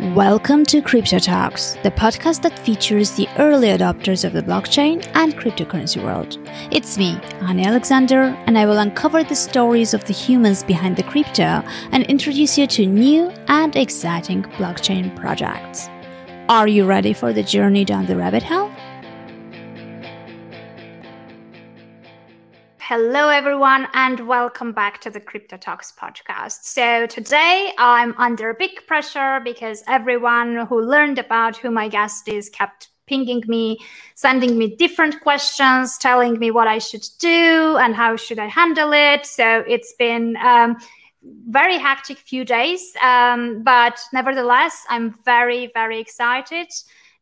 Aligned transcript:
Welcome 0.00 0.64
to 0.66 0.82
Crypto 0.82 1.20
Talks, 1.20 1.74
the 1.84 1.90
podcast 1.92 2.42
that 2.42 2.58
features 2.58 3.12
the 3.12 3.28
early 3.38 3.68
adopters 3.68 4.24
of 4.24 4.32
the 4.32 4.42
blockchain 4.42 5.08
and 5.14 5.36
cryptocurrency 5.36 6.02
world. 6.02 6.36
It's 6.72 6.98
me, 6.98 7.20
Annie 7.42 7.64
Alexander, 7.64 8.22
and 8.46 8.58
I 8.58 8.66
will 8.66 8.78
uncover 8.78 9.22
the 9.22 9.36
stories 9.36 9.94
of 9.94 10.04
the 10.04 10.12
humans 10.12 10.64
behind 10.64 10.96
the 10.96 11.04
crypto 11.04 11.62
and 11.92 12.02
introduce 12.06 12.58
you 12.58 12.66
to 12.66 12.86
new 12.86 13.32
and 13.46 13.76
exciting 13.76 14.42
blockchain 14.58 15.14
projects. 15.14 15.88
Are 16.48 16.66
you 16.66 16.86
ready 16.86 17.12
for 17.12 17.32
the 17.32 17.44
journey 17.44 17.84
down 17.84 18.06
the 18.06 18.16
rabbit 18.16 18.42
hole? 18.42 18.73
Hello, 22.88 23.30
everyone, 23.30 23.88
and 23.94 24.28
welcome 24.28 24.72
back 24.72 25.00
to 25.00 25.08
the 25.08 25.18
Crypto 25.18 25.56
Talks 25.56 25.90
podcast. 25.90 26.64
So, 26.64 27.06
today 27.06 27.72
I'm 27.78 28.14
under 28.18 28.52
big 28.52 28.86
pressure 28.86 29.40
because 29.42 29.82
everyone 29.88 30.66
who 30.66 30.82
learned 30.82 31.18
about 31.18 31.56
who 31.56 31.70
my 31.70 31.88
guest 31.88 32.28
is 32.28 32.50
kept 32.50 32.90
pinging 33.06 33.42
me, 33.46 33.78
sending 34.16 34.58
me 34.58 34.76
different 34.76 35.22
questions, 35.22 35.96
telling 35.96 36.38
me 36.38 36.50
what 36.50 36.68
I 36.68 36.76
should 36.76 37.06
do 37.20 37.78
and 37.80 37.94
how 37.94 38.16
should 38.16 38.38
I 38.38 38.48
handle 38.48 38.92
it. 38.92 39.24
So, 39.24 39.64
it's 39.66 39.94
been 39.98 40.36
um, 40.36 40.76
very 41.48 41.78
hectic 41.78 42.18
few 42.18 42.44
days, 42.44 42.92
um, 43.02 43.62
but 43.62 43.98
nevertheless, 44.12 44.84
I'm 44.90 45.14
very, 45.24 45.70
very 45.72 46.00
excited 46.00 46.68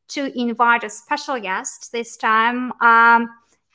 to 0.08 0.36
invite 0.36 0.82
a 0.82 0.90
special 0.90 1.38
guest 1.38 1.92
this 1.92 2.16
time. 2.16 2.72
Um, 2.80 3.28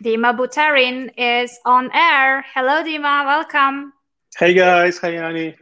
Dima 0.04 0.38
Buterin 0.38 1.12
is 1.18 1.58
on 1.66 1.90
air. 1.94 2.46
Hello, 2.54 2.84
Dima. 2.84 3.26
Welcome. 3.26 3.94
Hey, 4.38 4.54
guys. 4.54 5.00
Hi, 5.00 5.16
Annie. 5.16 5.56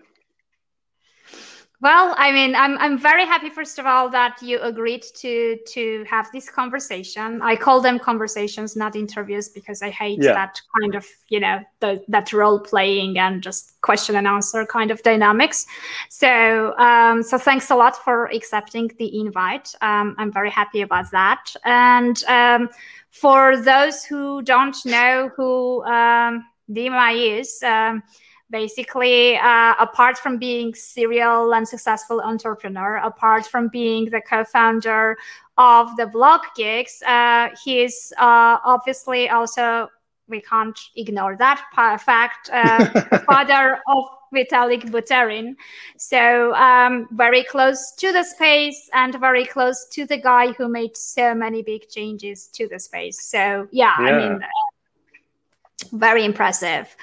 Well, 1.81 2.15
I 2.17 2.31
mean, 2.31 2.55
I'm 2.55 2.77
I'm 2.79 2.97
very 2.97 3.25
happy 3.25 3.49
first 3.49 3.77
of 3.77 3.85
all 3.85 4.09
that 4.09 4.41
you 4.41 4.59
agreed 4.61 5.03
to 5.17 5.57
to 5.67 6.05
have 6.09 6.31
this 6.31 6.49
conversation. 6.49 7.41
I 7.43 7.55
call 7.55 7.79
them 7.79 7.99
conversations, 7.99 8.75
not 8.75 8.95
interviews, 8.95 9.49
because 9.49 9.83
I 9.83 9.91
hate 9.91 10.23
yeah. 10.23 10.33
that 10.33 10.59
kind 10.79 10.95
of 10.95 11.05
you 11.29 11.39
know 11.41 11.59
the, 11.81 12.01
that 12.07 12.33
role 12.33 12.59
playing 12.59 13.19
and 13.19 13.43
just 13.43 13.79
question 13.81 14.15
and 14.15 14.25
answer 14.25 14.65
kind 14.65 14.89
of 14.89 15.03
dynamics. 15.03 15.67
So 16.09 16.75
um, 16.77 17.21
so 17.21 17.37
thanks 17.37 17.69
a 17.69 17.75
lot 17.75 18.03
for 18.03 18.27
accepting 18.27 18.89
the 18.97 19.19
invite. 19.19 19.75
Um, 19.81 20.15
I'm 20.17 20.31
very 20.31 20.49
happy 20.49 20.81
about 20.81 21.11
that. 21.11 21.53
And 21.65 22.23
um, 22.23 22.69
for 23.15 23.55
those 23.55 24.03
who 24.03 24.41
don't 24.41 24.75
know 24.85 25.31
who 25.37 25.81
um, 25.85 26.45
Dima 26.69 27.39
is, 27.39 27.63
um, 27.63 28.03
basically, 28.49 29.37
uh, 29.37 29.73
apart 29.79 30.17
from 30.17 30.37
being 30.37 30.75
serial 30.75 31.53
and 31.53 31.65
successful 31.65 32.19
entrepreneur, 32.19 32.97
apart 32.97 33.47
from 33.47 33.69
being 33.69 34.09
the 34.09 34.19
co-founder 34.19 35.15
of 35.57 35.95
the 35.95 36.07
blog 36.07 36.41
gigs, 36.57 37.01
uh, 37.07 37.47
he's 37.63 38.11
uh, 38.17 38.57
obviously 38.65 39.29
also 39.29 39.87
we 40.27 40.41
can't 40.41 40.77
ignore 40.97 41.37
that 41.37 41.63
fact. 42.03 42.49
Uh, 42.51 43.19
father 43.25 43.79
of 43.87 44.05
Vitalik 44.35 44.83
Buterin. 44.91 45.55
So 45.97 46.53
um, 46.55 47.07
very 47.11 47.43
close 47.43 47.93
to 47.97 48.11
the 48.11 48.23
space 48.23 48.89
and 48.93 49.19
very 49.19 49.45
close 49.45 49.87
to 49.93 50.05
the 50.05 50.17
guy 50.17 50.51
who 50.53 50.67
made 50.67 50.95
so 50.97 51.33
many 51.33 51.63
big 51.63 51.89
changes 51.89 52.47
to 52.53 52.67
the 52.67 52.79
space. 52.79 53.29
So 53.29 53.67
yeah, 53.71 53.95
yeah. 53.99 54.05
I 54.05 54.17
mean, 54.17 54.43
uh, 54.43 55.87
very 55.93 56.25
impressive. 56.25 56.95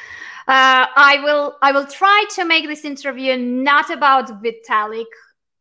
Uh, 0.49 0.87
I 0.97 1.21
will 1.23 1.57
I 1.63 1.73
will 1.73 1.87
try 1.87 2.25
to 2.35 2.45
make 2.45 2.67
this 2.67 2.85
interview 2.85 3.37
not 3.37 3.91
about 3.91 4.43
Vitalik 4.43 5.13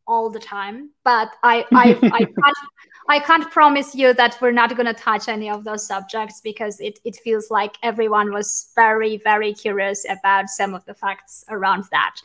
all 0.08 0.30
the 0.30 0.39
time, 0.39 0.89
but 1.03 1.30
I 1.44 1.66
I, 1.72 1.97
I 2.11 2.25
I 3.12 3.20
can't 3.20 3.52
promise 3.52 3.94
you 3.94 4.14
that 4.14 4.38
we're 4.42 4.54
not 4.54 4.73
going 4.78 4.86
to 4.86 4.94
touch 4.94 5.28
any 5.28 5.50
of 5.50 5.66
those 5.66 5.86
subjects 5.86 6.39
because 6.39 6.80
it, 6.80 6.98
it 7.04 7.17
feels 7.17 7.52
like 7.52 7.76
everyone 7.83 8.32
was 8.32 8.72
very, 8.73 9.17
very 9.17 9.54
curious 9.54 10.05
about 10.10 10.48
some 10.48 10.73
of 10.73 10.86
the 10.86 10.94
facts 10.94 11.44
around 11.50 11.83
that. 11.92 12.16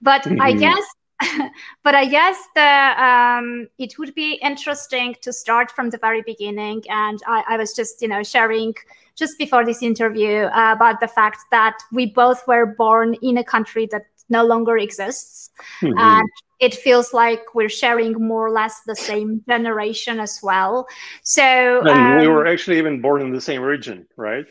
But 0.00 0.22
mm-hmm. 0.22 0.40
I 0.40 0.52
guess 0.54 0.82
but 1.84 1.94
I 1.94 2.06
guess 2.06 2.38
the 2.54 3.04
um, 3.04 3.68
it 3.78 3.98
would 3.98 4.14
be 4.14 4.40
interesting 4.40 5.14
to 5.20 5.30
start 5.30 5.70
from 5.70 5.90
the 5.90 5.98
very 5.98 6.22
beginning. 6.22 6.84
And 6.88 7.20
I, 7.26 7.44
I 7.46 7.56
was 7.58 7.74
just, 7.74 8.00
you 8.00 8.08
know, 8.08 8.22
sharing 8.22 8.72
just 9.16 9.36
before 9.36 9.66
this 9.66 9.82
interview 9.82 10.44
uh, 10.44 10.72
about 10.74 11.00
the 11.00 11.08
fact 11.08 11.40
that 11.50 11.76
we 11.92 12.06
both 12.06 12.48
were 12.48 12.64
born 12.64 13.12
in 13.20 13.36
a 13.36 13.44
country 13.44 13.86
that 13.92 14.06
no 14.30 14.44
longer 14.44 14.78
exists, 14.78 15.50
mm-hmm. 15.82 15.98
and 15.98 16.28
it 16.60 16.74
feels 16.74 17.12
like 17.12 17.54
we're 17.54 17.68
sharing 17.68 18.12
more 18.12 18.46
or 18.46 18.50
less 18.50 18.82
the 18.86 18.94
same 18.94 19.42
generation 19.48 20.20
as 20.20 20.40
well. 20.42 20.86
So 21.22 21.86
um, 21.86 22.18
we 22.18 22.28
were 22.28 22.46
actually 22.46 22.78
even 22.78 23.00
born 23.00 23.22
in 23.22 23.32
the 23.32 23.40
same 23.40 23.62
region, 23.62 24.06
right? 24.16 24.46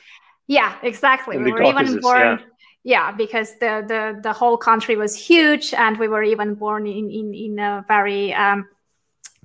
Yeah, 0.48 0.76
exactly. 0.82 1.38
In 1.38 1.44
we 1.44 1.52
were 1.52 1.64
even 1.64 2.00
born. 2.00 2.20
Yeah. 2.20 2.38
yeah. 2.84 3.12
because 3.12 3.54
the, 3.60 3.86
the 3.88 4.20
the 4.22 4.34
whole 4.34 4.58
country 4.58 4.96
was 4.96 5.16
huge, 5.16 5.74
and 5.74 5.98
we 5.98 6.08
were 6.08 6.24
even 6.24 6.56
born 6.56 6.88
in 6.88 7.10
in 7.10 7.34
in 7.34 7.60
a 7.60 7.86
very 7.88 8.34
um, 8.34 8.68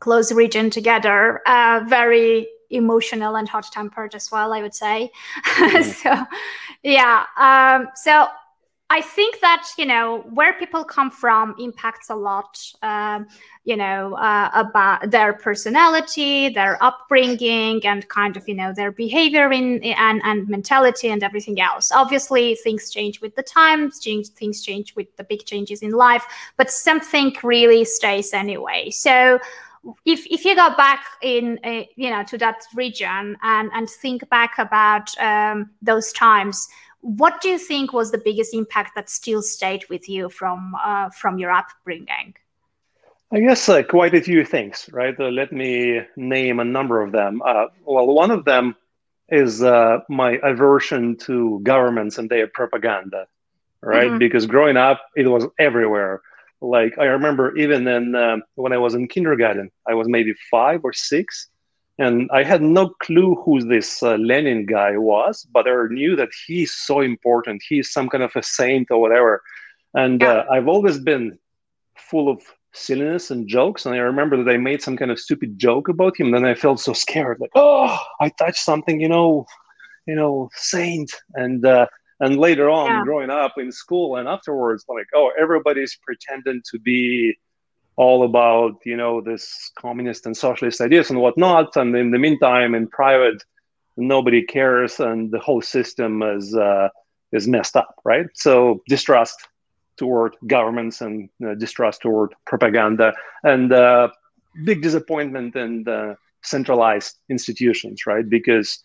close 0.00 0.32
region 0.32 0.70
together. 0.70 1.40
Uh, 1.46 1.84
very 1.86 2.48
emotional 2.70 3.36
and 3.36 3.48
hot 3.48 3.70
tempered 3.72 4.14
as 4.14 4.30
well, 4.30 4.52
I 4.52 4.62
would 4.62 4.74
say. 4.74 5.10
Mm. 5.54 5.94
so, 6.02 6.26
yeah. 6.82 7.24
Um, 7.36 7.88
so 7.94 8.26
I 8.90 9.00
think 9.00 9.40
that 9.40 9.66
you 9.78 9.86
know 9.86 10.20
where 10.34 10.52
people 10.54 10.84
come 10.84 11.10
from 11.10 11.54
impacts 11.58 12.10
a 12.10 12.14
lot. 12.14 12.58
Um, 12.82 13.26
you 13.64 13.76
know 13.76 14.14
uh, 14.14 14.50
about 14.54 15.10
their 15.10 15.32
personality, 15.32 16.50
their 16.50 16.82
upbringing, 16.82 17.84
and 17.86 18.06
kind 18.08 18.36
of 18.36 18.46
you 18.46 18.54
know 18.54 18.72
their 18.74 18.92
behavior 18.92 19.50
in 19.50 19.82
and 19.82 20.20
and 20.24 20.48
mentality 20.48 21.08
and 21.08 21.22
everything 21.22 21.60
else. 21.60 21.90
Obviously, 21.90 22.54
things 22.56 22.90
change 22.90 23.20
with 23.20 23.34
the 23.36 23.42
times. 23.42 23.98
Change 24.00 24.28
things 24.28 24.62
change 24.62 24.94
with 24.94 25.14
the 25.16 25.24
big 25.24 25.44
changes 25.46 25.82
in 25.82 25.92
life, 25.92 26.24
but 26.56 26.70
something 26.70 27.34
really 27.42 27.84
stays 27.84 28.34
anyway. 28.34 28.90
So 28.90 29.40
if 30.04 30.26
if 30.30 30.44
you 30.44 30.54
go 30.54 30.74
back 30.76 31.04
in 31.22 31.58
uh, 31.64 31.84
you 31.96 32.10
know 32.10 32.22
to 32.24 32.38
that 32.38 32.64
region 32.74 33.36
and 33.42 33.70
and 33.72 33.88
think 33.88 34.28
back 34.28 34.58
about 34.58 35.16
um, 35.18 35.70
those 35.80 36.12
times 36.12 36.68
what 37.04 37.42
do 37.42 37.50
you 37.50 37.58
think 37.58 37.92
was 37.92 38.10
the 38.10 38.18
biggest 38.18 38.54
impact 38.54 38.94
that 38.94 39.10
still 39.10 39.42
stayed 39.42 39.84
with 39.90 40.08
you 40.08 40.30
from 40.30 40.74
uh, 40.82 41.10
from 41.10 41.38
your 41.38 41.52
upbringing? 41.52 42.34
I 43.30 43.40
guess 43.40 43.68
uh, 43.68 43.82
quite 43.82 44.14
a 44.14 44.22
few 44.22 44.44
things, 44.44 44.88
right? 44.90 45.14
Uh, 45.18 45.28
let 45.28 45.52
me 45.52 46.00
name 46.16 46.60
a 46.60 46.64
number 46.64 47.02
of 47.02 47.12
them. 47.12 47.42
Uh, 47.44 47.66
well, 47.84 48.06
one 48.06 48.30
of 48.30 48.46
them 48.46 48.74
is 49.28 49.62
uh, 49.62 49.98
my 50.08 50.38
aversion 50.42 51.16
to 51.16 51.60
governments 51.62 52.16
and 52.16 52.30
their 52.30 52.46
propaganda, 52.46 53.26
right? 53.82 54.08
Mm-hmm. 54.08 54.18
Because 54.18 54.46
growing 54.46 54.78
up, 54.78 55.02
it 55.14 55.26
was 55.26 55.46
everywhere. 55.58 56.22
Like 56.62 56.96
I 56.98 57.04
remember, 57.04 57.54
even 57.56 57.86
in 57.86 58.14
uh, 58.14 58.38
when 58.54 58.72
I 58.72 58.78
was 58.78 58.94
in 58.94 59.08
kindergarten, 59.08 59.70
I 59.86 59.92
was 59.92 60.08
maybe 60.08 60.32
five 60.50 60.80
or 60.84 60.94
six 60.94 61.48
and 61.98 62.28
I 62.32 62.42
had 62.42 62.62
no 62.62 62.88
clue 62.88 63.36
who 63.44 63.62
this 63.62 64.02
uh, 64.02 64.16
Lenin 64.16 64.66
guy 64.66 64.96
was, 64.96 65.46
but 65.52 65.68
I 65.68 65.86
knew 65.90 66.16
that 66.16 66.30
he's 66.46 66.72
so 66.72 67.00
important. 67.00 67.62
He's 67.68 67.92
some 67.92 68.08
kind 68.08 68.24
of 68.24 68.32
a 68.34 68.42
saint 68.42 68.90
or 68.90 69.00
whatever. 69.00 69.42
And 69.94 70.20
yeah. 70.20 70.28
uh, 70.28 70.46
I've 70.50 70.66
always 70.66 70.98
been 70.98 71.38
full 71.96 72.28
of 72.28 72.42
silliness 72.72 73.30
and 73.30 73.46
jokes. 73.46 73.86
And 73.86 73.94
I 73.94 73.98
remember 73.98 74.42
that 74.42 74.50
I 74.50 74.56
made 74.56 74.82
some 74.82 74.96
kind 74.96 75.12
of 75.12 75.20
stupid 75.20 75.56
joke 75.56 75.88
about 75.88 76.18
him. 76.18 76.32
Then 76.32 76.44
I 76.44 76.54
felt 76.54 76.80
so 76.80 76.92
scared, 76.92 77.38
like, 77.40 77.52
oh, 77.54 77.96
I 78.20 78.28
touched 78.30 78.64
something, 78.64 79.00
you 79.00 79.08
know, 79.08 79.46
you 80.06 80.16
know, 80.16 80.50
saint. 80.54 81.12
And 81.34 81.64
uh, 81.64 81.86
and 82.18 82.38
later 82.38 82.68
on, 82.70 82.90
yeah. 82.90 83.02
growing 83.04 83.30
up 83.30 83.54
in 83.56 83.70
school 83.70 84.16
and 84.16 84.28
afterwards, 84.28 84.84
like, 84.88 85.06
oh, 85.14 85.30
everybody's 85.38 85.96
pretending 86.02 86.62
to 86.70 86.78
be 86.80 87.36
all 87.96 88.24
about 88.24 88.74
you 88.84 88.96
know 88.96 89.20
this 89.20 89.70
communist 89.78 90.26
and 90.26 90.36
socialist 90.36 90.80
ideas 90.80 91.10
and 91.10 91.20
whatnot. 91.20 91.76
And 91.76 91.94
in 91.96 92.10
the 92.10 92.18
meantime 92.18 92.74
in 92.74 92.88
private 92.88 93.42
nobody 93.96 94.42
cares 94.42 94.98
and 94.98 95.30
the 95.30 95.38
whole 95.38 95.62
system 95.62 96.22
is 96.22 96.54
uh, 96.54 96.88
is 97.32 97.46
messed 97.46 97.76
up 97.76 97.94
right? 98.04 98.26
So 98.34 98.82
distrust 98.88 99.48
toward 99.96 100.34
governments 100.46 101.00
and 101.00 101.28
uh, 101.46 101.54
distrust 101.54 102.02
toward 102.02 102.34
propaganda 102.46 103.14
and 103.44 103.72
uh, 103.72 104.08
big 104.64 104.82
disappointment 104.82 105.54
in 105.54 105.84
the 105.84 106.16
centralized 106.42 107.18
institutions 107.28 108.06
right? 108.06 108.28
Because 108.28 108.80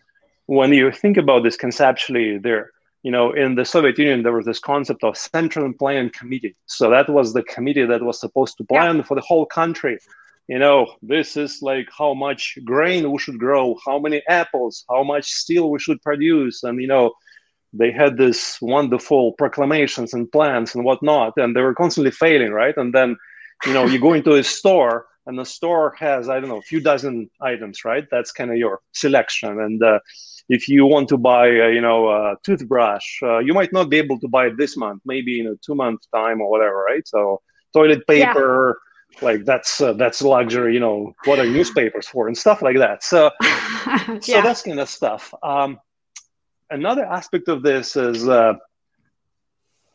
when 0.45 0.71
you 0.73 0.91
think 0.91 1.17
about 1.17 1.43
this 1.43 1.57
conceptually 1.57 2.37
there 2.37 2.71
you 3.03 3.11
know, 3.11 3.31
in 3.31 3.55
the 3.55 3.65
Soviet 3.65 3.97
Union, 3.97 4.23
there 4.23 4.33
was 4.33 4.45
this 4.45 4.59
concept 4.59 5.03
of 5.03 5.17
Central 5.17 5.71
Planning 5.73 6.11
Committee. 6.11 6.55
So 6.65 6.89
that 6.89 7.09
was 7.09 7.33
the 7.33 7.43
committee 7.43 7.85
that 7.85 8.03
was 8.03 8.19
supposed 8.19 8.57
to 8.57 8.63
plan 8.65 8.97
yeah. 8.97 9.03
for 9.03 9.15
the 9.15 9.21
whole 9.21 9.45
country. 9.45 9.97
You 10.47 10.59
know, 10.59 10.95
this 11.01 11.37
is 11.37 11.61
like 11.61 11.87
how 11.95 12.13
much 12.13 12.57
grain 12.65 13.11
we 13.11 13.19
should 13.19 13.37
grow, 13.37 13.77
how 13.85 13.99
many 13.99 14.23
apples, 14.27 14.83
how 14.89 15.03
much 15.03 15.31
steel 15.31 15.69
we 15.69 15.79
should 15.79 16.01
produce. 16.01 16.63
And, 16.63 16.81
you 16.81 16.87
know, 16.87 17.13
they 17.71 17.91
had 17.91 18.17
this 18.17 18.57
wonderful 18.59 19.33
proclamations 19.33 20.13
and 20.13 20.31
plans 20.31 20.73
and 20.73 20.83
whatnot, 20.83 21.33
and 21.37 21.55
they 21.55 21.61
were 21.61 21.75
constantly 21.75 22.11
failing, 22.11 22.51
right? 22.51 22.75
And 22.77 22.93
then 22.93 23.15
you 23.65 23.73
know, 23.73 23.85
you 23.85 23.99
go 23.99 24.13
into 24.13 24.35
a 24.35 24.43
store 24.43 25.07
and 25.25 25.37
the 25.37 25.45
store 25.45 25.93
has 25.99 26.29
I 26.29 26.39
don't 26.39 26.49
know 26.49 26.57
a 26.57 26.61
few 26.61 26.79
dozen 26.79 27.29
items, 27.41 27.83
right? 27.83 28.05
That's 28.09 28.31
kind 28.31 28.51
of 28.51 28.57
your 28.57 28.81
selection. 28.93 29.59
And 29.59 29.83
uh, 29.83 29.99
if 30.49 30.67
you 30.67 30.85
want 30.85 31.07
to 31.09 31.17
buy, 31.17 31.47
uh, 31.47 31.67
you 31.67 31.81
know, 31.81 32.09
a 32.09 32.35
toothbrush, 32.43 33.21
uh, 33.23 33.37
you 33.39 33.53
might 33.53 33.71
not 33.71 33.89
be 33.89 33.97
able 33.97 34.19
to 34.19 34.27
buy 34.27 34.47
it 34.47 34.57
this 34.57 34.75
month, 34.75 35.01
maybe 35.05 35.39
in 35.39 35.47
a 35.47 35.55
two 35.57 35.75
month 35.75 36.01
time 36.13 36.41
or 36.41 36.49
whatever, 36.49 36.83
right? 36.83 37.07
So 37.07 37.41
toilet 37.73 38.05
paper. 38.07 38.77
Yeah 38.77 38.85
like 39.21 39.43
that's 39.45 39.81
uh, 39.81 39.93
that's 39.93 40.21
luxury 40.21 40.73
you 40.73 40.79
know 40.79 41.13
what 41.25 41.39
are 41.39 41.45
newspapers 41.45 42.07
for 42.07 42.27
and 42.27 42.37
stuff 42.37 42.61
like 42.61 42.77
that 42.77 43.03
so 43.03 43.31
yeah. 43.41 44.19
so 44.21 44.41
that's 44.41 44.61
kind 44.61 44.79
of 44.79 44.89
stuff 44.89 45.33
um, 45.43 45.79
another 46.69 47.05
aspect 47.05 47.47
of 47.47 47.63
this 47.63 47.95
is 47.95 48.27
uh, 48.27 48.53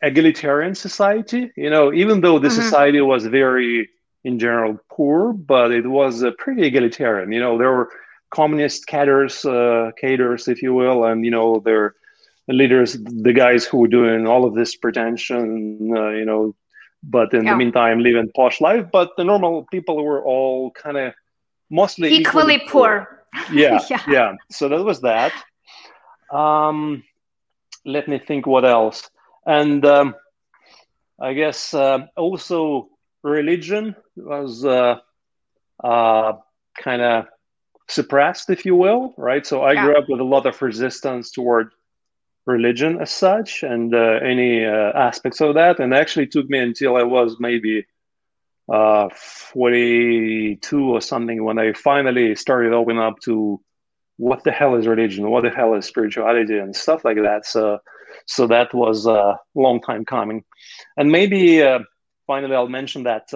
egalitarian 0.02 0.74
society 0.74 1.50
you 1.56 1.70
know 1.70 1.92
even 1.92 2.20
though 2.20 2.38
the 2.38 2.48
mm-hmm. 2.48 2.60
society 2.62 3.00
was 3.00 3.24
very 3.26 3.88
in 4.24 4.38
general 4.38 4.78
poor 4.90 5.32
but 5.32 5.70
it 5.70 5.86
was 5.86 6.22
uh, 6.24 6.30
pretty 6.38 6.66
egalitarian 6.66 7.32
you 7.32 7.40
know 7.40 7.56
there 7.56 7.72
were 7.72 7.90
communist 8.40 8.86
cadres 8.86 9.44
uh, 9.44 9.90
cadres 10.00 10.48
if 10.48 10.62
you 10.64 10.72
will 10.74 11.04
and 11.08 11.24
you 11.24 11.30
know 11.30 11.60
their 11.68 11.94
leaders 12.48 12.90
the 13.28 13.32
guys 13.32 13.64
who 13.64 13.78
were 13.78 13.94
doing 14.00 14.26
all 14.26 14.44
of 14.44 14.54
this 14.54 14.76
pretension 14.76 15.90
uh, 15.96 16.10
you 16.20 16.26
know 16.30 16.54
but 17.10 17.32
in 17.34 17.44
yeah. 17.44 17.52
the 17.52 17.56
meantime 17.56 18.00
living 18.00 18.30
posh 18.34 18.60
life. 18.60 18.86
But 18.90 19.10
the 19.16 19.24
normal 19.24 19.66
people 19.70 20.02
were 20.02 20.24
all 20.24 20.70
kind 20.70 20.96
of 20.96 21.14
mostly 21.70 22.08
equally, 22.08 22.54
equally 22.54 22.68
poor, 22.70 23.22
poor. 23.32 23.52
Yeah, 23.52 23.80
yeah, 23.90 24.02
yeah. 24.08 24.32
So 24.50 24.68
that 24.68 24.82
was 24.82 25.00
that. 25.02 25.32
Um 26.32 27.04
let 27.84 28.08
me 28.08 28.18
think 28.18 28.46
what 28.46 28.64
else. 28.64 29.10
And 29.46 29.84
um, 29.84 30.14
i 31.20 31.34
guess 31.34 31.74
uh, 31.74 31.98
also 32.16 32.88
religion 33.22 33.94
was 34.16 34.64
uh, 34.64 34.96
uh, 35.82 36.32
kind 36.82 37.02
of 37.02 37.26
suppressed 37.88 38.48
if 38.50 38.64
you 38.64 38.74
will 38.74 39.14
right 39.18 39.46
so 39.46 39.62
i 39.62 39.72
yeah. 39.72 39.84
grew 39.84 39.96
up 39.96 40.08
with 40.08 40.20
a 40.20 40.24
lot 40.24 40.46
of 40.46 40.60
resistance 40.62 41.30
toward 41.30 41.70
religion 42.46 43.00
as 43.00 43.10
such 43.10 43.62
and 43.62 43.94
uh, 43.94 44.18
any 44.22 44.64
uh, 44.64 44.92
aspects 44.94 45.40
of 45.40 45.54
that. 45.54 45.80
And 45.80 45.94
actually 45.94 46.26
took 46.26 46.48
me 46.48 46.58
until 46.58 46.96
I 46.96 47.02
was 47.02 47.36
maybe 47.38 47.86
uh, 48.72 49.08
42 49.10 50.94
or 50.94 51.00
something 51.00 51.44
when 51.44 51.58
I 51.58 51.72
finally 51.72 52.34
started 52.34 52.72
opening 52.72 53.02
up 53.02 53.20
to 53.20 53.60
what 54.16 54.44
the 54.44 54.52
hell 54.52 54.76
is 54.76 54.86
religion, 54.86 55.30
what 55.30 55.42
the 55.42 55.50
hell 55.50 55.74
is 55.74 55.86
spirituality, 55.86 56.58
and 56.58 56.74
stuff 56.74 57.04
like 57.04 57.16
that. 57.16 57.46
So, 57.46 57.78
so 58.26 58.46
that 58.46 58.72
was 58.72 59.06
a 59.06 59.38
long 59.54 59.80
time 59.80 60.04
coming. 60.04 60.44
And 60.96 61.10
maybe 61.10 61.62
uh, 61.62 61.80
finally 62.26 62.54
I'll 62.54 62.68
mention 62.68 63.04
that. 63.04 63.32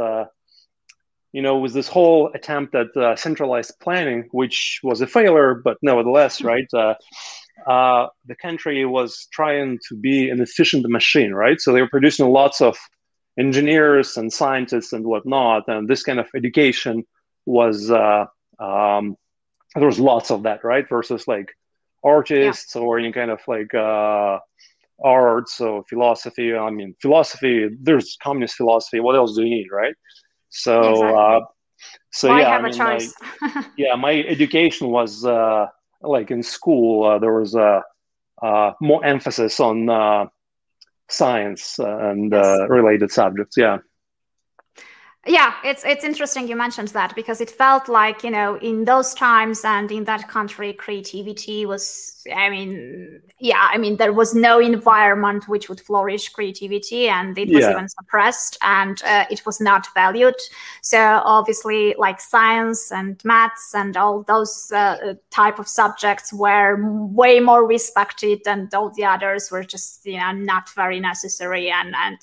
Uh, 1.34 1.38
you 1.38 1.42
know, 1.42 1.58
with 1.58 1.72
this 1.72 1.88
whole 1.88 2.30
attempt 2.34 2.74
at 2.74 2.96
uh, 2.96 3.16
centralized 3.16 3.78
planning, 3.80 4.28
which 4.32 4.80
was 4.82 5.00
a 5.00 5.06
failure, 5.06 5.60
but 5.64 5.76
nevertheless, 5.82 6.42
right? 6.42 6.66
uh, 7.66 8.06
the 8.26 8.34
country 8.36 8.84
was 8.86 9.28
trying 9.32 9.78
to 9.88 9.96
be 9.96 10.30
an 10.30 10.40
efficient 10.40 10.88
machine, 10.88 11.32
right? 11.32 11.60
So 11.60 11.72
they 11.72 11.80
were 11.80 11.88
producing 11.88 12.28
lots 12.28 12.60
of 12.60 12.76
engineers 13.38 14.16
and 14.16 14.32
scientists 14.32 14.92
and 14.92 15.04
whatnot, 15.04 15.64
and 15.68 15.88
this 15.88 16.02
kind 16.02 16.18
of 16.18 16.26
education 16.34 17.04
was 17.46 17.90
uh, 17.90 18.26
um, 18.58 19.16
there 19.74 19.86
was 19.86 20.00
lots 20.00 20.30
of 20.30 20.42
that, 20.44 20.64
right? 20.64 20.88
Versus 20.88 21.28
like 21.28 21.50
artists 22.04 22.74
yeah. 22.74 22.82
or 22.82 22.98
any 22.98 23.12
kind 23.12 23.30
of 23.30 23.40
like 23.46 23.74
uh, 23.74 24.38
arts 25.02 25.60
or 25.60 25.84
philosophy. 25.88 26.54
I 26.54 26.70
mean, 26.70 26.94
philosophy. 27.00 27.68
There's 27.80 28.16
communist 28.22 28.56
philosophy. 28.56 29.00
What 29.00 29.16
else 29.16 29.36
do 29.36 29.42
you 29.42 29.50
need, 29.50 29.68
right? 29.72 29.94
So, 30.50 30.90
exactly. 30.92 31.18
uh, 31.18 31.40
so 32.10 32.28
Why 32.28 32.40
yeah, 32.40 32.48
have 32.50 32.60
I 32.60 32.64
mean, 32.64 32.72
a 32.72 32.76
choice? 32.76 33.14
my, 33.40 33.64
yeah, 33.76 33.94
my 33.94 34.12
education 34.22 34.88
was 34.88 35.24
uh, 35.24 35.66
like 36.02 36.30
in 36.30 36.42
school, 36.42 37.04
uh, 37.04 37.18
there 37.18 37.38
was 37.38 37.54
a 37.54 37.82
uh, 38.42 38.72
more 38.80 39.04
emphasis 39.04 39.60
on 39.60 39.88
uh, 39.88 40.26
science 41.08 41.78
and 41.78 42.32
yes. 42.32 42.60
related 42.68 43.10
subjects. 43.10 43.56
Yeah 43.56 43.78
yeah 45.26 45.54
it's 45.64 45.84
it's 45.84 46.04
interesting 46.04 46.46
you 46.46 46.54
mentioned 46.54 46.88
that 46.88 47.14
because 47.16 47.40
it 47.40 47.50
felt 47.50 47.88
like 47.88 48.22
you 48.22 48.30
know 48.30 48.56
in 48.58 48.84
those 48.84 49.12
times 49.14 49.64
and 49.64 49.90
in 49.90 50.04
that 50.04 50.28
country 50.28 50.72
creativity 50.72 51.66
was 51.66 52.24
i 52.36 52.48
mean 52.48 53.20
yeah 53.40 53.68
i 53.72 53.76
mean 53.76 53.96
there 53.96 54.12
was 54.12 54.32
no 54.32 54.60
environment 54.60 55.48
which 55.48 55.68
would 55.68 55.80
flourish 55.80 56.28
creativity 56.28 57.08
and 57.08 57.36
it 57.36 57.48
was 57.48 57.62
yeah. 57.62 57.72
even 57.72 57.88
suppressed 57.88 58.56
and 58.62 59.02
uh, 59.02 59.24
it 59.28 59.44
was 59.44 59.60
not 59.60 59.88
valued 59.92 60.36
so 60.82 60.98
obviously 61.24 61.94
like 61.98 62.20
science 62.20 62.92
and 62.92 63.20
maths 63.24 63.74
and 63.74 63.96
all 63.96 64.22
those 64.22 64.70
uh, 64.72 65.14
type 65.30 65.58
of 65.58 65.66
subjects 65.66 66.32
were 66.32 66.78
way 67.08 67.40
more 67.40 67.66
respected 67.66 68.40
and 68.46 68.72
all 68.72 68.90
the 68.94 69.04
others 69.04 69.50
were 69.50 69.64
just 69.64 70.06
you 70.06 70.18
know 70.18 70.30
not 70.30 70.68
very 70.76 71.00
necessary 71.00 71.70
and 71.70 71.92
and 71.96 72.18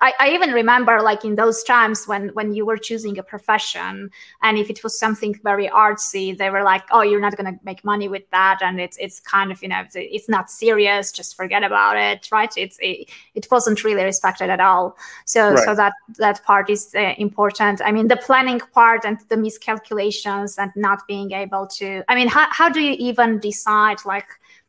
I, 0.00 0.12
I 0.20 0.30
even 0.30 0.50
remember 0.50 1.02
like 1.02 1.24
in 1.24 1.34
those 1.34 1.62
times 1.64 2.03
when 2.06 2.28
when 2.30 2.54
you 2.54 2.66
were 2.66 2.76
choosing 2.76 3.18
a 3.18 3.22
profession 3.22 4.10
and 4.42 4.58
if 4.58 4.70
it 4.70 4.82
was 4.82 4.98
something 4.98 5.38
very 5.42 5.68
artsy 5.68 6.36
they 6.36 6.50
were 6.50 6.62
like 6.62 6.82
oh 6.90 7.02
you're 7.02 7.20
not 7.20 7.36
going 7.36 7.52
to 7.52 7.58
make 7.64 7.84
money 7.84 8.08
with 8.08 8.28
that 8.30 8.58
and 8.62 8.80
it's 8.80 8.96
it's 8.98 9.20
kind 9.20 9.50
of 9.50 9.62
you 9.62 9.68
know 9.68 9.82
it's 9.94 10.28
not 10.28 10.50
serious 10.50 11.12
just 11.12 11.36
forget 11.36 11.62
about 11.62 11.96
it 11.96 12.28
right? 12.32 12.52
It's 12.56 12.78
it, 12.80 13.08
it 13.34 13.46
wasn't 13.50 13.84
really 13.84 14.04
respected 14.04 14.50
at 14.50 14.60
all. 14.60 14.96
So 15.24 15.50
right. 15.50 15.64
so 15.64 15.74
that 15.74 15.92
that 16.18 16.44
part 16.44 16.70
is 16.70 16.94
uh, 16.94 17.14
important. 17.18 17.80
I 17.84 17.92
mean 17.92 18.08
the 18.08 18.16
planning 18.16 18.60
part 18.72 19.04
and 19.04 19.18
the 19.28 19.36
miscalculations 19.36 20.58
and 20.58 20.70
not 20.76 21.06
being 21.06 21.32
able 21.32 21.66
to 21.66 22.02
i 22.08 22.14
mean 22.14 22.28
how, 22.28 22.46
how 22.50 22.68
do 22.68 22.80
you 22.80 22.94
even 22.98 23.38
decide 23.38 23.98
like 24.04 24.28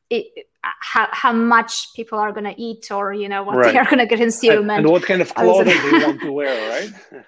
it, 0.10 0.48
how, 0.62 1.08
how 1.12 1.34
much 1.34 1.94
people 1.96 2.18
are 2.18 2.32
going 2.32 2.46
to 2.46 2.62
eat 2.62 2.92
or 2.92 3.14
you 3.14 3.30
know 3.30 3.44
what 3.44 3.58
right. 3.58 3.74
they 3.74 3.80
are 3.80 3.86
going 3.86 4.08
to 4.08 4.18
consume 4.18 4.70
and, 4.70 4.86
and, 4.86 4.90
what 4.90 5.04
kind 5.04 5.22
of 5.22 5.34
clothing 5.36 5.78
they 5.92 5.92
want 6.06 6.22
to 6.22 6.32
wear 6.32 6.70
right 6.70 7.24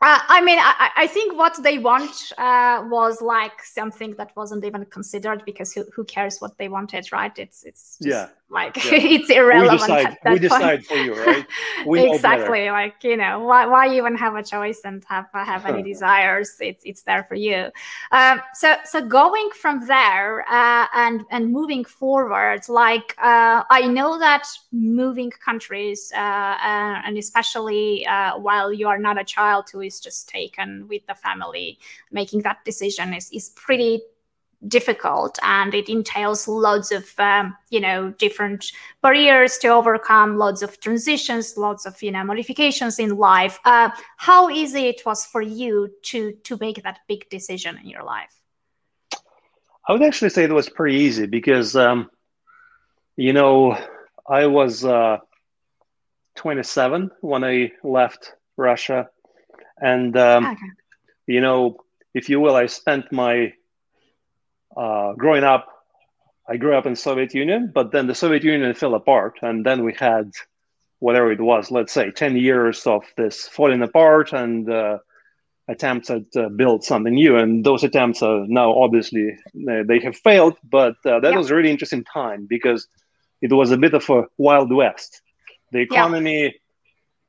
Uh, 0.00 0.18
I 0.28 0.42
mean, 0.42 0.58
I, 0.60 0.90
I, 0.96 1.06
think 1.06 1.34
what 1.38 1.62
they 1.62 1.78
want 1.78 2.32
uh, 2.36 2.84
was 2.90 3.22
like 3.22 3.62
something 3.62 4.14
that 4.18 4.32
wasn't 4.36 4.62
even 4.62 4.84
considered 4.84 5.42
because 5.46 5.72
who, 5.72 5.84
who 5.94 6.04
cares 6.04 6.40
what 6.40 6.58
they 6.58 6.68
wanted, 6.68 7.10
right? 7.10 7.32
It's 7.38 7.64
it's 7.64 7.96
yeah 8.00 8.28
like 8.50 8.76
yeah. 8.76 8.90
it's 8.94 9.30
irrelevant. 9.30 9.80
We 9.80 9.96
decide, 9.96 10.16
we 10.32 10.38
decide 10.38 10.86
for 10.86 10.96
you, 10.96 11.14
right? 11.14 11.46
exactly. 12.12 12.70
Like 12.70 13.02
you 13.02 13.16
know, 13.16 13.40
why, 13.40 13.66
why 13.66 13.94
even 13.94 14.16
have 14.16 14.34
a 14.36 14.42
choice 14.42 14.82
and 14.84 15.02
have 15.08 15.26
have 15.32 15.66
any 15.66 15.82
desires? 15.92 16.56
It's 16.60 16.82
it's 16.84 17.02
there 17.02 17.24
for 17.24 17.34
you. 17.34 17.70
Um, 18.12 18.40
so 18.52 18.76
so 18.84 19.06
going 19.06 19.48
from 19.60 19.86
there 19.86 20.42
uh, 20.48 20.86
and 20.94 21.24
and 21.30 21.52
moving 21.52 21.84
forward, 21.84 22.68
like 22.68 23.16
uh, 23.18 23.64
I 23.70 23.88
know 23.88 24.18
that 24.18 24.46
moving 24.72 25.30
countries 25.30 26.12
uh, 26.14 26.18
uh 26.18 27.02
and 27.04 27.16
especially 27.16 28.06
uh, 28.06 28.38
while 28.38 28.72
you 28.72 28.88
are 28.88 28.98
not 28.98 29.18
a 29.18 29.24
child 29.24 29.70
who 29.70 29.80
is 29.80 30.00
just 30.00 30.28
taken 30.28 30.86
with 30.88 31.06
the 31.06 31.14
family, 31.14 31.78
making 32.12 32.42
that 32.42 32.64
decision 32.64 33.14
is 33.14 33.30
is 33.32 33.48
pretty 33.50 34.02
difficult 34.68 35.38
and 35.42 35.74
it 35.74 35.88
entails 35.88 36.48
lots 36.48 36.90
of 36.90 37.12
um, 37.18 37.56
you 37.70 37.80
know 37.80 38.10
different 38.18 38.72
barriers 39.02 39.58
to 39.58 39.68
overcome 39.68 40.36
lots 40.36 40.62
of 40.62 40.80
transitions 40.80 41.56
lots 41.56 41.86
of 41.86 42.02
you 42.02 42.10
know 42.10 42.24
modifications 42.24 42.98
in 42.98 43.16
life. 43.16 43.58
Uh, 43.64 43.90
how 44.16 44.48
easy 44.50 44.86
it 44.86 45.02
was 45.04 45.24
for 45.24 45.42
you 45.42 45.90
to 46.02 46.32
to 46.44 46.56
make 46.60 46.82
that 46.82 47.00
big 47.08 47.28
decision 47.28 47.78
in 47.78 47.88
your 47.88 48.02
life? 48.02 48.40
I 49.86 49.92
would 49.92 50.02
actually 50.02 50.30
say 50.30 50.44
it 50.44 50.52
was 50.52 50.68
pretty 50.68 50.96
easy 50.96 51.26
because 51.26 51.76
um, 51.76 52.10
you 53.16 53.32
know 53.32 53.76
i 54.28 54.46
was 54.46 54.84
uh, 54.84 55.18
27 56.36 57.10
when 57.20 57.44
i 57.44 57.70
left 57.82 58.32
russia. 58.56 59.08
And 59.78 60.16
um, 60.16 60.46
okay. 60.46 60.70
you 61.26 61.40
know 61.40 61.76
if 62.14 62.28
you 62.28 62.40
will 62.40 62.56
i 62.56 62.66
spent 62.66 63.12
my 63.12 63.52
uh, 64.76 65.12
growing 65.14 65.44
up, 65.44 65.68
I 66.48 66.56
grew 66.56 66.76
up 66.76 66.86
in 66.86 66.96
Soviet 66.96 67.34
Union, 67.34 67.70
but 67.74 67.90
then 67.92 68.06
the 68.06 68.14
Soviet 68.14 68.44
Union 68.44 68.74
fell 68.74 68.94
apart, 68.94 69.38
and 69.42 69.64
then 69.64 69.84
we 69.84 69.94
had 69.94 70.32
whatever 70.98 71.32
it 71.32 71.40
was, 71.40 71.70
let's 71.70 71.92
say, 71.92 72.10
ten 72.10 72.36
years 72.36 72.86
of 72.86 73.02
this 73.16 73.48
falling 73.48 73.82
apart 73.82 74.32
and 74.32 74.70
uh, 74.70 74.98
attempts 75.68 76.10
at 76.10 76.24
uh, 76.36 76.48
build 76.50 76.84
something 76.84 77.14
new. 77.14 77.36
And 77.36 77.64
those 77.64 77.84
attempts 77.84 78.22
are 78.22 78.44
now 78.46 78.72
obviously 78.72 79.30
uh, 79.68 79.82
they 79.86 80.00
have 80.00 80.16
failed, 80.16 80.56
but 80.62 80.96
uh, 81.06 81.20
that 81.20 81.32
yeah. 81.32 81.38
was 81.38 81.50
a 81.50 81.54
really 81.54 81.70
interesting 81.70 82.04
time 82.04 82.46
because 82.48 82.86
it 83.40 83.52
was 83.52 83.70
a 83.70 83.76
bit 83.76 83.94
of 83.94 84.08
a 84.10 84.24
wild 84.36 84.72
west. 84.72 85.22
The 85.72 85.80
economy 85.80 86.42
yeah. 86.42 86.50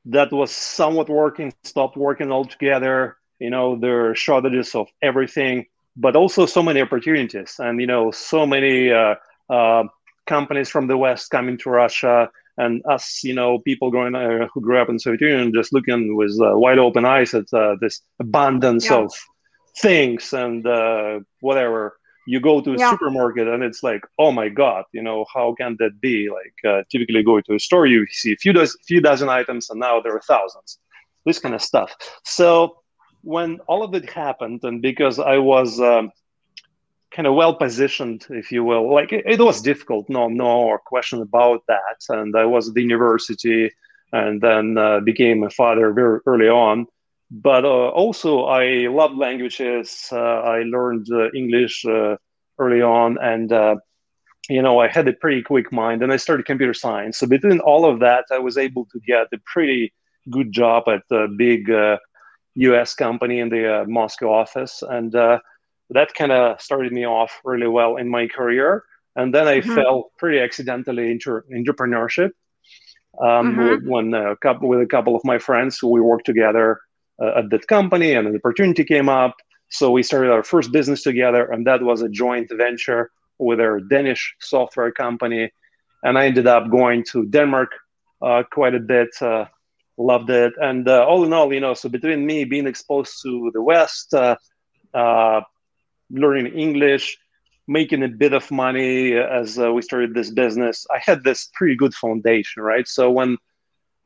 that 0.06 0.32
was 0.32 0.52
somewhat 0.52 1.10
working 1.10 1.54
stopped 1.64 1.98
working 1.98 2.32
altogether. 2.32 3.18
You 3.40 3.50
know, 3.50 3.78
there 3.78 4.10
are 4.10 4.16
shortages 4.16 4.76
of 4.76 4.88
everything 5.02 5.66
but 5.98 6.16
also 6.16 6.46
so 6.46 6.62
many 6.62 6.82
opportunities 6.82 7.56
and 7.60 7.80
you 7.80 7.88
know 7.88 8.12
so 8.12 8.46
many 8.46 8.92
uh, 8.92 9.16
uh, 9.50 9.84
companies 10.26 10.70
from 10.70 10.88
the 10.88 10.98
west 10.98 11.30
coming 11.30 11.58
to 11.58 11.70
russia 11.70 12.30
and 12.58 12.82
us, 12.90 13.22
you 13.24 13.34
know, 13.34 13.60
people 13.60 13.92
growing 13.92 14.16
uh, 14.16 14.48
who 14.54 14.62
grew 14.62 14.80
up 14.80 14.90
in 14.90 15.00
Soviet 15.00 15.22
Union, 15.22 15.54
just 15.54 15.74
looking 15.74 16.16
with 16.16 16.38
uh, 16.42 16.58
wide 16.58 16.80
open 16.80 17.06
eyes 17.06 17.34
at 17.34 17.54
uh, 17.54 17.76
this 17.82 18.02
abundance 18.20 18.86
yeah. 18.86 18.98
of 18.98 19.14
things 19.80 20.32
and 20.34 20.66
uh, 20.66 21.20
whatever. 21.42 21.98
You 22.28 22.40
go 22.40 22.60
to 22.62 22.74
a 22.74 22.78
yeah. 22.78 22.90
supermarket 22.90 23.48
and 23.48 23.62
it's 23.62 23.84
like, 23.84 24.02
oh 24.18 24.32
my 24.32 24.50
god, 24.50 24.86
you 24.94 25.04
know, 25.04 25.26
how 25.32 25.54
can 25.54 25.76
that 25.80 26.02
be? 26.02 26.30
Like, 26.30 26.74
uh, 26.74 26.84
typically 26.92 27.22
go 27.22 27.40
to 27.40 27.56
a 27.56 27.60
store, 27.60 27.86
you 27.86 28.08
see 28.10 28.34
a 28.34 28.38
few 28.38 28.52
dozen, 28.52 28.80
few 28.88 29.00
dozen 29.00 29.30
items, 29.30 29.70
and 29.70 29.80
now 29.80 30.02
there 30.02 30.16
are 30.16 30.22
thousands. 30.22 30.80
This 31.26 31.40
kind 31.40 31.54
of 31.54 31.62
stuff. 31.62 31.94
So 32.24 32.78
when 33.26 33.60
all 33.68 33.84
of 33.84 33.94
it 33.96 34.08
happened, 34.10 34.64
and 34.64 34.82
because 34.82 35.18
I 35.18 35.40
was 35.40 35.82
um, 35.82 36.12
kind 37.12 37.28
of 37.28 37.34
well 37.34 37.56
positioned, 37.56 38.28
if 38.30 38.52
you 38.52 38.64
will. 38.64 38.94
Like 38.94 39.12
it, 39.12 39.26
it, 39.26 39.40
was 39.40 39.62
difficult, 39.62 40.08
no, 40.10 40.28
no 40.28 40.78
question 40.86 41.22
about 41.22 41.64
that. 41.68 41.98
And 42.10 42.36
I 42.38 42.46
was 42.46 42.70
at 42.70 42.76
the 42.76 42.84
university, 42.84 43.72
and 44.12 44.40
then 44.42 44.78
uh, 44.78 45.00
became 45.00 45.44
a 45.44 45.50
father 45.50 45.92
very 45.92 46.20
early 46.28 46.50
on. 46.50 46.86
But 47.32 47.66
uh, 47.66 47.90
also, 47.90 48.44
I 48.44 48.88
loved 48.90 49.18
languages. 49.18 50.08
Uh, 50.12 50.42
I 50.56 50.62
learned 50.62 51.08
uh, 51.12 51.32
English 51.32 51.84
uh, 51.84 52.18
early 52.60 52.84
on, 52.84 53.18
and 53.20 53.52
uh, 53.52 53.78
you 54.50 54.62
know, 54.62 54.80
I 54.80 54.88
had 54.88 55.08
a 55.08 55.14
pretty 55.14 55.42
quick 55.42 55.72
mind, 55.72 56.04
and 56.04 56.14
I 56.14 56.18
started 56.18 56.46
computer 56.46 56.76
science. 56.76 57.18
So 57.18 57.26
between 57.26 57.60
all 57.62 57.90
of 57.90 58.02
that, 58.02 58.26
I 58.32 58.38
was 58.38 58.56
able 58.56 58.86
to 58.94 59.00
get 59.00 59.34
a 59.34 59.40
pretty 59.52 59.92
good 60.30 60.52
job 60.52 60.84
at 60.88 61.02
a 61.12 61.28
big 61.28 61.72
U.S. 62.56 62.96
company 62.96 63.40
in 63.40 63.50
the 63.50 63.86
Moscow 63.88 64.34
office, 64.34 64.82
and 64.82 65.14
that 65.90 66.14
kind 66.16 66.32
of 66.32 66.62
started 66.62 66.92
me 66.92 67.06
off 67.06 67.42
really 67.44 67.68
well 67.68 67.98
in 67.98 68.10
my 68.10 68.28
career. 68.28 68.84
And 69.16 69.34
then 69.34 69.48
I 69.48 69.62
mm-hmm. 69.62 69.76
fell 69.76 70.12
pretty 70.18 70.40
accidentally 70.40 71.12
into 71.12 71.42
entrepreneurship 71.54 72.32
um, 73.22 73.56
mm-hmm. 73.56 73.60
with, 73.60 73.84
when 73.86 74.14
a 74.14 74.36
couple 74.38 74.68
with 74.68 74.82
a 74.82 74.86
couple 74.86 75.16
of 75.16 75.24
my 75.24 75.38
friends 75.38 75.78
who 75.80 75.90
we 75.90 76.02
worked 76.02 76.26
together 76.26 76.82
uh, 77.22 77.40
at 77.40 77.50
that 77.50 77.68
company, 77.68 78.14
and 78.14 78.28
an 78.28 78.36
opportunity 78.36 78.84
came 78.84 79.10
up. 79.10 79.36
So 79.70 79.90
we 79.92 80.04
started 80.04 80.32
our 80.32 80.44
first 80.44 80.72
business 80.72 81.02
together, 81.02 81.46
and 81.46 81.66
that 81.66 81.82
was 81.82 82.02
a 82.02 82.10
joint 82.10 82.52
venture 82.56 83.12
with 83.40 83.60
our 83.60 83.80
Danish 83.80 84.36
software 84.40 84.92
company. 84.92 85.52
And 86.04 86.18
I 86.18 86.28
ended 86.28 86.48
up 86.48 86.70
going 86.70 87.04
to 87.12 87.26
Denmark 87.26 87.72
uh, 88.22 88.44
quite 88.52 88.76
a 88.76 88.80
bit. 88.80 89.10
Uh, 89.22 89.46
loved 89.98 90.30
it, 90.30 90.54
and 90.58 90.88
uh, 90.88 91.06
all 91.06 91.24
in 91.24 91.34
all, 91.34 91.54
you 91.54 91.60
know, 91.60 91.74
so 91.74 91.90
between 91.90 92.26
me 92.26 92.44
being 92.44 92.68
exposed 92.68 93.22
to 93.24 93.52
the 93.54 93.62
West, 93.62 94.14
uh, 94.14 94.36
uh, 94.94 95.42
learning 96.10 96.48
English, 96.54 97.18
making 97.68 98.04
a 98.04 98.08
bit 98.08 98.34
of 98.34 98.50
money 98.52 99.14
as 99.14 99.58
uh, 99.58 99.72
we 99.72 99.82
started 99.82 100.14
this 100.14 100.30
business. 100.32 100.86
I 100.94 101.00
had 101.00 101.24
this 101.24 101.50
pretty 101.54 101.76
good 101.76 101.94
foundation, 101.94 102.62
right? 102.62 102.88
So 102.88 103.10
when, 103.10 103.38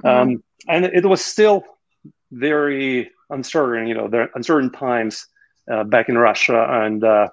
mm-hmm. 0.03 0.08
um, 0.08 0.43
and 0.67 0.86
it 0.86 1.05
was 1.05 1.24
still 1.24 1.63
very 2.31 3.12
uncertain, 3.29 3.88
you 3.88 3.96
know, 3.96 4.08
there 4.08 4.29
uncertain 4.36 4.72
times 4.72 5.25
uh, 5.69 5.84
back 5.84 6.10
in 6.10 6.17
Russia, 6.17 6.65
and 6.69 7.03
uh, 7.03 7.29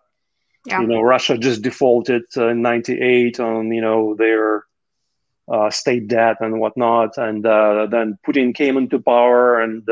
yeah. 0.66 0.80
you 0.80 0.86
know, 0.86 1.00
Russia 1.00 1.38
just 1.38 1.62
defaulted 1.62 2.25
uh, 2.36 2.48
in 2.48 2.62
'98 2.62 3.40
on 3.40 3.72
you 3.72 3.80
know 3.80 4.14
their 4.14 4.65
uh, 5.48 5.70
state 5.70 6.08
debt 6.08 6.36
and 6.40 6.60
whatnot, 6.60 7.16
and 7.18 7.46
uh, 7.46 7.86
then 7.86 8.18
Putin 8.26 8.54
came 8.54 8.76
into 8.76 8.98
power 8.98 9.60
and 9.60 9.88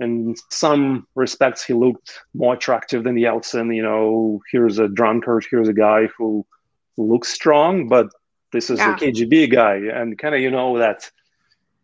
in 0.00 0.34
some 0.48 1.06
respects 1.14 1.62
he 1.62 1.74
looked 1.74 2.20
more 2.34 2.54
attractive 2.54 3.04
than 3.04 3.16
Yeltsin. 3.16 3.74
You 3.74 3.82
know, 3.82 4.40
here's 4.50 4.78
a 4.78 4.88
drunkard, 4.88 5.46
here's 5.50 5.68
a 5.68 5.74
guy 5.74 6.08
who 6.16 6.44
looks 6.96 7.28
strong, 7.28 7.86
but 7.86 8.08
this 8.52 8.70
is 8.70 8.78
yeah. 8.78 8.94
a 8.94 8.98
KGB 8.98 9.52
guy, 9.52 9.76
and 9.76 10.18
kind 10.18 10.34
of 10.34 10.40
you 10.40 10.50
know 10.50 10.78
that, 10.78 11.10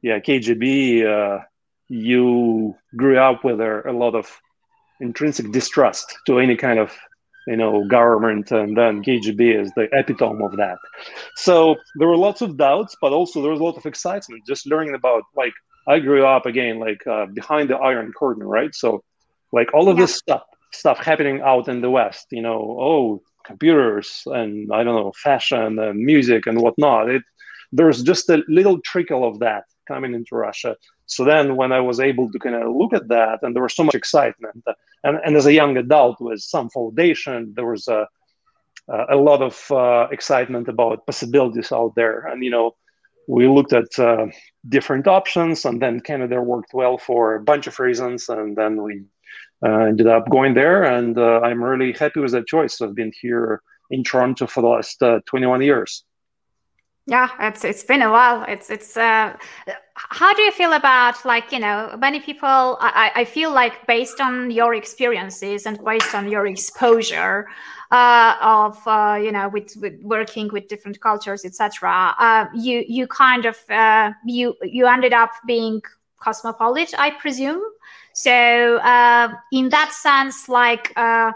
yeah, 0.02 0.18
KGB. 0.18 1.04
Uh, 1.06 1.44
you 1.88 2.74
grew 2.96 3.16
up 3.16 3.44
with 3.44 3.60
a, 3.60 3.88
a 3.88 3.92
lot 3.92 4.16
of 4.16 4.40
intrinsic 5.00 5.52
distrust 5.52 6.16
to 6.26 6.40
any 6.40 6.56
kind 6.56 6.80
of 6.80 6.92
you 7.46 7.56
know 7.56 7.84
government 7.84 8.50
and 8.50 8.76
then 8.76 9.02
kgb 9.02 9.60
is 9.62 9.70
the 9.76 9.88
epitome 9.92 10.44
of 10.44 10.56
that 10.56 10.78
so 11.36 11.76
there 11.98 12.08
were 12.08 12.16
lots 12.16 12.40
of 12.42 12.56
doubts 12.56 12.96
but 13.00 13.12
also 13.12 13.40
there 13.40 13.50
was 13.50 13.60
a 13.60 13.64
lot 13.64 13.76
of 13.76 13.86
excitement 13.86 14.42
just 14.46 14.66
learning 14.66 14.94
about 14.94 15.22
like 15.36 15.52
I 15.86 16.00
grew 16.00 16.26
up 16.26 16.46
again 16.46 16.78
like 16.78 17.06
uh, 17.06 17.26
behind 17.26 17.70
the 17.70 17.76
Iron 17.76 18.12
Curtain, 18.16 18.42
right? 18.42 18.74
So 18.74 19.02
like 19.52 19.72
all 19.72 19.88
of 19.88 19.96
yeah. 19.96 20.04
this 20.04 20.16
stuff 20.16 20.42
stuff 20.72 20.98
happening 20.98 21.40
out 21.42 21.68
in 21.68 21.80
the 21.80 21.90
West, 21.90 22.26
you 22.30 22.42
know, 22.42 22.76
oh 22.80 23.22
computers 23.44 24.22
and 24.26 24.72
I 24.72 24.82
don't 24.82 24.96
know 24.96 25.12
fashion 25.22 25.78
and 25.78 26.00
music 26.00 26.46
and 26.46 26.60
whatnot. 26.60 27.08
It 27.08 27.22
there's 27.72 28.02
just 28.02 28.28
a 28.30 28.42
little 28.48 28.80
trickle 28.80 29.26
of 29.26 29.38
that 29.40 29.64
coming 29.86 30.14
into 30.14 30.34
Russia. 30.34 30.76
So 31.06 31.24
then 31.24 31.56
when 31.56 31.72
I 31.72 31.80
was 31.80 32.00
able 32.00 32.30
to 32.30 32.38
kind 32.38 32.56
of 32.56 32.74
look 32.74 32.92
at 32.92 33.08
that 33.08 33.38
and 33.42 33.54
there 33.54 33.62
was 33.62 33.74
so 33.74 33.84
much 33.84 33.94
excitement 33.94 34.64
and, 35.06 35.20
and 35.24 35.36
as 35.36 35.46
a 35.46 35.52
young 35.52 35.76
adult 35.76 36.20
with 36.20 36.40
some 36.40 36.68
foundation, 36.68 37.52
there 37.54 37.66
was 37.66 37.86
a, 37.86 38.08
a 38.88 39.16
lot 39.16 39.40
of 39.40 39.70
uh, 39.70 40.08
excitement 40.10 40.68
about 40.68 41.06
possibilities 41.06 41.70
out 41.70 41.94
there. 41.94 42.26
And, 42.26 42.42
you 42.42 42.50
know, 42.50 42.74
we 43.28 43.46
looked 43.46 43.72
at 43.72 43.96
uh, 43.98 44.26
different 44.68 45.06
options, 45.06 45.64
and 45.64 45.80
then 45.80 46.00
Canada 46.00 46.42
worked 46.42 46.74
well 46.74 46.98
for 46.98 47.36
a 47.36 47.40
bunch 47.40 47.66
of 47.66 47.78
reasons, 47.78 48.28
and 48.28 48.56
then 48.56 48.82
we 48.82 49.04
uh, 49.64 49.84
ended 49.90 50.08
up 50.08 50.28
going 50.28 50.54
there. 50.54 50.82
And 50.82 51.16
uh, 51.18 51.40
I'm 51.40 51.62
really 51.62 51.92
happy 51.92 52.20
with 52.20 52.32
that 52.32 52.46
choice. 52.46 52.80
I've 52.80 52.94
been 52.94 53.12
here 53.20 53.62
in 53.90 54.02
Toronto 54.02 54.46
for 54.46 54.60
the 54.60 54.68
last 54.68 55.02
uh, 55.02 55.20
21 55.26 55.62
years. 55.62 56.04
Yeah, 57.08 57.28
it's 57.38 57.64
it's 57.64 57.84
been 57.84 58.02
a 58.02 58.10
while. 58.10 58.44
It's 58.48 58.68
it's. 58.68 58.96
Uh, 58.96 59.36
how 59.96 60.34
do 60.34 60.42
you 60.42 60.52
feel 60.52 60.72
about 60.72 61.24
like 61.24 61.52
you 61.52 61.58
know 61.58 61.96
many 61.98 62.20
people? 62.20 62.76
I 62.80 63.12
I 63.14 63.24
feel 63.24 63.52
like 63.52 63.86
based 63.86 64.20
on 64.20 64.50
your 64.50 64.74
experiences 64.74 65.66
and 65.66 65.82
based 65.84 66.14
on 66.14 66.28
your 66.28 66.46
exposure, 66.46 67.46
uh, 67.90 68.34
of 68.40 68.78
uh, 68.86 69.18
you 69.22 69.32
know 69.32 69.48
with, 69.48 69.76
with, 69.76 70.00
working 70.02 70.48
with 70.48 70.68
different 70.68 71.00
cultures 71.00 71.44
etc 71.44 72.14
uh, 72.18 72.46
you 72.54 72.84
you 72.88 73.06
kind 73.06 73.44
of 73.44 73.56
uh, 73.70 74.12
you 74.24 74.54
you 74.62 74.86
ended 74.86 75.12
up 75.12 75.30
being 75.46 75.80
cosmopolitan 76.18 76.98
i 76.98 77.10
presume 77.10 77.62
so 78.12 78.76
uh, 78.78 79.28
in 79.52 79.68
that 79.68 79.92
sense 79.92 80.48
like 80.48 80.92
uh, 80.96 81.30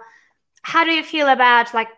how 0.63 0.85
do 0.85 0.91
you 0.91 1.03
feel 1.03 1.29
about 1.29 1.73
like 1.75 1.89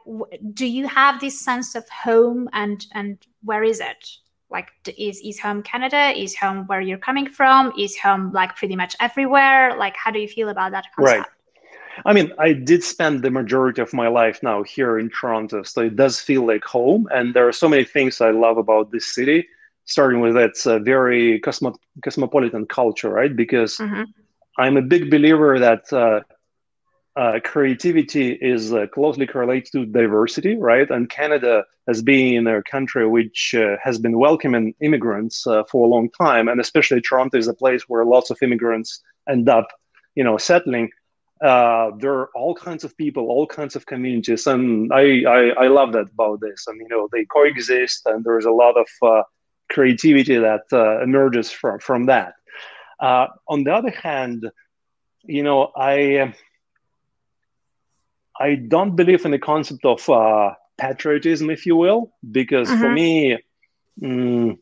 do 0.53 0.67
you 0.67 0.87
have 0.87 1.21
this 1.21 1.41
sense 1.41 1.75
of 1.75 1.89
home 1.89 2.49
and 2.53 2.87
and 2.93 3.19
where 3.43 3.63
is 3.63 3.81
it 3.81 4.19
like 4.53 4.69
is 4.99 5.21
is 5.21 5.39
home 5.41 5.63
canada 5.63 6.13
is 6.17 6.37
home 6.37 6.67
where 6.67 6.81
you're 6.81 6.99
coming 6.99 7.29
from 7.29 7.73
is 7.79 7.97
home 7.97 8.33
like 8.33 8.55
pretty 8.57 8.77
much 8.77 8.95
everywhere 9.01 9.77
like 9.77 9.97
how 9.97 10.11
do 10.11 10.19
you 10.19 10.29
feel 10.29 10.49
about 10.49 10.73
that 10.73 10.87
concept? 10.95 11.19
right 11.19 11.27
I 12.07 12.13
mean, 12.13 12.33
I 12.39 12.53
did 12.53 12.83
spend 12.83 13.23
the 13.23 13.31
majority 13.31 13.83
of 13.83 13.93
my 13.93 14.09
life 14.09 14.43
now 14.43 14.63
here 14.63 14.99
in 14.99 15.11
Toronto, 15.11 15.63
so 15.63 15.83
it 15.83 15.97
does 15.97 16.21
feel 16.21 16.47
like 16.47 16.65
home. 16.65 17.09
And 17.13 17.35
there 17.35 17.47
are 17.47 17.53
so 17.53 17.69
many 17.69 17.85
things 17.85 18.21
I 18.21 18.31
love 18.31 18.57
about 18.57 18.91
this 18.91 19.15
city, 19.15 19.47
starting 19.85 20.21
with 20.21 20.37
its 20.37 20.67
uh, 20.67 20.79
very 20.79 21.39
cosmo- 21.41 21.79
cosmopolitan 22.03 22.67
culture, 22.67 23.11
right? 23.11 23.35
Because 23.35 23.77
mm-hmm. 23.77 24.05
I'm 24.59 24.77
a 24.77 24.83
big 24.83 25.11
believer 25.11 25.59
that 25.59 25.93
uh, 25.93 26.21
uh, 27.15 27.39
creativity 27.45 28.33
is 28.33 28.73
uh, 28.73 28.87
closely 28.87 29.27
correlated 29.27 29.71
to 29.73 29.85
diversity, 29.85 30.57
right? 30.57 30.91
And 30.91 31.11
Canada 31.11 31.65
has 31.87 32.01
been 32.03 32.47
a 32.47 32.63
country 32.63 33.07
which 33.07 33.55
uh, 33.55 33.77
has 33.83 33.99
been 33.99 34.19
welcoming 34.19 34.75
immigrants 34.81 35.47
uh, 35.47 35.65
for 35.65 35.85
a 35.85 35.89
long 35.89 36.09
time, 36.11 36.49
and 36.49 36.61
especially 36.61 37.01
Toronto 37.01 37.37
is 37.37 37.49
a 37.49 37.55
place 37.55 37.83
where 37.87 38.05
lots 38.05 38.31
of 38.31 38.39
immigrants 38.43 39.01
end 39.29 39.49
up, 39.49 39.69
you 40.15 40.25
know, 40.25 40.39
settling 40.39 40.91
uh, 41.43 41.91
there 41.99 42.13
are 42.13 42.31
all 42.37 42.55
kinds 42.55 42.85
of 42.85 42.97
people, 42.97 43.27
all 43.27 43.49
kinds 43.49 43.75
of 43.75 43.85
communities, 43.85 44.47
and 44.47 44.93
I, 44.93 45.25
I, 45.25 45.49
I 45.65 45.67
love 45.67 45.93
that 45.93 46.09
about 46.13 46.41
this. 46.41 46.69
And 46.69 46.81
you 46.81 46.87
know, 46.89 47.09
they 47.11 47.25
coexist, 47.25 48.03
and 48.07 48.25
there's 48.25 48.45
a 48.45 48.53
lot 48.53 48.77
of 48.77 48.87
uh, 49.03 49.23
creativity 49.69 50.37
that 50.37 50.63
emerges 51.03 51.51
from 51.51 51.81
from 51.81 52.07
that. 52.07 52.35
On 53.01 53.65
the 53.65 53.75
other 53.75 53.91
hand, 53.91 54.49
you 55.25 55.43
know, 55.43 55.73
I 55.75 56.33
I 58.39 58.55
don't 58.55 58.97
believe 58.97 59.25
in 59.25 59.31
the 59.31 59.39
concept 59.39 59.85
of 59.85 60.09
uh, 60.09 60.55
patriotism, 60.79 61.51
if 61.51 61.67
you 61.67 61.77
will, 61.77 62.13
because 62.31 62.69
for 62.69 62.77
mm-hmm. 62.77 62.95
me, 62.95 63.39
mm, 64.01 64.59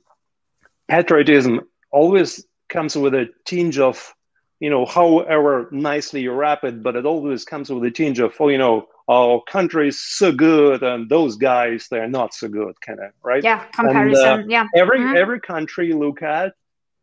patriotism 0.89 1.61
always 1.91 2.45
comes 2.69 2.97
with 2.97 3.15
a 3.15 3.29
tinge 3.45 3.79
of 3.79 4.15
you 4.61 4.69
know, 4.69 4.85
however 4.85 5.69
nicely 5.73 6.21
you 6.21 6.33
wrap 6.33 6.65
it, 6.65 6.83
but 6.83 6.95
it 6.95 7.07
always 7.07 7.45
comes 7.45 7.71
with 7.71 7.83
a 7.83 7.91
tinge 7.91 8.21
of, 8.21 8.35
oh, 8.39 8.49
you 8.49 8.59
know, 8.59 8.87
our 9.09 9.43
country 9.49 9.89
is 9.89 9.99
so 9.99 10.31
good 10.31 10.83
and 10.83 11.09
those 11.09 11.35
guys 11.35 11.89
they're 11.91 12.09
not 12.09 12.33
so 12.33 12.47
good, 12.47 12.81
kind 12.81 13.01
of 13.01 13.11
right. 13.25 13.43
Yeah, 13.43 13.65
comparison. 13.75 14.25
And, 14.25 14.43
uh, 14.45 14.47
yeah. 14.49 14.67
Every 14.77 15.01
mm-hmm. 15.01 15.17
every 15.17 15.41
country 15.41 15.89
you 15.89 15.99
look 15.99 16.23
at, 16.23 16.53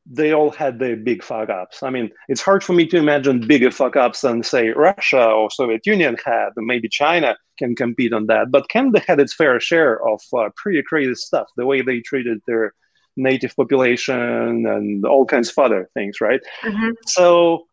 they 0.09 0.33
all 0.33 0.51
had 0.51 0.79
their 0.79 0.95
big 0.95 1.23
fuck 1.23 1.49
ups. 1.49 1.83
I 1.83 1.89
mean, 1.89 2.09
it's 2.29 2.41
hard 2.41 2.63
for 2.63 2.73
me 2.73 2.85
to 2.87 2.97
imagine 2.97 3.45
bigger 3.45 3.71
fuck 3.71 3.95
ups 3.95 4.21
than 4.21 4.41
say 4.41 4.69
Russia 4.69 5.25
or 5.25 5.51
Soviet 5.51 5.85
Union 5.85 6.17
had, 6.23 6.49
and 6.55 6.65
maybe 6.65 6.87
China 6.87 7.35
can 7.57 7.75
compete 7.75 8.13
on 8.13 8.27
that. 8.27 8.49
But 8.49 8.69
Canada 8.69 9.01
had 9.05 9.19
its 9.19 9.33
fair 9.33 9.59
share 9.59 10.05
of 10.07 10.21
uh, 10.33 10.49
pretty 10.55 10.81
crazy 10.83 11.15
stuff. 11.15 11.47
The 11.57 11.65
way 11.65 11.81
they 11.81 11.99
treated 11.99 12.39
their 12.47 12.73
native 13.17 13.55
population 13.55 14.65
and 14.65 15.05
all 15.05 15.25
kinds 15.25 15.49
of 15.49 15.57
other 15.57 15.89
things, 15.93 16.21
right? 16.21 16.41
Mm-hmm. 16.63 16.91
So 17.07 17.65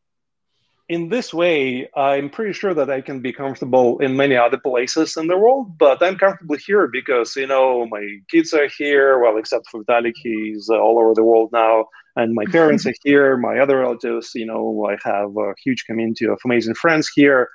in 0.89 1.09
this 1.09 1.33
way, 1.33 1.89
I'm 1.97 2.29
pretty 2.31 2.53
sure 2.53 2.75
that 2.75 2.91
I 2.91 3.01
can 3.01 3.21
be 3.21 3.33
comfortable 3.33 3.99
in 4.01 4.17
many 4.17 4.37
other 4.37 4.59
places 4.59 5.17
in 5.17 5.29
the 5.29 5.37
world, 5.37 5.79
but 5.79 6.03
I'm 6.03 6.19
comfortable 6.19 6.57
here 6.57 6.89
because, 6.89 7.37
you 7.37 7.47
know, 7.47 7.87
my 7.87 8.19
kids 8.31 8.53
are 8.53 8.69
here, 8.69 9.19
well, 9.19 9.37
except 9.39 9.69
for 9.71 9.85
Vitalik, 9.85 10.15
he's 10.17 10.69
uh, 10.69 10.79
all 10.79 10.99
over 10.99 11.15
the 11.15 11.25
world 11.25 11.51
now, 11.53 11.87
and 12.17 12.35
my 12.35 12.45
parents 12.47 12.87
are 12.87 12.95
here, 13.03 13.37
my 13.37 13.59
other 13.59 13.79
relatives, 13.79 14.33
you 14.35 14.47
know, 14.47 14.89
I 14.89 14.97
have 15.09 15.37
a 15.37 15.55
huge 15.65 15.85
community 15.85 16.27
of 16.27 16.39
amazing 16.45 16.75
friends 16.75 17.11
here. 17.15 17.49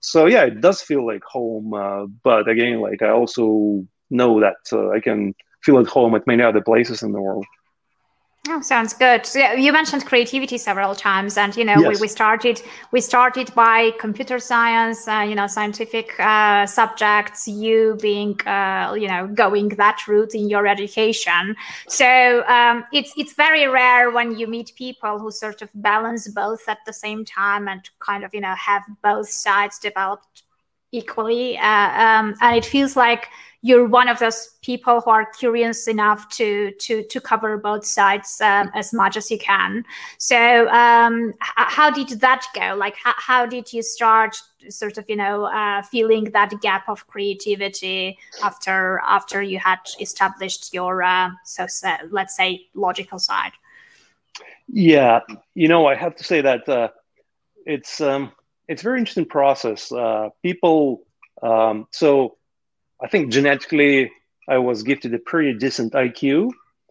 So, 0.00 0.26
yeah, 0.26 0.44
it 0.44 0.60
does 0.60 0.82
feel 0.82 1.04
like 1.06 1.24
home, 1.24 1.74
uh, 1.74 2.06
but 2.22 2.48
again, 2.48 2.80
like 2.80 3.02
I 3.02 3.08
also 3.08 3.84
know 4.10 4.40
that 4.40 4.56
uh, 4.72 4.90
I 4.90 5.00
can 5.00 5.34
feel 5.62 5.78
at 5.78 5.86
home 5.86 6.14
at 6.14 6.26
many 6.26 6.42
other 6.42 6.60
places 6.60 7.02
in 7.02 7.12
the 7.12 7.20
world. 7.20 7.46
Oh, 8.46 8.60
sounds 8.60 8.92
good. 8.92 9.24
So 9.24 9.52
you 9.52 9.72
mentioned 9.72 10.04
creativity 10.04 10.58
several 10.58 10.94
times, 10.94 11.38
and 11.38 11.56
you 11.56 11.64
know 11.64 11.78
yes. 11.78 11.98
we, 11.98 12.02
we 12.02 12.08
started 12.08 12.60
we 12.92 13.00
started 13.00 13.54
by 13.54 13.92
computer 13.98 14.38
science, 14.38 15.08
uh, 15.08 15.24
you 15.26 15.34
know, 15.34 15.46
scientific 15.46 16.20
uh, 16.20 16.66
subjects. 16.66 17.48
You 17.48 17.96
being 18.02 18.38
uh, 18.46 18.94
you 18.98 19.08
know 19.08 19.28
going 19.28 19.68
that 19.70 20.06
route 20.06 20.34
in 20.34 20.50
your 20.50 20.66
education. 20.66 21.56
So 21.88 22.44
um, 22.46 22.84
it's 22.92 23.14
it's 23.16 23.32
very 23.32 23.66
rare 23.66 24.10
when 24.10 24.38
you 24.38 24.46
meet 24.46 24.72
people 24.76 25.18
who 25.18 25.30
sort 25.30 25.62
of 25.62 25.70
balance 25.74 26.28
both 26.28 26.68
at 26.68 26.78
the 26.84 26.92
same 26.92 27.24
time 27.24 27.66
and 27.66 27.88
kind 27.98 28.24
of 28.24 28.34
you 28.34 28.42
know 28.42 28.54
have 28.54 28.82
both 29.02 29.30
sides 29.30 29.78
developed 29.78 30.42
equally. 30.92 31.56
Uh, 31.56 31.90
um, 31.98 32.34
and 32.42 32.56
it 32.56 32.66
feels 32.66 32.94
like 32.94 33.28
you're 33.64 33.86
one 33.86 34.10
of 34.10 34.18
those 34.18 34.50
people 34.60 35.00
who 35.00 35.10
are 35.10 35.24
curious 35.24 35.88
enough 35.88 36.28
to 36.28 36.70
to 36.72 37.02
to 37.04 37.18
cover 37.18 37.56
both 37.56 37.86
sides 37.86 38.38
um, 38.42 38.70
as 38.74 38.92
much 38.92 39.16
as 39.16 39.30
you 39.30 39.38
can. 39.38 39.86
So 40.18 40.68
um, 40.68 41.30
h- 41.30 41.72
how 41.78 41.90
did 41.90 42.20
that 42.20 42.44
go? 42.54 42.74
Like 42.76 42.96
h- 43.06 43.14
how 43.16 43.46
did 43.46 43.72
you 43.72 43.82
start 43.82 44.36
sort 44.68 44.98
of 44.98 45.06
you 45.08 45.16
know 45.16 45.44
uh, 45.44 45.80
feeling 45.80 46.24
that 46.32 46.52
gap 46.60 46.90
of 46.90 47.06
creativity 47.06 48.18
after 48.42 49.00
after 49.02 49.40
you 49.40 49.58
had 49.58 49.80
established 49.98 50.74
your 50.74 51.02
uh, 51.02 51.30
so 51.46 51.66
let's 52.10 52.36
say 52.36 52.66
logical 52.74 53.18
side? 53.18 53.52
Yeah, 54.68 55.20
you 55.54 55.68
know 55.68 55.86
I 55.86 55.94
have 55.94 56.16
to 56.16 56.24
say 56.24 56.42
that 56.42 56.68
uh, 56.68 56.88
it's 57.64 58.02
um, 58.02 58.32
it's 58.68 58.82
a 58.82 58.84
very 58.84 58.98
interesting 58.98 59.24
process. 59.24 59.90
Uh, 59.90 60.28
people 60.42 61.06
um, 61.42 61.88
so 61.92 62.36
I 63.04 63.06
think 63.06 63.30
genetically 63.30 64.10
I 64.48 64.58
was 64.58 64.82
gifted 64.82 65.12
a 65.12 65.18
pretty 65.18 65.52
decent 65.58 65.92
IQ, 65.92 66.50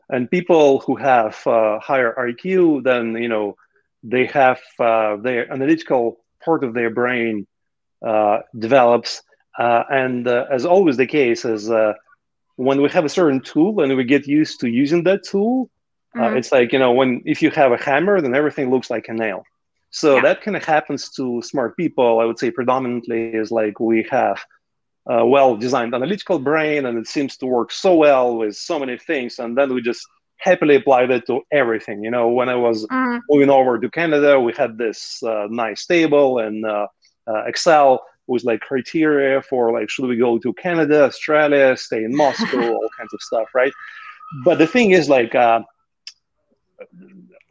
and 0.10 0.30
people 0.30 0.80
who 0.82 0.96
have 0.96 1.36
uh, 1.48 1.80
higher 1.80 2.14
IQ, 2.14 2.84
then 2.84 3.16
you 3.16 3.28
know 3.28 3.58
they 4.04 4.28
have 4.28 4.60
uh, 4.80 5.16
their 5.18 5.52
analytical 5.52 6.20
part 6.46 6.64
of 6.64 6.76
their 6.76 6.92
brain 6.92 7.48
uh, 8.06 8.40
develops, 8.58 9.24
uh, 9.58 9.84
and 9.90 10.28
uh, 10.28 10.46
as 10.52 10.66
always 10.66 10.98
the 10.98 11.08
case 11.08 11.46
is 11.46 11.72
uh, 11.72 11.94
when 12.58 12.80
we 12.84 12.90
have 12.90 13.06
a 13.06 13.10
certain 13.10 13.42
tool 13.42 13.82
and 13.82 13.98
we 13.98 14.04
get 14.04 14.28
used 14.28 14.60
to 14.60 14.70
using 14.70 15.04
that 15.06 15.24
tool, 15.24 15.72
mm-hmm. 16.16 16.38
it's 16.38 16.52
like 16.52 16.72
you 16.74 16.80
know 16.80 16.92
when 16.92 17.24
if 17.26 17.42
you 17.42 17.50
have 17.50 17.72
a 17.72 17.84
hammer, 17.84 18.22
then 18.22 18.36
everything 18.36 18.70
looks 18.70 18.92
like 18.92 19.08
a 19.10 19.14
nail. 19.14 19.44
So 19.90 20.16
yeah. 20.16 20.22
that 20.22 20.42
kind 20.44 20.58
of 20.58 20.64
happens 20.64 21.10
to 21.18 21.42
smart 21.42 21.76
people. 21.76 22.20
I 22.20 22.26
would 22.26 22.38
say 22.38 22.52
predominantly 22.52 23.34
is 23.34 23.50
like 23.52 23.80
we 23.80 24.06
have 24.12 24.40
uh, 25.12 25.26
well 25.26 25.56
designed 25.56 25.94
analytical 25.94 26.40
brain 26.40 26.86
and 26.86 26.98
it 26.98 27.08
seems 27.08 27.36
to 27.38 27.46
work 27.46 27.72
so 27.72 27.96
well 27.96 28.38
with 28.38 28.56
so 28.56 28.80
many 28.80 28.98
things 28.98 29.40
and 29.40 29.58
then 29.58 29.74
we 29.74 29.82
just 29.82 30.06
happily 30.38 30.76
applied 30.76 31.12
it 31.12 31.26
to 31.28 31.42
everything 31.52 32.04
you 32.04 32.12
know 32.12 32.30
when 32.30 32.50
i 32.50 32.56
was 32.56 32.86
mm. 32.88 33.20
moving 33.30 33.50
over 33.50 33.80
to 33.80 33.90
canada 33.90 34.40
we 34.40 34.54
had 34.54 34.78
this 34.78 35.22
uh, 35.24 35.48
nice 35.50 35.86
table 35.86 36.40
and 36.40 36.66
uh, 36.66 36.88
uh, 37.28 37.44
excel 37.46 38.04
with 38.28 38.44
like 38.46 38.62
criteria 38.62 39.42
for 39.42 39.74
like 39.74 39.90
should 39.90 40.08
we 40.08 40.16
go 40.16 40.38
to 40.38 40.54
canada 40.54 41.04
australia 41.04 41.76
stay 41.76 42.04
in 42.04 42.16
moscow 42.16 42.74
all 42.74 42.90
kinds 42.98 43.14
of 43.14 43.22
stuff 43.22 43.50
right 43.54 43.74
but 44.46 44.58
the 44.58 44.68
thing 44.68 44.92
is 44.92 45.10
like 45.10 45.36
uh, 45.36 45.62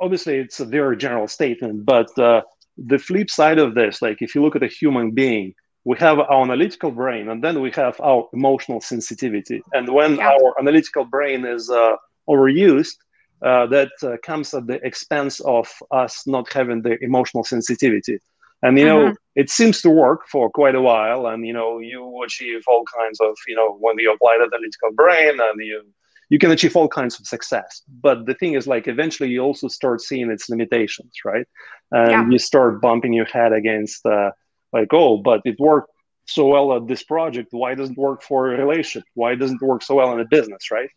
obviously 0.00 0.36
it's 0.36 0.60
a 0.60 0.64
very 0.64 0.96
general 0.96 1.28
statement 1.28 1.84
but 1.84 2.18
uh, 2.18 2.40
the 2.78 2.98
flip 2.98 3.28
side 3.28 3.58
of 3.58 3.74
this 3.74 4.00
like 4.00 4.22
if 4.22 4.34
you 4.34 4.42
look 4.42 4.56
at 4.56 4.62
a 4.62 4.68
human 4.68 5.10
being 5.10 5.54
we 5.84 5.96
have 5.98 6.18
our 6.18 6.42
analytical 6.42 6.90
brain 6.90 7.28
and 7.28 7.42
then 7.42 7.60
we 7.60 7.70
have 7.70 8.00
our 8.00 8.28
emotional 8.32 8.80
sensitivity 8.80 9.62
and 9.72 9.92
when 9.92 10.16
yeah. 10.16 10.28
our 10.28 10.54
analytical 10.58 11.04
brain 11.04 11.44
is 11.44 11.70
uh, 11.70 11.96
overused 12.28 12.96
uh, 13.42 13.66
that 13.66 13.90
uh, 14.02 14.16
comes 14.22 14.54
at 14.54 14.66
the 14.66 14.84
expense 14.86 15.40
of 15.40 15.68
us 15.90 16.26
not 16.26 16.52
having 16.52 16.82
the 16.82 16.96
emotional 17.02 17.44
sensitivity 17.44 18.18
and 18.62 18.78
you 18.78 18.84
know 18.84 19.06
mm-hmm. 19.06 19.14
it 19.34 19.50
seems 19.50 19.82
to 19.82 19.90
work 19.90 20.20
for 20.30 20.48
quite 20.50 20.74
a 20.74 20.80
while 20.80 21.26
and 21.26 21.46
you 21.46 21.52
know 21.52 21.78
you 21.78 22.22
achieve 22.24 22.62
all 22.68 22.84
kinds 22.98 23.20
of 23.20 23.36
you 23.48 23.56
know 23.56 23.76
when 23.80 23.98
you 23.98 24.12
apply 24.12 24.36
the 24.38 24.44
analytical 24.44 24.92
brain 24.94 25.38
and 25.40 25.60
you 25.60 25.82
you 26.28 26.38
can 26.38 26.50
achieve 26.50 26.76
all 26.76 26.88
kinds 26.88 27.18
of 27.18 27.26
success 27.26 27.82
but 28.00 28.24
the 28.26 28.34
thing 28.34 28.54
is 28.54 28.66
like 28.66 28.86
eventually 28.86 29.28
you 29.28 29.40
also 29.40 29.68
start 29.68 30.00
seeing 30.00 30.30
its 30.30 30.48
limitations 30.48 31.12
right 31.24 31.46
and 31.90 32.10
yeah. 32.10 32.28
you 32.30 32.38
start 32.38 32.80
bumping 32.80 33.12
your 33.12 33.26
head 33.26 33.52
against 33.52 34.06
uh, 34.06 34.30
like 34.72 34.88
oh 34.92 35.18
but 35.18 35.40
it 35.44 35.58
worked 35.58 35.90
so 36.24 36.46
well 36.46 36.76
at 36.76 36.86
this 36.86 37.02
project. 37.02 37.48
Why 37.50 37.74
doesn't 37.74 37.98
it 37.98 38.00
work 38.00 38.22
for 38.22 38.54
a 38.54 38.56
relationship? 38.56 39.08
Why 39.14 39.34
doesn't 39.34 39.60
it 39.60 39.66
work 39.66 39.82
so 39.82 39.96
well 39.96 40.12
in 40.12 40.20
a 40.20 40.24
business 40.24 40.70
right? 40.70 40.90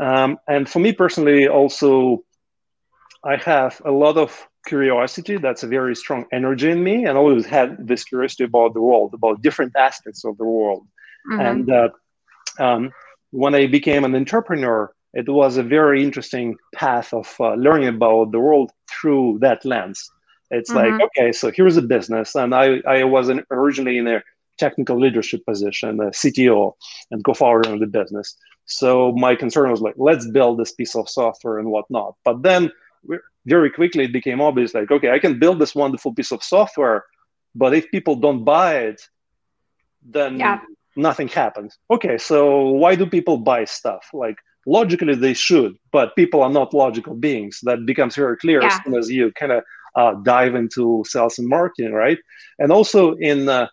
Um, 0.00 0.38
and 0.48 0.68
for 0.68 0.80
me 0.80 0.92
personally 0.92 1.46
also 1.46 2.24
i 3.24 3.36
have 3.36 3.80
a 3.84 3.90
lot 3.90 4.16
of 4.16 4.30
curiosity. 4.66 5.36
That's 5.36 5.62
a 5.62 5.66
very 5.66 5.94
strong 5.94 6.24
energy 6.32 6.70
in 6.70 6.82
me. 6.82 7.04
And 7.04 7.18
always 7.18 7.44
had 7.44 7.86
this 7.86 8.02
curiosity 8.02 8.44
about 8.44 8.72
the 8.72 8.80
world 8.80 9.12
about 9.12 9.42
different 9.42 9.72
aspects 9.76 10.24
of 10.24 10.38
the 10.38 10.44
world. 10.44 10.86
Mm-hmm. 11.30 11.40
and 11.40 11.70
uh, 11.70 11.88
um, 12.58 12.92
when 13.30 13.54
i 13.54 13.66
became 13.66 14.04
an 14.04 14.14
entrepreneur 14.14 14.92
it 15.14 15.26
was 15.26 15.56
a 15.56 15.62
very 15.62 16.04
interesting 16.04 16.54
path 16.74 17.14
of 17.14 17.34
uh, 17.40 17.54
learning 17.54 17.88
about 17.88 18.30
the 18.30 18.38
world 18.38 18.70
through 18.90 19.38
that 19.40 19.64
lens 19.64 20.10
it's 20.50 20.70
mm-hmm. 20.70 20.98
like, 20.98 21.02
okay, 21.02 21.32
so 21.32 21.50
here's 21.50 21.76
a 21.76 21.82
business. 21.82 22.34
And 22.34 22.54
I, 22.54 22.80
I 22.86 23.04
was 23.04 23.28
an, 23.28 23.44
originally 23.50 23.98
in 23.98 24.06
a 24.06 24.22
technical 24.58 24.98
leadership 24.98 25.44
position, 25.46 26.00
a 26.00 26.10
CTO 26.10 26.72
and 27.10 27.24
co-founder 27.24 27.74
of 27.74 27.80
the 27.80 27.86
business. 27.86 28.36
So 28.66 29.12
my 29.12 29.34
concern 29.34 29.70
was 29.70 29.80
like, 29.80 29.94
let's 29.96 30.26
build 30.30 30.58
this 30.58 30.72
piece 30.72 30.94
of 30.94 31.08
software 31.08 31.58
and 31.58 31.70
whatnot. 31.70 32.14
But 32.24 32.42
then 32.42 32.70
very 33.46 33.70
quickly 33.70 34.04
it 34.04 34.12
became 34.12 34.40
obvious 34.40 34.74
like, 34.74 34.90
okay, 34.90 35.10
I 35.10 35.18
can 35.18 35.38
build 35.38 35.58
this 35.58 35.74
wonderful 35.74 36.14
piece 36.14 36.32
of 36.32 36.42
software, 36.42 37.04
but 37.54 37.74
if 37.74 37.90
people 37.90 38.16
don't 38.16 38.44
buy 38.44 38.78
it, 38.78 39.02
then 40.02 40.38
yeah. 40.38 40.60
nothing 40.96 41.28
happens. 41.28 41.78
Okay, 41.90 42.16
so 42.18 42.68
why 42.68 42.94
do 42.94 43.06
people 43.06 43.36
buy 43.36 43.64
stuff? 43.64 44.08
Like 44.12 44.36
logically 44.66 45.14
they 45.14 45.34
should, 45.34 45.76
but 45.92 46.16
people 46.16 46.42
are 46.42 46.50
not 46.50 46.72
logical 46.72 47.14
beings. 47.14 47.60
That 47.62 47.84
becomes 47.84 48.14
very 48.14 48.36
clear 48.36 48.62
yeah. 48.62 48.68
as 48.68 48.84
soon 48.84 48.94
as 48.96 49.10
you 49.10 49.32
kind 49.32 49.52
of 49.52 49.62
uh, 49.96 50.14
dive 50.22 50.54
into 50.54 51.04
sales 51.06 51.38
and 51.38 51.48
marketing, 51.48 51.92
right? 51.92 52.18
And 52.58 52.72
also 52.72 53.14
in 53.14 53.48
uh, 53.48 53.68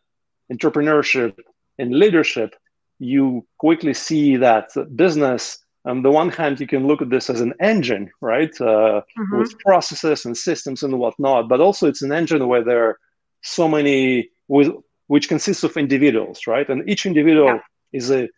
entrepreneurship 0.51 1.35
and 1.77 1.93
leadership, 1.93 2.55
you 2.99 3.45
quickly 3.57 3.93
see 3.93 4.37
that 4.37 4.69
business 4.95 5.57
on 5.85 6.03
the 6.03 6.11
one 6.11 6.29
hand 6.29 6.59
you 6.59 6.67
can 6.67 6.85
look 6.85 7.01
at 7.01 7.09
this 7.09 7.29
as 7.29 7.41
an 7.41 7.53
engine 7.59 8.11
right 8.21 8.53
uh, 8.61 9.01
mm-hmm. 9.17 9.39
with 9.39 9.57
processes 9.59 10.25
and 10.25 10.37
systems 10.37 10.83
and 10.83 10.97
whatnot 10.99 11.49
but 11.49 11.59
also 11.59 11.87
it's 11.87 12.03
an 12.03 12.11
engine 12.11 12.47
where 12.47 12.63
there 12.63 12.89
are 12.89 12.99
so 13.41 13.67
many 13.67 14.29
with, 14.47 14.69
which 15.07 15.27
consists 15.27 15.63
of 15.63 15.75
individuals 15.77 16.45
right 16.47 16.69
and 16.69 16.87
each 16.87 17.05
individual 17.05 17.47
yeah. 17.47 17.59
is 17.91 18.11
a 18.11 18.29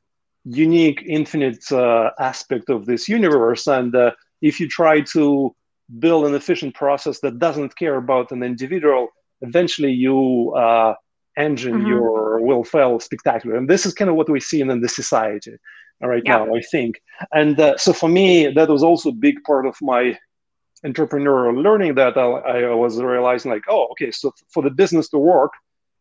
unique 0.46 1.04
infinite 1.08 1.70
uh, 1.72 2.12
aspect 2.20 2.70
of 2.70 2.86
this 2.86 3.10
universe 3.10 3.68
and 3.68 3.96
uh, 3.96 4.12
if 4.42 4.60
you 4.60 4.68
try 4.68 5.02
to 5.02 5.54
build 6.00 6.26
an 6.26 6.36
efficient 6.36 6.74
process 6.76 7.20
that 7.20 7.40
doesn't 7.40 7.76
care 7.76 7.96
about 7.96 8.32
an 8.32 8.44
individual, 8.44 9.10
eventually 9.42 9.92
you 9.92 10.54
uh, 10.56 10.94
engine 11.38 11.80
mm-hmm. 11.80 11.88
your 11.88 12.42
will 12.42 12.64
fail 12.64 13.00
spectacular. 13.00 13.56
And 13.56 13.70
this 13.70 13.86
is 13.86 13.94
kind 13.94 14.10
of 14.10 14.16
what 14.16 14.30
we 14.30 14.40
see 14.40 14.62
in, 14.62 14.82
the 14.82 14.90
society 14.90 15.56
right 16.02 16.24
yeah. 16.26 16.38
now, 16.38 16.56
I 16.56 16.62
think. 16.62 17.02
And 17.32 17.60
uh, 17.60 17.78
so 17.78 17.94
for 17.94 18.10
me, 18.10 18.48
that 18.48 18.70
was 18.70 18.84
also 18.84 19.10
a 19.10 19.14
big 19.14 19.44
part 19.44 19.66
of 19.66 19.76
my 19.82 20.18
entrepreneurial 20.86 21.62
learning 21.62 21.96
that 21.96 22.18
I, 22.18 22.64
I 22.64 22.74
was 22.74 23.02
realizing 23.02 23.52
like, 23.52 23.64
oh, 23.70 23.88
okay, 23.92 24.12
so 24.12 24.34
for 24.50 24.62
the 24.64 24.70
business 24.70 25.10
to 25.10 25.18
work, 25.18 25.54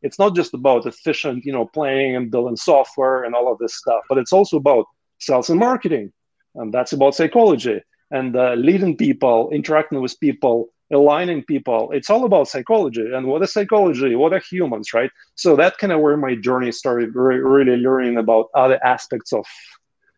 it's 0.03 0.19
not 0.19 0.35
just 0.35 0.55
about 0.55 0.87
efficient, 0.87 1.45
you 1.45 1.53
know, 1.53 1.67
playing 1.67 2.17
and 2.17 2.31
building 2.31 2.57
software 2.57 3.23
and 3.23 3.35
all 3.35 3.53
of 3.53 3.59
this 3.59 3.77
stuff, 3.77 4.03
but 4.09 4.19
it's 4.19 4.33
also 4.33 4.57
about 4.57 4.87
sales 5.21 5.51
and 5.51 5.61
marketing. 5.61 6.13
And 6.57 6.75
that's 6.75 6.93
about 6.93 7.15
psychology 7.15 7.81
and 8.12 8.37
uh, 8.37 8.55
leading 8.55 8.96
people, 8.96 9.51
interacting 9.51 10.01
with 10.01 10.18
people, 10.20 10.68
aligning 10.92 11.42
people. 11.42 11.90
It's 11.92 12.11
all 12.11 12.25
about 12.25 12.46
psychology. 12.46 13.12
And 13.12 13.27
what 13.27 13.42
is 13.42 13.53
psychology? 13.53 14.14
What 14.14 14.33
are 14.33 14.38
humans, 14.38 14.94
right? 14.94 15.11
So 15.35 15.57
that 15.57 15.79
kind 15.79 15.92
of 15.92 16.01
where 16.01 16.16
my 16.16 16.37
journey 16.37 16.70
started, 16.70 17.16
re- 17.16 17.38
really 17.38 17.77
learning 17.77 18.18
about 18.18 18.46
other 18.55 18.79
aspects 18.85 19.33
of 19.33 19.46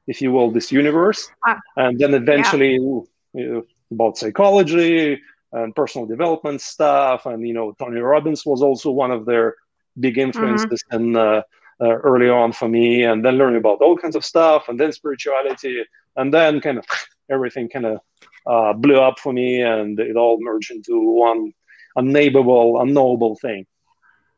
if 0.06 0.20
you 0.20 0.32
will, 0.32 0.50
this 0.50 0.70
universe, 0.70 1.30
ah. 1.46 1.58
and 1.76 1.98
then 1.98 2.14
eventually 2.14 2.72
yeah. 2.72 3.00
you 3.32 3.52
know, 3.52 3.62
about 3.90 4.18
psychology 4.18 5.20
and 5.52 5.74
personal 5.74 6.06
development 6.06 6.60
stuff. 6.60 7.26
And 7.26 7.46
you 7.46 7.54
know, 7.54 7.72
Tony 7.78 8.00
Robbins 8.00 8.44
was 8.44 8.62
also 8.62 8.90
one 8.90 9.10
of 9.10 9.24
their 9.24 9.54
big 9.98 10.18
influences 10.18 10.82
mm-hmm. 10.90 10.96
and 10.96 11.16
uh, 11.16 11.42
uh, 11.80 11.96
early 12.10 12.28
on 12.28 12.52
for 12.52 12.68
me. 12.68 13.04
And 13.04 13.24
then 13.24 13.38
learning 13.38 13.58
about 13.58 13.80
all 13.80 13.96
kinds 13.96 14.16
of 14.16 14.24
stuff, 14.24 14.68
and 14.68 14.78
then 14.78 14.92
spirituality, 14.92 15.84
and 16.16 16.32
then 16.34 16.60
kind 16.60 16.78
of 16.78 16.84
everything 17.30 17.68
kind 17.68 17.86
of 17.86 18.00
uh, 18.46 18.72
blew 18.72 19.00
up 19.00 19.18
for 19.18 19.32
me, 19.32 19.62
and 19.62 19.98
it 19.98 20.16
all 20.16 20.38
merged 20.40 20.70
into 20.70 21.00
one 21.00 21.52
unnamable, 21.96 22.80
unknowable 22.82 23.36
thing. 23.36 23.66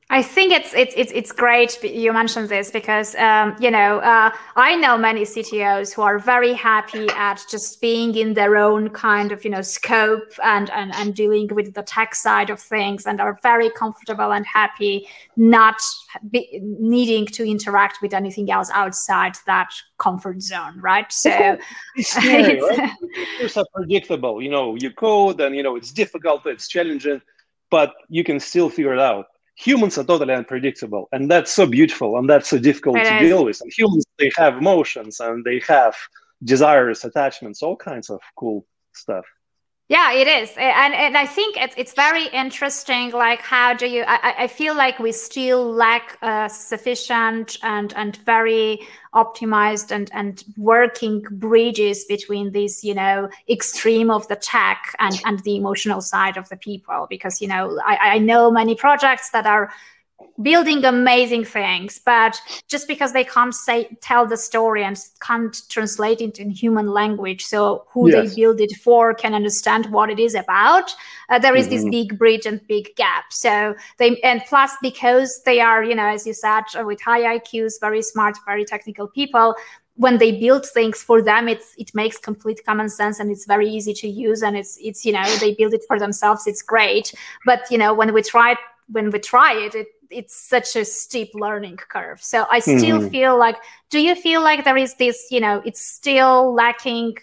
I 0.08 0.22
think 0.22 0.52
it's 0.52 0.72
it's 0.72 0.94
it's 0.96 1.10
it's 1.10 1.32
great 1.32 1.82
you 1.82 2.12
mentioned 2.12 2.48
this 2.48 2.70
because 2.70 3.16
um, 3.16 3.56
you 3.58 3.72
know 3.72 3.98
uh, 3.98 4.30
I 4.54 4.76
know 4.76 4.96
many 4.96 5.22
CTOs 5.22 5.92
who 5.92 6.02
are 6.02 6.20
very 6.20 6.52
happy 6.52 7.08
at 7.08 7.44
just 7.50 7.80
being 7.80 8.14
in 8.14 8.34
their 8.34 8.56
own 8.56 8.90
kind 8.90 9.32
of 9.32 9.44
you 9.44 9.50
know 9.50 9.62
scope 9.62 10.30
and 10.44 10.70
and 10.70 10.94
and 10.94 11.12
dealing 11.12 11.48
with 11.48 11.74
the 11.74 11.82
tech 11.82 12.14
side 12.14 12.50
of 12.50 12.60
things 12.60 13.04
and 13.04 13.20
are 13.20 13.36
very 13.42 13.68
comfortable 13.70 14.32
and 14.32 14.46
happy 14.46 15.08
not 15.36 15.80
be, 16.30 16.60
needing 16.62 17.26
to 17.26 17.44
interact 17.44 18.00
with 18.00 18.14
anything 18.14 18.48
else 18.48 18.70
outside 18.72 19.34
that 19.46 19.70
comfort 19.98 20.40
zone, 20.40 20.80
right? 20.80 21.10
So 21.10 21.58
it's, 21.96 22.10
scary, 22.12 22.62
right? 22.62 22.92
it's 23.40 23.58
predictable. 23.74 24.40
You 24.40 24.50
know, 24.50 24.76
you 24.76 24.92
code 24.92 25.40
and 25.40 25.56
you 25.56 25.64
know 25.64 25.74
it's 25.74 25.90
difficult, 25.90 26.46
it's 26.46 26.68
challenging, 26.68 27.20
but 27.70 27.92
you 28.08 28.22
can 28.22 28.38
still 28.38 28.70
figure 28.70 28.94
it 28.94 29.00
out 29.00 29.26
humans 29.56 29.98
are 29.98 30.04
totally 30.04 30.34
unpredictable 30.34 31.08
and 31.12 31.30
that's 31.30 31.50
so 31.50 31.66
beautiful 31.66 32.18
and 32.18 32.28
that's 32.28 32.48
so 32.48 32.58
difficult 32.58 32.96
to 32.96 33.18
deal 33.18 33.44
with. 33.44 33.60
And 33.60 33.72
humans 33.76 34.04
they 34.18 34.30
have 34.36 34.58
emotions 34.58 35.18
and 35.20 35.44
they 35.44 35.60
have 35.66 35.96
desires 36.44 37.04
attachments 37.04 37.62
all 37.62 37.76
kinds 37.76 38.10
of 38.10 38.20
cool 38.36 38.66
stuff 38.94 39.24
yeah, 39.88 40.12
it 40.12 40.27
is, 40.27 40.51
and 40.57 40.92
and 40.94 41.16
I 41.16 41.27
think 41.27 41.57
it's 41.57 41.75
it's 41.79 41.92
very 41.92 42.27
interesting. 42.27 43.12
Like, 43.12 43.40
how 43.40 43.72
do 43.72 43.87
you? 43.87 44.03
I, 44.05 44.35
I 44.38 44.46
feel 44.49 44.75
like 44.75 44.99
we 44.99 45.12
still 45.12 45.70
lack 45.70 46.18
uh, 46.22 46.49
sufficient 46.49 47.57
and 47.62 47.94
and 47.94 48.16
very 48.16 48.81
optimized 49.14 49.92
and 49.92 50.11
and 50.12 50.42
working 50.57 51.22
bridges 51.31 52.05
between 52.05 52.51
this, 52.51 52.83
you 52.83 52.94
know, 52.94 53.29
extreme 53.49 54.11
of 54.11 54.27
the 54.27 54.35
tech 54.35 54.92
and 54.99 55.20
and 55.25 55.38
the 55.44 55.55
emotional 55.55 56.01
side 56.01 56.37
of 56.37 56.49
the 56.49 56.57
people. 56.57 57.07
Because 57.09 57.40
you 57.40 57.46
know, 57.46 57.81
I, 57.87 58.14
I 58.14 58.18
know 58.18 58.51
many 58.51 58.75
projects 58.75 59.31
that 59.31 59.46
are 59.46 59.70
building 60.42 60.85
amazing 60.85 61.44
things 61.44 62.00
but 62.05 62.38
just 62.68 62.87
because 62.87 63.12
they 63.12 63.24
can't 63.24 63.55
say 63.55 63.88
tell 64.00 64.26
the 64.26 64.37
story 64.37 64.85
and 64.85 64.98
can't 65.20 65.62
translate 65.68 66.20
it 66.20 66.38
in 66.38 66.50
human 66.50 66.88
language 66.88 67.44
so 67.44 67.87
who 67.88 68.11
yes. 68.11 68.31
they 68.31 68.42
build 68.42 68.61
it 68.61 68.72
for 68.76 69.14
can 69.14 69.35
understand 69.35 69.87
what 69.87 70.11
it 70.11 70.18
is 70.18 70.35
about 70.35 70.94
uh, 71.31 71.38
there 71.38 71.57
is 71.57 71.66
mm-hmm. 71.66 71.90
this 71.90 71.90
big 71.90 72.18
bridge 72.18 72.44
and 72.44 72.66
big 72.66 72.94
gap 72.96 73.24
so 73.31 73.74
they 73.98 74.18
and 74.20 74.42
plus 74.46 74.72
because 74.83 75.42
they 75.44 75.61
are 75.61 75.83
you 75.83 75.94
know 75.94 76.07
as 76.07 76.26
you 76.26 76.35
said 76.35 76.64
uh, 76.79 76.85
with 76.85 77.00
high 77.00 77.38
iqs 77.38 77.74
very 77.81 78.02
smart 78.02 78.37
very 78.44 78.64
technical 78.64 79.09
people 79.09 79.55
when 79.94 80.18
they 80.18 80.33
build 80.33 80.66
things 80.66 81.02
for 81.02 81.22
them 81.22 81.48
it's 81.48 81.74
it 81.79 81.94
makes 81.94 82.18
complete 82.18 82.61
common 82.66 82.88
sense 82.90 83.20
and 83.20 83.31
it's 83.31 83.46
very 83.46 83.68
easy 83.68 83.94
to 83.94 84.09
use 84.09 84.42
and 84.42 84.57
it's 84.57 84.79
it's 84.83 85.05
you 85.05 85.12
know 85.12 85.24
they 85.37 85.55
build 85.55 85.72
it 85.72 85.83
for 85.87 85.98
themselves 85.98 86.46
it's 86.46 86.61
great 86.61 87.14
but 87.46 87.61
you 87.70 87.79
know 87.79 87.94
when 87.94 88.12
we 88.12 88.22
try 88.22 88.55
when 88.88 89.11
we 89.11 89.18
try 89.18 89.52
it, 89.52 89.74
it 89.74 89.88
it's 90.10 90.34
such 90.34 90.76
a 90.76 90.84
steep 90.84 91.30
learning 91.34 91.76
curve. 91.76 92.22
So 92.22 92.46
I 92.50 92.58
still 92.60 93.00
mm. 93.00 93.10
feel 93.10 93.38
like, 93.38 93.56
do 93.90 94.00
you 94.00 94.14
feel 94.14 94.42
like 94.42 94.64
there 94.64 94.76
is 94.76 94.94
this, 94.96 95.26
you 95.30 95.40
know, 95.40 95.62
it's 95.64 95.80
still 95.80 96.54
lacking, 96.54 97.16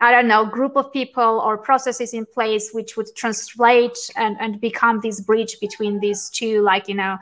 I 0.00 0.10
don't 0.10 0.28
know, 0.28 0.44
group 0.44 0.76
of 0.76 0.92
people 0.92 1.40
or 1.44 1.56
processes 1.58 2.12
in 2.14 2.26
place 2.26 2.70
which 2.72 2.96
would 2.96 3.08
translate 3.16 3.98
and, 4.16 4.36
and 4.40 4.60
become 4.60 5.00
this 5.00 5.20
bridge 5.20 5.58
between 5.60 6.00
these 6.00 6.30
two, 6.30 6.62
like, 6.62 6.88
you 6.88 6.94
know, 6.94 7.18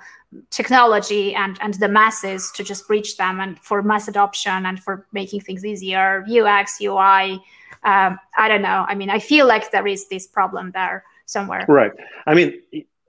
technology 0.51 1.35
and, 1.35 1.59
and 1.61 1.75
the 1.75 1.89
masses 1.89 2.51
to 2.57 2.65
just 2.65 2.87
bridge 2.89 3.17
them 3.17 3.41
and 3.41 3.59
for 3.61 3.83
mass 3.83 4.09
adoption 4.09 4.67
and 4.67 4.83
for 4.83 5.07
making 5.13 5.41
things 5.41 5.65
easier, 5.65 6.25
UX, 6.29 6.81
UI. 6.81 7.41
Um, 7.85 8.19
I 8.37 8.49
don't 8.49 8.63
know. 8.63 8.85
I 8.89 8.95
mean, 8.95 9.11
I 9.11 9.19
feel 9.19 9.47
like 9.47 9.71
there 9.71 9.87
is 9.87 10.09
this 10.09 10.27
problem 10.27 10.73
there 10.73 11.05
somewhere. 11.27 11.65
Right. 11.69 11.93
I 12.27 12.35
mean, 12.35 12.61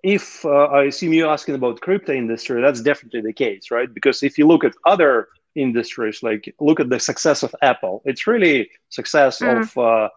if 0.05 0.45
uh, 0.45 0.65
I 0.65 0.83
assume 0.83 1.13
you're 1.13 1.31
asking 1.31 1.55
about 1.55 1.81
crypto 1.81 2.13
industry, 2.13 2.61
that's 2.61 2.79
definitely 2.79 3.21
the 3.21 3.33
case, 3.33 3.71
right? 3.71 3.91
Because 3.91 4.21
if 4.21 4.37
you 4.37 4.45
look 4.45 4.63
at 4.63 4.73
other 4.85 5.29
industries, 5.55 6.21
like 6.21 6.53
look 6.59 6.79
at 6.79 6.91
the 6.91 6.99
success 6.99 7.41
of 7.41 7.55
Apple, 7.63 8.03
it's 8.05 8.27
really 8.27 8.69
success 8.89 9.39
mm. 9.39 9.61
of 9.61 9.75
uh, 9.77 10.09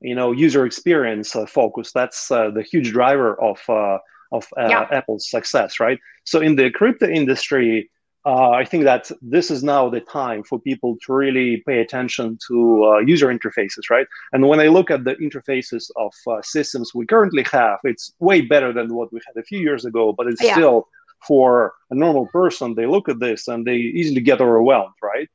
you 0.00 0.16
know 0.16 0.32
user 0.32 0.66
experience 0.66 1.36
uh, 1.36 1.46
focus. 1.46 1.92
That's 1.92 2.28
uh, 2.28 2.50
the 2.50 2.62
huge 2.62 2.90
driver 2.90 3.40
of 3.40 3.60
uh, 3.68 3.98
of 4.32 4.48
uh, 4.58 4.66
yeah. 4.68 4.88
Apple's 4.90 5.30
success, 5.30 5.78
right? 5.78 6.00
So 6.24 6.40
in 6.40 6.56
the 6.56 6.68
crypto 6.70 7.06
industry, 7.06 7.88
uh, 8.26 8.50
I 8.50 8.64
think 8.64 8.82
that 8.84 9.08
this 9.22 9.52
is 9.52 9.62
now 9.62 9.88
the 9.88 10.00
time 10.00 10.42
for 10.42 10.58
people 10.58 10.96
to 11.02 11.12
really 11.12 11.62
pay 11.64 11.78
attention 11.80 12.38
to 12.48 12.84
uh, 12.84 12.98
user 12.98 13.28
interfaces, 13.28 13.88
right? 13.88 14.06
And 14.32 14.48
when 14.48 14.58
I 14.58 14.66
look 14.66 14.90
at 14.90 15.04
the 15.04 15.14
interfaces 15.16 15.90
of 15.94 16.12
uh, 16.26 16.42
systems 16.42 16.92
we 16.92 17.06
currently 17.06 17.44
have, 17.52 17.78
it's 17.84 18.12
way 18.18 18.40
better 18.40 18.72
than 18.72 18.92
what 18.92 19.12
we 19.12 19.20
had 19.26 19.40
a 19.40 19.44
few 19.44 19.60
years 19.60 19.84
ago, 19.84 20.12
but 20.12 20.26
it's 20.26 20.42
yeah. 20.42 20.54
still 20.54 20.88
for 21.26 21.74
a 21.90 21.94
normal 21.94 22.26
person, 22.26 22.74
they 22.74 22.86
look 22.86 23.08
at 23.08 23.20
this 23.20 23.46
and 23.46 23.64
they 23.64 23.76
easily 23.76 24.20
get 24.20 24.40
overwhelmed, 24.40 24.94
right? 25.02 25.28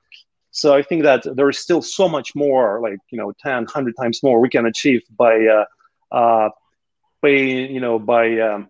So 0.52 0.76
I 0.76 0.82
think 0.82 1.04
that 1.04 1.24
there 1.36 1.50
is 1.50 1.60
still 1.60 1.82
so 1.82 2.10
much 2.10 2.36
more, 2.36 2.82
like, 2.82 3.00
you 3.10 3.18
know, 3.18 3.32
10, 3.42 3.64
100 3.64 3.96
times 4.00 4.22
more 4.22 4.42
we 4.42 4.50
can 4.50 4.66
achieve 4.66 5.02
by, 5.18 5.46
uh, 5.46 5.66
uh, 6.14 6.50
by 7.22 7.30
you 7.30 7.80
know, 7.80 8.00
by, 8.00 8.38
um, 8.40 8.70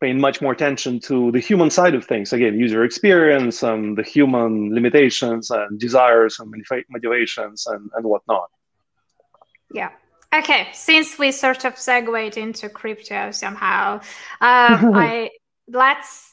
paying 0.00 0.20
much 0.20 0.40
more 0.40 0.52
attention 0.52 1.00
to 1.00 1.30
the 1.32 1.40
human 1.40 1.70
side 1.70 1.94
of 1.94 2.04
things. 2.04 2.32
Again 2.32 2.58
user 2.58 2.84
experience 2.84 3.62
and 3.62 3.96
the 3.96 4.02
human 4.02 4.74
limitations 4.74 5.50
and 5.50 5.78
desires 5.78 6.38
and 6.40 6.52
motivations 6.88 7.66
and, 7.66 7.90
and 7.94 8.04
whatnot. 8.04 8.50
Yeah. 9.72 9.90
Okay 10.32 10.68
since 10.72 11.18
we 11.18 11.32
sort 11.32 11.64
of 11.64 11.76
segued 11.76 12.36
into 12.36 12.68
crypto 12.68 13.30
somehow 13.32 13.94
um, 14.40 14.94
i 14.94 15.30
let's 15.68 16.30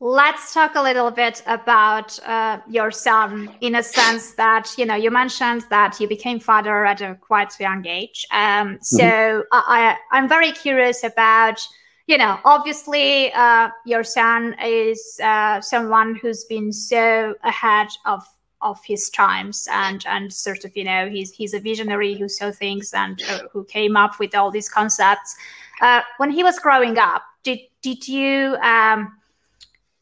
let's 0.00 0.52
talk 0.52 0.74
a 0.74 0.82
little 0.82 1.10
bit 1.10 1.42
about 1.46 2.18
uh, 2.26 2.58
your 2.68 2.90
son 2.90 3.50
in 3.60 3.76
a 3.76 3.82
sense 3.82 4.34
that 4.34 4.72
you 4.76 4.84
know 4.84 4.94
you 4.94 5.10
mentioned 5.10 5.64
that 5.70 5.98
you 5.98 6.06
became 6.06 6.38
father 6.38 6.84
at 6.84 7.00
a 7.00 7.14
quite 7.20 7.58
young 7.58 7.86
age. 7.86 8.26
Um, 8.30 8.78
so 8.82 8.98
mm-hmm. 8.98 9.42
I, 9.52 9.96
i'm 10.12 10.28
very 10.28 10.52
curious 10.52 11.04
about 11.04 11.58
you 12.06 12.18
know, 12.18 12.38
obviously, 12.44 13.32
uh, 13.32 13.70
your 13.86 14.04
son 14.04 14.54
is 14.62 15.18
uh, 15.22 15.60
someone 15.60 16.14
who's 16.14 16.44
been 16.44 16.72
so 16.72 17.34
ahead 17.42 17.88
of 18.04 18.22
of 18.60 18.78
his 18.82 19.10
times 19.10 19.68
and 19.70 20.04
and 20.06 20.32
sort 20.32 20.64
of 20.64 20.74
you 20.74 20.84
know 20.84 21.08
he's 21.08 21.30
he's 21.32 21.52
a 21.52 21.60
visionary 21.60 22.14
who 22.14 22.28
saw 22.28 22.50
things 22.50 22.94
and 22.94 23.22
uh, 23.28 23.40
who 23.52 23.62
came 23.64 23.96
up 23.96 24.18
with 24.18 24.34
all 24.34 24.50
these 24.50 24.68
concepts. 24.68 25.36
Uh, 25.80 26.00
when 26.18 26.30
he 26.30 26.42
was 26.42 26.58
growing 26.58 26.98
up 26.98 27.22
did 27.42 27.60
did 27.82 28.08
you 28.08 28.56
um, 28.62 29.12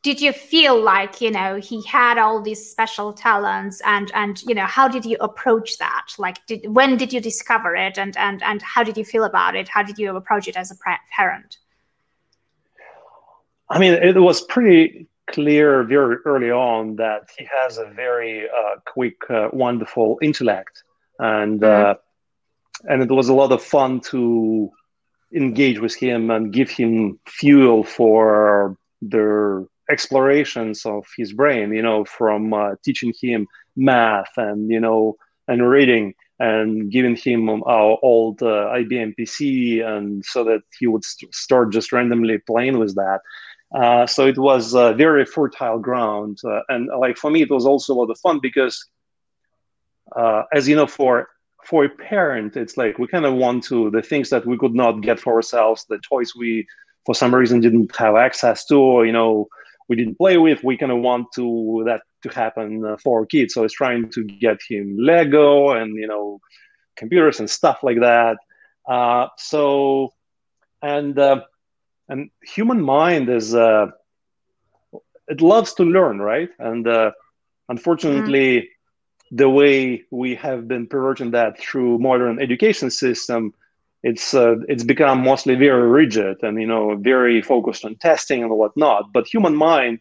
did 0.03 0.21
you 0.21 0.33
feel 0.33 0.81
like 0.81 1.21
you 1.21 1.31
know 1.31 1.57
he 1.57 1.83
had 1.83 2.19
all 2.19 2.41
these 2.41 2.71
special 2.71 3.13
talents 3.13 3.83
and 3.85 4.11
and 4.15 4.43
you 4.43 4.55
know 4.55 4.67
how 4.67 4.89
did 4.89 5.05
you 5.05 5.17
approach 5.21 5.79
that? 5.79 6.07
Like 6.19 6.45
did, 6.47 6.67
when 6.69 6.97
did 6.97 7.13
you 7.13 7.21
discover 7.21 7.77
it 7.77 7.99
and 7.99 8.17
and 8.17 8.43
and 8.43 8.63
how 8.63 8.83
did 8.83 8.97
you 8.97 9.05
feel 9.05 9.25
about 9.25 9.57
it? 9.57 9.69
How 9.69 9.83
did 9.83 9.99
you 9.99 10.17
approach 10.17 10.49
it 10.49 10.57
as 10.57 10.71
a 10.71 10.77
parent 11.15 11.59
I 13.73 13.79
mean, 13.79 13.95
it 13.95 14.21
was 14.21 14.43
pretty 14.43 15.07
clear 15.31 15.83
very 15.85 16.17
early 16.27 16.51
on 16.51 16.97
that 16.97 17.31
he 17.39 17.49
has 17.51 17.79
a 17.79 17.87
very 17.87 18.45
uh, 18.45 18.77
quick, 18.85 19.17
uh, 19.31 19.49
wonderful 19.51 20.19
intellect, 20.21 20.83
and 21.19 21.61
mm-hmm. 21.61 21.91
uh, 21.91 21.95
and 22.93 23.03
it 23.03 23.11
was 23.11 23.31
a 23.31 23.35
lot 23.35 23.51
of 23.51 23.63
fun 23.63 24.01
to 24.01 24.71
engage 25.35 25.81
with 25.81 25.95
him 25.95 26.31
and 26.31 26.53
give 26.53 26.69
him 26.69 27.19
fuel 27.27 27.83
for 27.83 28.77
the 29.01 29.67
explorations 29.91 30.85
of 30.85 31.07
his 31.17 31.33
brain. 31.33 31.73
You 31.73 31.81
know, 31.81 32.05
from 32.05 32.53
uh, 32.53 32.75
teaching 32.85 33.15
him 33.19 33.47
math 33.75 34.33
and 34.37 34.71
you 34.71 34.81
know 34.81 35.17
and 35.49 35.67
reading 35.67 36.13
and 36.39 36.91
giving 36.91 37.17
him 37.17 37.49
our 37.49 37.99
old 38.03 38.43
uh, 38.43 38.69
IBM 38.77 39.15
PC, 39.19 39.83
and 39.83 40.23
so 40.27 40.45
that 40.45 40.61
he 40.79 40.87
would 40.87 41.05
st- 41.05 41.35
start 41.35 41.73
just 41.73 41.91
randomly 41.91 42.37
playing 42.37 42.79
with 42.79 42.95
that 42.97 43.21
uh, 43.75 44.07
so 44.07 44.27
it 44.27 44.39
was 44.39 44.75
a 44.75 44.93
very 44.95 45.25
fertile 45.25 45.79
ground, 45.79 46.39
uh, 46.45 46.61
and 46.69 46.89
like 46.99 47.17
for 47.17 47.31
me, 47.31 47.43
it 47.43 47.51
was 47.51 47.67
also 47.67 47.95
a 47.95 47.97
lot 47.97 48.11
of 48.11 48.19
fun 48.19 48.39
because, 48.43 48.87
uh, 50.15 50.43
as 50.53 50.69
you 50.69 50.77
know, 50.77 50.87
for 50.87 51.29
for 51.65 51.85
a 51.85 51.89
parent, 51.89 52.57
it's 52.57 52.77
like 52.77 52.99
we 52.99 53.07
kind 53.07 53.25
of 53.25 53.35
want 53.35 53.65
to 53.65 53.91
the 53.91 54.03
things 54.03 54.29
that 54.31 54.45
we 54.47 54.59
could 54.59 54.75
not 54.75 55.01
get 55.01 55.19
for 55.19 55.35
ourselves, 55.35 55.87
the 55.89 55.99
toys 55.99 56.35
we 56.37 56.67
for 57.07 57.15
some 57.15 57.35
reason 57.35 57.61
didn't 57.61 57.97
have 57.97 58.15
access 58.15 58.65
to, 58.67 58.77
or 58.77 59.07
you 59.07 59.13
know, 59.13 59.49
we 59.89 59.97
didn't 59.97 60.19
play 60.19 60.37
with. 60.37 60.63
We 60.63 60.77
kind 60.77 60.93
of 60.93 60.99
want 60.99 61.29
to 61.37 61.83
that 61.87 62.03
to 62.23 62.29
happen 62.29 62.85
uh, 62.85 62.97
for 62.99 63.21
our 63.21 63.27
kids. 63.27 63.55
So 63.55 63.65
it's 63.65 63.75
trying 63.75 64.11
to 64.11 64.25
get 64.25 64.61
him 64.69 64.97
Lego 64.99 65.71
and 65.71 65.97
you 65.97 66.07
know 66.07 66.41
computers 66.97 67.41
and 67.41 67.49
stuff 67.49 67.79
like 67.83 68.01
that. 68.01 68.37
Uh, 68.87 69.29
so 69.39 70.13
and 70.83 71.19
uh, 71.19 71.43
and 72.09 72.31
human 72.43 72.83
mind 72.83 73.29
is 73.29 73.55
uh, 73.55 73.87
it 75.29 75.41
loves 75.41 75.75
to 75.75 75.85
learn, 75.85 76.21
right? 76.21 76.51
And 76.59 76.87
uh, 76.87 77.13
unfortunately, 77.69 78.59
mm-hmm. 78.59 79.37
the 79.37 79.49
way 79.49 80.05
we 80.11 80.35
have 80.37 80.69
been 80.69 80.87
perverting 80.87 81.31
that 81.33 81.59
through 81.59 81.99
modern 81.99 82.41
education 82.41 82.91
system, 82.91 83.55
it's 84.03 84.35
uh, 84.35 84.57
it's 84.69 84.85
become 84.85 85.23
mostly 85.23 85.55
very 85.55 85.89
rigid 85.89 86.43
and 86.43 86.61
you 86.61 86.67
know 86.67 86.97
very 86.97 87.41
focused 87.41 87.85
on 87.85 87.97
testing 87.97 88.43
and 88.43 88.53
whatnot. 88.53 89.13
But 89.13 89.27
human 89.27 89.55
mind, 89.55 90.01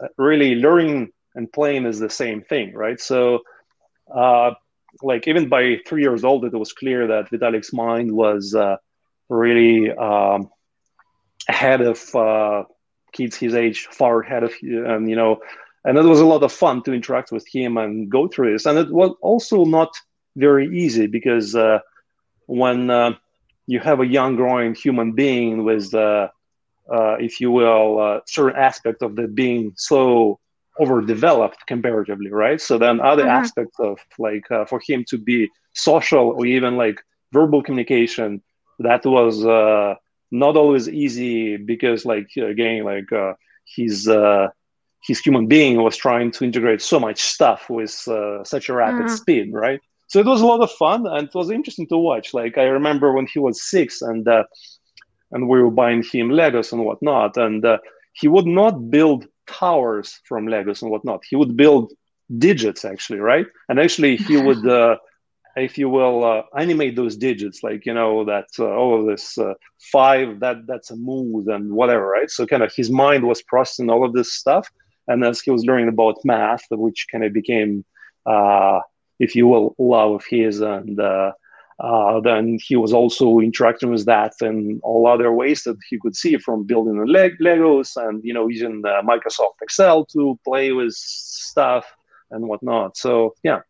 uh, 0.00 0.08
really 0.16 0.54
learning 0.54 1.12
and 1.34 1.52
playing 1.52 1.84
is 1.86 1.98
the 1.98 2.10
same 2.10 2.42
thing, 2.42 2.74
right? 2.74 3.00
So. 3.00 3.40
Uh, 4.12 4.54
like 5.02 5.28
even 5.28 5.48
by 5.48 5.76
three 5.86 6.02
years 6.02 6.24
old, 6.24 6.44
it 6.46 6.52
was 6.52 6.72
clear 6.72 7.06
that 7.06 7.30
Vitalik's 7.30 7.74
mind 7.74 8.10
was 8.10 8.54
uh, 8.54 8.76
really 9.28 9.92
um, 9.92 10.48
ahead 11.48 11.80
of 11.80 12.14
uh, 12.14 12.64
kids 13.12 13.36
his 13.36 13.54
age, 13.54 13.88
far 13.90 14.20
ahead 14.20 14.44
of 14.44 14.52
and 14.62 15.08
you 15.08 15.16
know, 15.16 15.40
and 15.84 15.96
it 15.96 16.02
was 16.02 16.20
a 16.20 16.26
lot 16.26 16.42
of 16.42 16.52
fun 16.52 16.82
to 16.82 16.92
interact 16.92 17.32
with 17.32 17.46
him 17.46 17.76
and 17.76 18.10
go 18.10 18.28
through 18.28 18.52
this. 18.52 18.66
And 18.66 18.78
it 18.78 18.90
was 18.90 19.14
also 19.22 19.64
not 19.64 19.90
very 20.36 20.66
easy 20.78 21.06
because 21.06 21.54
uh, 21.54 21.78
when 22.46 22.90
uh, 22.90 23.12
you 23.66 23.80
have 23.80 24.00
a 24.00 24.06
young 24.06 24.36
growing 24.36 24.74
human 24.74 25.12
being 25.12 25.64
with, 25.64 25.94
uh, 25.94 26.28
uh, 26.92 27.16
if 27.18 27.40
you 27.40 27.50
will, 27.50 27.98
uh, 27.98 28.20
certain 28.26 28.58
aspect 28.58 29.02
of 29.02 29.16
the 29.16 29.28
being 29.28 29.72
so 29.76 30.38
overdeveloped 30.80 31.66
comparatively, 31.66 32.30
right? 32.30 32.60
So 32.60 32.78
then 32.78 33.00
other 33.00 33.22
mm-hmm. 33.24 33.42
aspects 33.42 33.78
of 33.80 33.98
like 34.18 34.46
for 34.68 34.80
him 34.86 35.04
to 35.08 35.18
be 35.18 35.48
social 35.72 36.34
or 36.36 36.46
even 36.46 36.76
like 36.76 37.00
verbal 37.32 37.62
communication, 37.62 38.42
that 38.78 39.04
was 39.04 39.42
not 40.30 40.56
always 40.56 40.88
easy 40.88 41.56
because 41.56 42.04
like 42.04 42.28
again 42.36 42.84
like 42.84 43.10
uh, 43.12 43.34
his 43.64 44.08
uh, 44.08 44.48
his 45.06 45.20
human 45.20 45.46
being 45.46 45.82
was 45.82 45.96
trying 45.96 46.30
to 46.32 46.44
integrate 46.44 46.82
so 46.82 46.98
much 47.00 47.20
stuff 47.20 47.70
with 47.70 48.06
uh, 48.08 48.44
such 48.44 48.68
a 48.68 48.74
rapid 48.74 49.06
mm-hmm. 49.06 49.14
speed 49.14 49.52
right? 49.52 49.80
So 50.08 50.20
it 50.20 50.26
was 50.26 50.40
a 50.40 50.46
lot 50.46 50.62
of 50.62 50.70
fun 50.72 51.06
and 51.06 51.28
it 51.28 51.34
was 51.34 51.50
interesting 51.50 51.86
to 51.88 51.98
watch. 51.98 52.32
Like 52.34 52.58
i 52.58 52.64
remember 52.64 53.12
when 53.12 53.26
he 53.26 53.38
was 53.38 53.62
six 53.62 54.02
and 54.02 54.26
uh, 54.26 54.44
and 55.30 55.48
we 55.48 55.60
were 55.62 55.70
buying 55.70 56.02
him 56.02 56.30
legos 56.30 56.72
and 56.72 56.84
whatnot 56.84 57.36
and 57.36 57.64
uh, 57.64 57.78
he 58.14 58.28
would 58.28 58.46
not 58.46 58.90
build 58.90 59.26
towers 59.46 60.20
from 60.24 60.46
legos 60.46 60.82
and 60.82 60.90
whatnot. 60.90 61.22
He 61.28 61.36
would 61.36 61.56
build 61.56 61.92
digits 62.36 62.84
actually 62.84 63.20
right? 63.20 63.46
And 63.68 63.78
actually 63.80 64.16
he 64.16 64.36
would 64.46 64.66
uh, 64.66 64.96
if 65.58 65.78
you 65.78 65.88
will 65.88 66.24
uh, 66.24 66.42
animate 66.56 66.96
those 66.96 67.16
digits 67.16 67.62
like 67.62 67.84
you 67.86 67.94
know 67.94 68.24
that 68.24 68.48
uh, 68.58 68.64
of 68.64 69.06
this 69.06 69.38
uh, 69.38 69.54
five 69.78 70.40
that 70.40 70.66
that's 70.66 70.90
a 70.90 70.96
move 70.96 71.48
and 71.48 71.72
whatever 71.72 72.06
right? 72.08 72.30
So 72.30 72.46
kind 72.46 72.62
of 72.62 72.72
his 72.74 72.90
mind 72.90 73.24
was 73.24 73.42
processing 73.42 73.90
all 73.90 74.04
of 74.04 74.12
this 74.12 74.32
stuff 74.32 74.68
and 75.08 75.24
as 75.24 75.40
he 75.40 75.50
was 75.50 75.64
learning 75.64 75.88
about 75.88 76.24
math 76.24 76.64
which 76.70 77.06
kind 77.10 77.24
of 77.24 77.32
became 77.32 77.84
uh, 78.26 78.80
if 79.18 79.34
you 79.34 79.46
will 79.46 79.74
love 79.78 80.12
of 80.12 80.24
his 80.28 80.60
and 80.60 81.00
uh, 81.00 81.32
uh, 81.80 82.20
then 82.20 82.58
he 82.60 82.74
was 82.74 82.92
also 82.92 83.38
interacting 83.38 83.90
with 83.90 84.04
that 84.04 84.32
and 84.40 84.80
all 84.82 85.06
other 85.06 85.32
ways 85.32 85.62
that 85.62 85.76
he 85.88 85.98
could 86.00 86.16
see 86.16 86.36
from 86.36 86.64
building 86.64 87.04
leg- 87.06 87.38
legos 87.40 87.96
and 87.96 88.22
you 88.24 88.34
know 88.34 88.48
using 88.48 88.82
microsoft 88.82 89.54
excel 89.62 90.04
to 90.04 90.38
play 90.44 90.72
with 90.72 90.92
stuff 90.92 91.86
and 92.30 92.48
whatnot. 92.48 92.96
So 92.96 93.34
yeah 93.42 93.60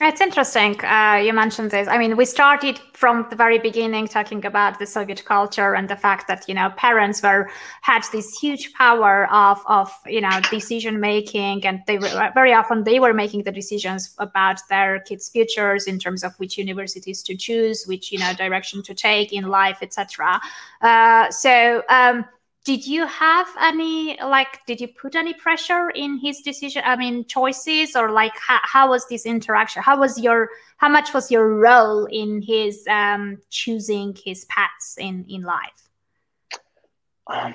it's 0.00 0.20
interesting 0.20 0.82
uh, 0.84 1.20
you 1.24 1.32
mentioned 1.32 1.70
this. 1.70 1.88
I 1.88 1.98
mean, 1.98 2.16
we 2.16 2.24
started 2.24 2.78
from 2.92 3.26
the 3.30 3.36
very 3.36 3.58
beginning 3.58 4.06
talking 4.06 4.44
about 4.44 4.78
the 4.78 4.86
Soviet 4.86 5.24
culture 5.24 5.74
and 5.74 5.88
the 5.88 5.96
fact 5.96 6.28
that 6.28 6.48
you 6.48 6.54
know 6.54 6.70
parents 6.76 7.22
were 7.22 7.50
had 7.82 8.02
this 8.12 8.38
huge 8.38 8.72
power 8.74 9.32
of 9.32 9.60
of 9.66 9.92
you 10.06 10.20
know 10.20 10.40
decision 10.50 11.00
making, 11.00 11.66
and 11.66 11.82
they 11.86 11.98
were 11.98 12.30
very 12.34 12.52
often 12.52 12.84
they 12.84 13.00
were 13.00 13.14
making 13.14 13.42
the 13.42 13.52
decisions 13.52 14.14
about 14.18 14.60
their 14.68 15.00
kids' 15.00 15.28
futures 15.28 15.86
in 15.86 15.98
terms 15.98 16.22
of 16.22 16.34
which 16.38 16.56
universities 16.56 17.22
to 17.22 17.36
choose, 17.36 17.84
which 17.86 18.12
you 18.12 18.18
know 18.18 18.32
direction 18.34 18.82
to 18.82 18.94
take 18.94 19.32
in 19.32 19.48
life, 19.48 19.78
etc. 19.82 20.40
Uh, 20.80 21.30
so. 21.30 21.82
Um, 21.88 22.24
did 22.68 22.86
you 22.86 23.06
have 23.06 23.48
any 23.62 24.18
like 24.20 24.60
did 24.66 24.78
you 24.78 24.88
put 24.88 25.14
any 25.14 25.32
pressure 25.32 25.88
in 26.04 26.18
his 26.18 26.42
decision 26.42 26.82
i 26.84 26.94
mean 26.96 27.24
choices 27.24 27.96
or 27.96 28.12
like 28.12 28.36
how, 28.46 28.58
how 28.62 28.90
was 28.90 29.08
this 29.08 29.24
interaction 29.24 29.82
how 29.82 29.98
was 29.98 30.20
your 30.20 30.50
how 30.76 30.90
much 30.96 31.14
was 31.14 31.30
your 31.30 31.48
role 31.66 32.04
in 32.22 32.42
his 32.42 32.86
um, 32.90 33.38
choosing 33.48 34.14
his 34.22 34.44
paths 34.52 34.98
in 34.98 35.24
in 35.30 35.40
life 35.42 35.82
um, 37.28 37.54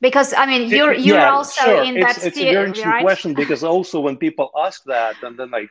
because 0.00 0.32
i 0.32 0.46
mean 0.46 0.70
you're 0.70 0.94
you're 0.94 1.18
yeah, 1.18 1.30
also 1.30 1.64
sure. 1.66 1.84
in 1.84 1.98
it's, 1.98 2.06
that 2.06 2.26
it's 2.26 2.38
a 2.38 2.52
very 2.54 2.68
interesting 2.68 2.90
right? 2.90 3.02
question 3.02 3.34
because 3.34 3.62
also 3.62 4.00
when 4.00 4.16
people 4.16 4.50
ask 4.66 4.82
that 4.84 5.14
and 5.22 5.38
then 5.38 5.50
like 5.50 5.70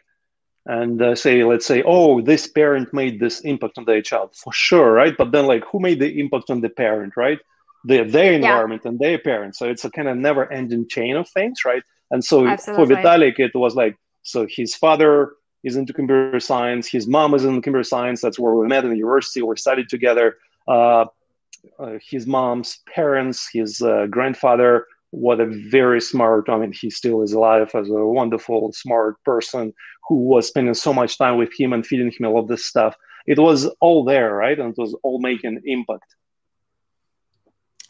and 0.68 1.02
uh, 1.02 1.16
say 1.16 1.44
let's 1.44 1.66
say 1.66 1.82
oh 1.84 2.22
this 2.22 2.46
parent 2.46 2.94
made 2.94 3.20
this 3.20 3.40
impact 3.42 3.80
on 3.80 3.86
their 3.86 4.04
child 4.04 4.30
for 4.36 4.54
sure 4.54 4.92
right 4.92 5.16
but 5.18 5.32
then 5.32 5.48
like 5.48 5.64
who 5.66 5.80
made 5.80 6.00
the 6.00 6.20
impact 6.20 6.52
on 6.52 6.62
the 6.62 6.70
parent 6.70 7.18
right 7.18 7.40
their, 7.84 8.06
their 8.06 8.34
environment 8.34 8.82
yeah. 8.84 8.90
and 8.90 9.00
their 9.00 9.20
parents. 9.20 9.60
So 9.60 9.70
it's 9.70 9.86
a 9.86 9.90
kind 9.90 10.08
of 10.08 10.18
never 10.18 10.52
ending 10.52 10.88
chain 10.88 11.16
of 11.16 11.28
things, 11.30 11.66
right? 11.66 11.84
And 12.12 12.24
so 12.24 12.48
Absolutely. 12.48 12.96
for 12.96 13.02
Vitalik, 13.02 13.40
it 13.40 13.52
was 13.56 13.76
like, 13.76 13.98
so 14.24 14.46
his 14.50 14.76
father 14.76 15.34
is 15.64 15.76
into 15.76 15.94
computer 15.94 16.40
science, 16.40 16.88
his 16.88 17.08
mom 17.08 17.34
is 17.34 17.46
in 17.46 17.62
computer 17.62 17.84
science. 17.84 18.22
That's 18.22 18.40
where 18.40 18.54
we 18.56 18.68
met 18.68 18.84
in 18.84 18.90
the 18.90 18.98
university. 18.98 19.42
We 19.42 19.56
studied 19.58 19.90
together. 19.90 20.38
Uh, 20.68 21.06
uh, 21.80 21.98
his 22.02 22.26
mom's 22.26 22.80
parents, 22.94 23.48
his 23.52 23.82
uh, 23.82 24.08
grandfather, 24.10 24.88
was 25.12 25.40
a 25.40 25.46
very 25.46 26.02
smart, 26.02 26.50
I 26.50 26.58
mean, 26.58 26.72
he 26.72 26.90
still 26.90 27.22
is 27.22 27.34
alive 27.34 27.70
as 27.76 27.90
a 27.90 27.94
wonderful, 27.94 28.72
smart 28.74 29.22
person 29.24 29.74
who 30.08 30.16
was 30.16 30.48
spending 30.48 30.74
so 30.74 30.94
much 30.94 31.18
time 31.18 31.38
with 31.38 31.52
him 31.58 31.74
and 31.74 31.86
feeding 31.86 32.12
him 32.12 32.28
all 32.28 32.40
of 32.40 32.48
this 32.48 32.66
stuff. 32.66 32.96
It 33.28 33.38
was 33.38 33.68
all 33.82 34.04
there, 34.04 34.34
right? 34.34 34.58
And 34.58 34.72
it 34.72 34.78
was 34.78 34.96
all 35.04 35.20
making 35.20 35.62
impact. 35.66 36.16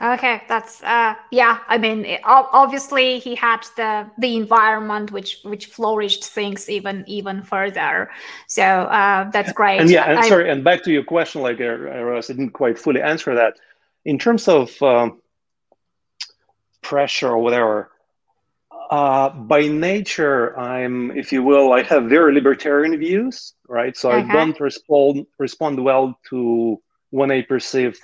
Okay, 0.02 0.42
that's 0.48 0.82
uh, 0.82 1.14
yeah. 1.30 1.60
I 1.68 1.78
mean, 1.78 2.06
it, 2.06 2.22
obviously 2.24 3.20
he 3.20 3.36
had 3.36 3.62
the 3.78 4.10
the 4.18 4.36
environment 4.36 5.12
which 5.12 5.40
which 5.44 5.68
flourished 5.68 6.26
things 6.26 6.68
even 6.70 7.04
even 7.08 7.44
further. 7.44 8.10
So 8.48 8.64
uh, 8.64 9.30
that's 9.30 9.54
great. 9.54 9.80
And 9.80 9.90
yeah, 9.90 10.06
and 10.10 10.20
I, 10.20 10.28
sorry, 10.28 10.50
and 10.50 10.64
back 10.64 10.84
to 10.84 10.92
your 10.92 11.04
question, 11.04 11.42
like 11.42 11.62
uh, 11.62 11.76
I 11.92 12.22
didn't 12.22 12.52
quite 12.52 12.80
fully 12.80 13.02
answer 13.02 13.36
that. 13.36 13.58
In 14.04 14.18
terms 14.18 14.48
of 14.48 14.82
um, 14.82 15.22
pressure 16.82 17.30
or 17.30 17.38
whatever, 17.38 17.92
uh, 18.90 19.30
by 19.30 19.68
nature, 19.68 20.58
I'm, 20.60 21.12
if 21.12 21.32
you 21.32 21.44
will, 21.44 21.74
I 21.74 21.84
have 21.84 22.06
very 22.06 22.34
libertarian 22.34 22.98
views, 22.98 23.54
right? 23.68 23.96
So 23.96 24.10
I 24.10 24.24
don't 24.24 24.60
respond 24.60 25.28
respond 25.38 25.84
well 25.84 26.20
to 26.30 26.82
when 27.12 27.30
I 27.30 27.44
perceive 27.44 28.00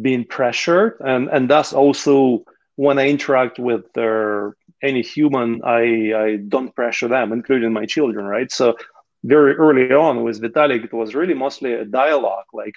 being 0.00 0.24
pressured. 0.24 0.96
And 1.00 1.28
and 1.28 1.48
thus 1.48 1.72
also 1.72 2.44
when 2.76 2.98
i 2.98 3.08
interact 3.08 3.58
with 3.58 3.84
uh, 3.96 4.50
any 4.82 5.02
human 5.02 5.60
i 5.64 6.12
i 6.24 6.36
don't 6.36 6.74
pressure 6.74 7.08
them 7.08 7.32
including 7.32 7.72
my 7.72 7.86
children 7.86 8.24
right? 8.24 8.50
So 8.52 8.76
very 9.24 9.54
early 9.54 9.92
on 9.92 10.22
with 10.22 10.40
vitalik 10.40 10.84
it 10.84 10.92
was 10.92 11.14
really 11.14 11.34
mostly 11.34 11.74
a 11.74 11.84
dialogue. 11.84 12.46
Like 12.52 12.74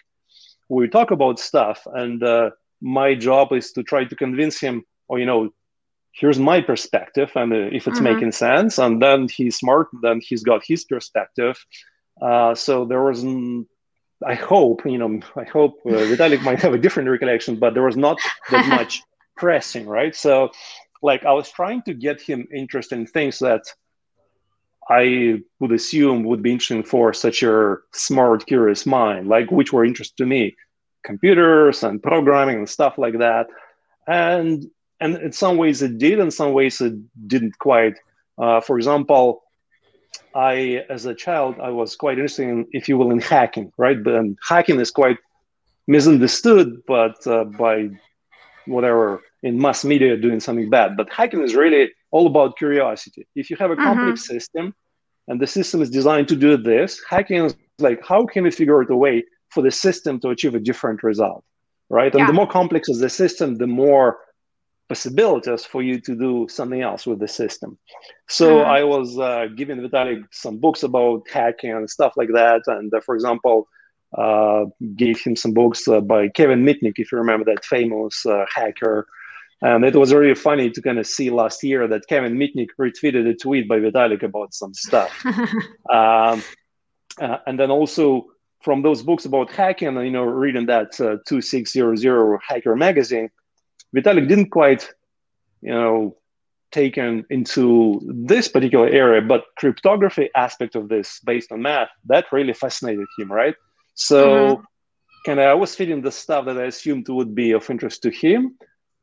we 0.69 0.87
talk 0.87 1.11
about 1.11 1.39
stuff 1.39 1.85
and 1.93 2.23
uh, 2.23 2.51
my 2.81 3.13
job 3.13 3.53
is 3.53 3.71
to 3.73 3.83
try 3.83 4.05
to 4.05 4.15
convince 4.15 4.59
him 4.59 4.83
or 5.07 5.17
oh, 5.17 5.19
you 5.19 5.25
know 5.25 5.49
here's 6.13 6.39
my 6.39 6.59
perspective 6.59 7.31
and 7.35 7.53
uh, 7.53 7.55
if 7.71 7.87
it's 7.87 7.99
mm-hmm. 7.99 8.03
making 8.03 8.31
sense. 8.31 8.79
And 8.79 9.01
then 9.01 9.27
he's 9.27 9.57
smart 9.57 9.87
then 10.01 10.19
he's 10.21 10.43
got 10.43 10.63
his 10.65 10.83
perspective. 10.83 11.63
Uh, 12.21 12.53
so 12.55 12.85
there 12.85 13.03
was 13.03 13.23
I 14.25 14.35
hope, 14.35 14.85
you 14.85 14.97
know, 14.97 15.19
I 15.35 15.43
hope 15.43 15.79
uh, 15.85 15.89
Vitalik 15.89 16.43
might 16.43 16.61
have 16.61 16.73
a 16.73 16.77
different 16.77 17.09
recollection, 17.09 17.55
but 17.55 17.73
there 17.73 17.83
was 17.83 17.97
not 17.97 18.17
that 18.49 18.67
much 18.79 19.01
pressing, 19.35 19.87
right? 19.87 20.15
So, 20.15 20.51
like, 21.01 21.25
I 21.25 21.33
was 21.33 21.49
trying 21.49 21.81
to 21.83 21.93
get 21.93 22.21
him 22.21 22.47
interested 22.53 22.99
in 22.99 23.07
things 23.07 23.39
that 23.39 23.63
I 24.89 25.41
would 25.59 25.71
assume 25.71 26.23
would 26.23 26.43
be 26.43 26.51
interesting 26.51 26.83
for 26.83 27.13
such 27.13 27.43
a 27.43 27.77
smart, 27.93 28.45
curious 28.45 28.85
mind, 28.85 29.27
like 29.27 29.51
which 29.51 29.71
were 29.71 29.85
interesting 29.85 30.25
to 30.25 30.29
me, 30.29 30.55
computers 31.03 31.83
and 31.83 32.01
programming 32.01 32.57
and 32.57 32.69
stuff 32.69 32.97
like 32.97 33.19
that. 33.19 33.47
And 34.07 34.65
and 34.99 35.17
in 35.17 35.31
some 35.31 35.57
ways 35.57 35.81
it 35.81 35.97
did, 35.97 36.19
in 36.19 36.29
some 36.29 36.53
ways 36.53 36.81
it 36.81 36.93
didn't 37.27 37.57
quite. 37.57 37.97
Uh, 38.37 38.59
for 38.59 38.77
example, 38.77 39.43
I, 40.33 40.85
as 40.89 41.05
a 41.05 41.13
child, 41.13 41.55
I 41.61 41.69
was 41.69 41.95
quite 41.95 42.17
interested 42.17 42.47
in, 42.47 42.67
if 42.71 42.87
you 42.87 42.97
will, 42.97 43.11
in 43.11 43.19
hacking, 43.19 43.71
right? 43.77 44.01
But 44.01 44.25
hacking 44.47 44.79
is 44.79 44.91
quite 44.91 45.17
misunderstood, 45.87 46.81
but 46.87 47.25
uh, 47.27 47.45
by 47.45 47.89
whatever 48.65 49.21
in 49.43 49.59
mass 49.59 49.83
media 49.83 50.15
doing 50.17 50.39
something 50.39 50.69
bad. 50.69 50.95
But 50.95 51.11
hacking 51.11 51.41
is 51.41 51.55
really 51.55 51.91
all 52.11 52.27
about 52.27 52.57
curiosity. 52.57 53.27
If 53.35 53.49
you 53.49 53.57
have 53.57 53.71
a 53.71 53.75
complex 53.75 54.23
mm-hmm. 54.23 54.33
system 54.33 54.75
and 55.27 55.39
the 55.39 55.47
system 55.47 55.81
is 55.81 55.89
designed 55.89 56.27
to 56.29 56.35
do 56.35 56.57
this, 56.57 57.01
hacking 57.09 57.45
is 57.45 57.55
like 57.79 58.05
how 58.05 58.25
can 58.25 58.43
we 58.43 58.51
figure 58.51 58.81
out 58.81 58.91
a 58.91 58.95
way 58.95 59.23
for 59.49 59.63
the 59.63 59.71
system 59.71 60.19
to 60.21 60.29
achieve 60.29 60.55
a 60.55 60.59
different 60.59 61.03
result, 61.03 61.43
right? 61.89 62.13
And 62.13 62.21
yeah. 62.21 62.27
the 62.27 62.33
more 62.33 62.47
complex 62.47 62.89
is 62.89 62.99
the 62.99 63.09
system, 63.09 63.55
the 63.55 63.67
more 63.67 64.19
possibilities 64.91 65.63
for 65.63 65.81
you 65.81 66.01
to 66.01 66.13
do 66.25 66.45
something 66.49 66.81
else 66.81 67.07
with 67.07 67.19
the 67.19 67.27
system. 67.41 67.77
So 68.27 68.47
uh-huh. 68.59 68.77
I 68.77 68.83
was 68.83 69.17
uh, 69.17 69.45
giving 69.55 69.79
Vitalik 69.79 70.21
some 70.31 70.57
books 70.57 70.83
about 70.83 71.19
hacking 71.29 71.71
and 71.71 71.89
stuff 71.89 72.13
like 72.17 72.31
that. 72.39 72.61
And 72.67 72.93
uh, 72.93 72.99
for 73.05 73.15
example, 73.15 73.69
uh, 74.17 74.65
gave 74.97 75.17
him 75.21 75.37
some 75.37 75.53
books 75.53 75.87
uh, 75.87 76.01
by 76.01 76.27
Kevin 76.39 76.65
Mitnick, 76.65 76.97
if 76.97 77.09
you 77.09 77.17
remember 77.17 77.45
that 77.45 77.63
famous 77.63 78.25
uh, 78.25 78.43
hacker. 78.53 79.07
And 79.61 79.85
it 79.85 79.95
was 79.95 80.13
really 80.13 80.35
funny 80.35 80.69
to 80.71 80.81
kind 80.81 80.99
of 80.99 81.07
see 81.07 81.29
last 81.29 81.63
year 81.63 81.87
that 81.87 82.09
Kevin 82.09 82.35
Mitnick 82.35 82.71
retweeted 82.77 83.25
a 83.29 83.35
tweet 83.43 83.69
by 83.69 83.79
Vitalik 83.79 84.23
about 84.23 84.53
some 84.53 84.73
stuff. 84.73 85.13
um, 85.99 86.43
uh, 87.25 87.37
and 87.47 87.57
then 87.57 87.71
also 87.71 88.25
from 88.61 88.81
those 88.81 89.03
books 89.03 89.23
about 89.23 89.51
hacking, 89.51 89.95
you 90.07 90.11
know, 90.11 90.25
reading 90.25 90.65
that 90.65 90.91
2600 90.91 92.39
Hacker 92.45 92.75
magazine, 92.75 93.29
Vitalik 93.95 94.27
didn't 94.27 94.49
quite, 94.49 94.89
you 95.61 95.71
know, 95.71 96.17
taken 96.71 97.25
into 97.29 97.99
this 98.03 98.47
particular 98.47 98.87
area, 98.87 99.21
but 99.21 99.45
cryptography 99.57 100.29
aspect 100.35 100.75
of 100.75 100.89
this 100.89 101.19
based 101.25 101.51
on 101.51 101.61
math, 101.61 101.89
that 102.05 102.25
really 102.31 102.53
fascinated 102.53 103.07
him, 103.17 103.31
right? 103.31 103.55
So 103.93 104.25
mm-hmm. 104.25 104.63
kind 105.25 105.39
of 105.39 105.47
I 105.47 105.53
was 105.53 105.75
feeding 105.75 106.01
the 106.01 106.11
stuff 106.11 106.45
that 106.45 106.57
I 106.57 106.65
assumed 106.65 107.09
would 107.09 107.35
be 107.35 107.51
of 107.51 107.69
interest 107.69 108.01
to 108.03 108.09
him, 108.09 108.57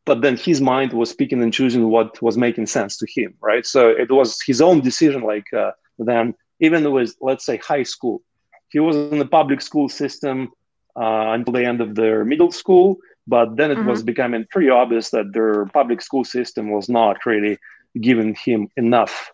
but 0.07 0.23
then 0.23 0.37
his 0.37 0.61
mind 0.61 0.93
was 0.93 1.13
picking 1.13 1.43
and 1.43 1.53
choosing 1.53 1.91
what 1.91 2.21
was 2.23 2.39
making 2.39 2.67
sense 2.67 2.97
to 2.99 3.07
him, 3.07 3.35
right? 3.41 3.67
So 3.67 3.91
it 3.91 4.11
was 4.11 4.41
his 4.47 4.61
own 4.63 4.81
decision, 4.81 5.23
like 5.23 5.53
uh, 5.53 5.73
then 5.99 6.35
even 6.61 6.91
with 6.91 7.15
let's 7.21 7.45
say 7.45 7.59
high 7.59 7.83
school, 7.83 8.23
he 8.71 8.81
was 8.81 8.97
in 8.97 9.19
the 9.19 9.27
public 9.27 9.61
school 9.61 9.89
system 9.89 10.51
uh, 10.97 11.33
until 11.35 11.53
the 11.53 11.65
end 11.65 11.81
of 11.81 11.95
their 11.95 12.25
middle 12.25 12.51
school 12.51 12.97
but 13.29 13.57
then 13.57 13.71
it 13.71 13.77
mm-hmm. 13.77 13.89
was 13.89 14.03
becoming 14.03 14.47
pretty 14.51 14.71
obvious 14.71 15.11
that 15.11 15.33
their 15.35 15.67
public 15.67 16.01
school 16.01 16.25
system 16.25 16.71
was 16.71 16.89
not 16.89 17.27
really 17.27 17.59
giving 18.01 18.35
him 18.35 18.69
enough 18.77 19.33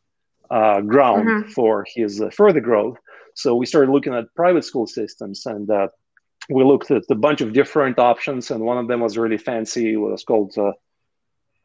uh, 0.51 0.81
ground 0.81 1.29
mm-hmm. 1.29 1.51
for 1.51 1.87
his 1.95 2.21
uh, 2.21 2.29
further 2.31 2.61
growth. 2.61 2.99
So 3.35 3.55
we 3.55 3.67
started 3.67 3.93
looking 3.93 4.13
at 4.13 4.35
private 4.35 4.65
school 4.65 4.89
systems 4.89 5.47
and 5.47 5.71
uh, 5.71 5.89
we 6.51 6.65
looked 6.65 6.91
at 6.91 7.05
a 7.09 7.15
bunch 7.15 7.41
of 7.41 7.53
different 7.53 7.99
options. 8.01 8.51
And 8.51 8.65
one 8.65 8.79
of 8.79 8.89
them 8.89 9.01
was 9.01 9.17
really 9.17 9.39
fancy. 9.39 9.93
It 9.93 9.97
was 9.97 10.25
called 10.25 10.55
uh, 10.59 10.73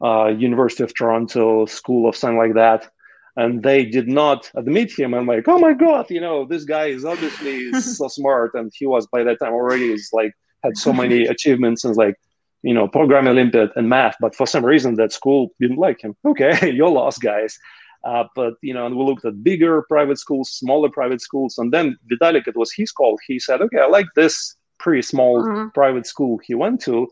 uh, 0.04 0.28
University 0.28 0.84
of 0.84 0.94
Toronto 0.94 1.66
School 1.66 2.08
of 2.08 2.14
something 2.16 2.38
like 2.38 2.54
that. 2.54 2.90
And 3.36 3.62
they 3.62 3.84
did 3.84 4.08
not 4.08 4.50
admit 4.54 4.96
him. 4.96 5.14
I'm 5.14 5.26
like, 5.26 5.48
oh 5.48 5.58
my 5.58 5.72
God, 5.72 6.10
you 6.10 6.20
know, 6.20 6.44
this 6.44 6.64
guy 6.64 6.86
is 6.86 7.04
obviously 7.04 7.72
so 7.80 8.06
smart. 8.06 8.54
And 8.54 8.70
he 8.74 8.86
was 8.86 9.06
by 9.08 9.24
that 9.24 9.38
time 9.40 9.52
already 9.52 9.92
is 9.92 10.10
like 10.12 10.32
had 10.62 10.76
so 10.76 10.92
many 10.92 11.26
achievements 11.26 11.84
and 11.84 11.96
like 11.96 12.16
you 12.62 12.74
know 12.74 12.86
programming 12.88 13.32
olympiad 13.32 13.70
and 13.76 13.88
math 13.88 14.16
but 14.20 14.34
for 14.34 14.46
some 14.46 14.64
reason 14.64 14.94
that 14.94 15.12
school 15.12 15.50
didn't 15.60 15.78
like 15.78 16.00
him. 16.00 16.14
Okay 16.24 16.70
you're 16.70 16.88
lost 16.88 17.20
guys. 17.20 17.58
Uh, 18.02 18.24
but 18.34 18.54
you 18.62 18.72
know 18.72 18.86
and 18.86 18.96
we 18.96 19.04
looked 19.04 19.24
at 19.24 19.42
bigger 19.42 19.82
private 19.88 20.18
schools 20.18 20.50
smaller 20.50 20.88
private 20.88 21.20
schools 21.20 21.58
and 21.58 21.72
then 21.72 21.96
vitalik 22.10 22.46
it 22.46 22.56
was 22.56 22.72
his 22.72 22.90
call. 22.92 23.18
He 23.26 23.38
said 23.38 23.60
okay 23.62 23.80
i 23.80 23.86
like 23.86 24.10
this 24.16 24.56
pretty 24.80 25.02
small 25.02 25.42
mm-hmm. 25.42 25.68
private 25.68 26.06
school 26.06 26.40
he 26.42 26.54
went 26.54 26.80
to 26.80 27.06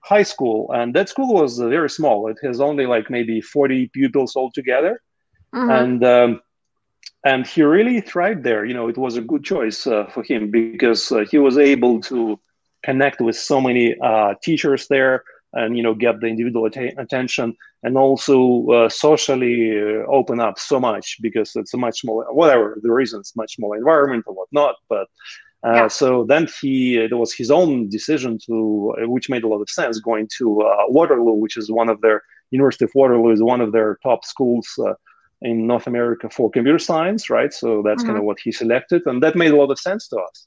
high 0.00 0.24
school. 0.24 0.70
And 0.72 0.92
that 0.94 1.08
school 1.08 1.32
was 1.32 1.60
uh, 1.60 1.68
very 1.68 1.88
small. 1.88 2.28
It 2.28 2.38
has 2.42 2.60
only 2.60 2.86
like 2.86 3.08
maybe 3.08 3.40
40 3.40 3.88
pupils 3.94 4.36
altogether. 4.36 5.00
Mm-hmm. 5.54 5.70
and 5.70 6.04
um, 6.04 6.40
and 7.24 7.46
he 7.46 7.62
really 7.62 8.00
thrived 8.00 8.42
there. 8.42 8.64
You 8.64 8.74
know 8.74 8.88
it 8.88 8.96
was 8.96 9.16
a 9.16 9.20
good 9.20 9.44
choice 9.44 9.86
uh, 9.86 10.06
for 10.06 10.22
him 10.22 10.50
because 10.50 11.12
uh, 11.12 11.24
he 11.30 11.38
was 11.38 11.58
able 11.58 12.00
to 12.02 12.40
connect 12.82 13.20
with 13.20 13.36
so 13.36 13.60
many 13.60 13.96
uh, 14.00 14.34
teachers 14.42 14.88
there 14.88 15.24
and 15.54 15.76
you 15.76 15.82
know 15.82 15.94
get 15.94 16.20
the 16.20 16.26
individual 16.26 16.66
att- 16.66 16.98
attention 16.98 17.54
and 17.82 17.96
also 17.96 18.66
uh, 18.68 18.88
socially 18.88 19.78
uh, 19.78 20.04
open 20.08 20.40
up 20.40 20.58
so 20.58 20.80
much 20.80 21.18
because 21.20 21.54
it's 21.56 21.74
a 21.74 21.76
much 21.76 22.00
smaller 22.00 22.24
whatever 22.32 22.78
the 22.82 22.90
reasons 22.90 23.32
much 23.36 23.56
smaller 23.56 23.76
environment 23.76 24.24
or 24.26 24.34
whatnot 24.34 24.76
but 24.88 25.08
uh, 25.64 25.74
yeah. 25.74 25.88
so 25.88 26.24
then 26.24 26.48
he 26.60 26.96
it 26.96 27.14
was 27.14 27.32
his 27.32 27.50
own 27.50 27.88
decision 27.88 28.38
to 28.46 28.94
uh, 28.98 29.08
which 29.08 29.28
made 29.28 29.44
a 29.44 29.48
lot 29.48 29.60
of 29.60 29.68
sense 29.68 29.98
going 30.00 30.28
to 30.38 30.62
uh, 30.62 30.84
waterloo 30.88 31.34
which 31.34 31.56
is 31.56 31.70
one 31.70 31.88
of 31.88 32.00
their 32.00 32.22
university 32.50 32.84
of 32.84 32.90
waterloo 32.94 33.30
is 33.30 33.42
one 33.42 33.60
of 33.60 33.72
their 33.72 33.98
top 34.02 34.24
schools 34.24 34.66
in 35.42 35.66
north 35.66 35.86
america 35.86 36.28
for 36.30 36.50
computer 36.50 36.78
science 36.78 37.28
right 37.28 37.52
so 37.52 37.82
that's 37.84 38.02
mm-hmm. 38.02 38.08
kind 38.08 38.18
of 38.18 38.24
what 38.24 38.38
he 38.38 38.52
selected 38.52 39.02
and 39.06 39.22
that 39.22 39.36
made 39.36 39.52
a 39.52 39.56
lot 39.56 39.70
of 39.70 39.78
sense 39.78 40.08
to 40.08 40.16
us 40.16 40.46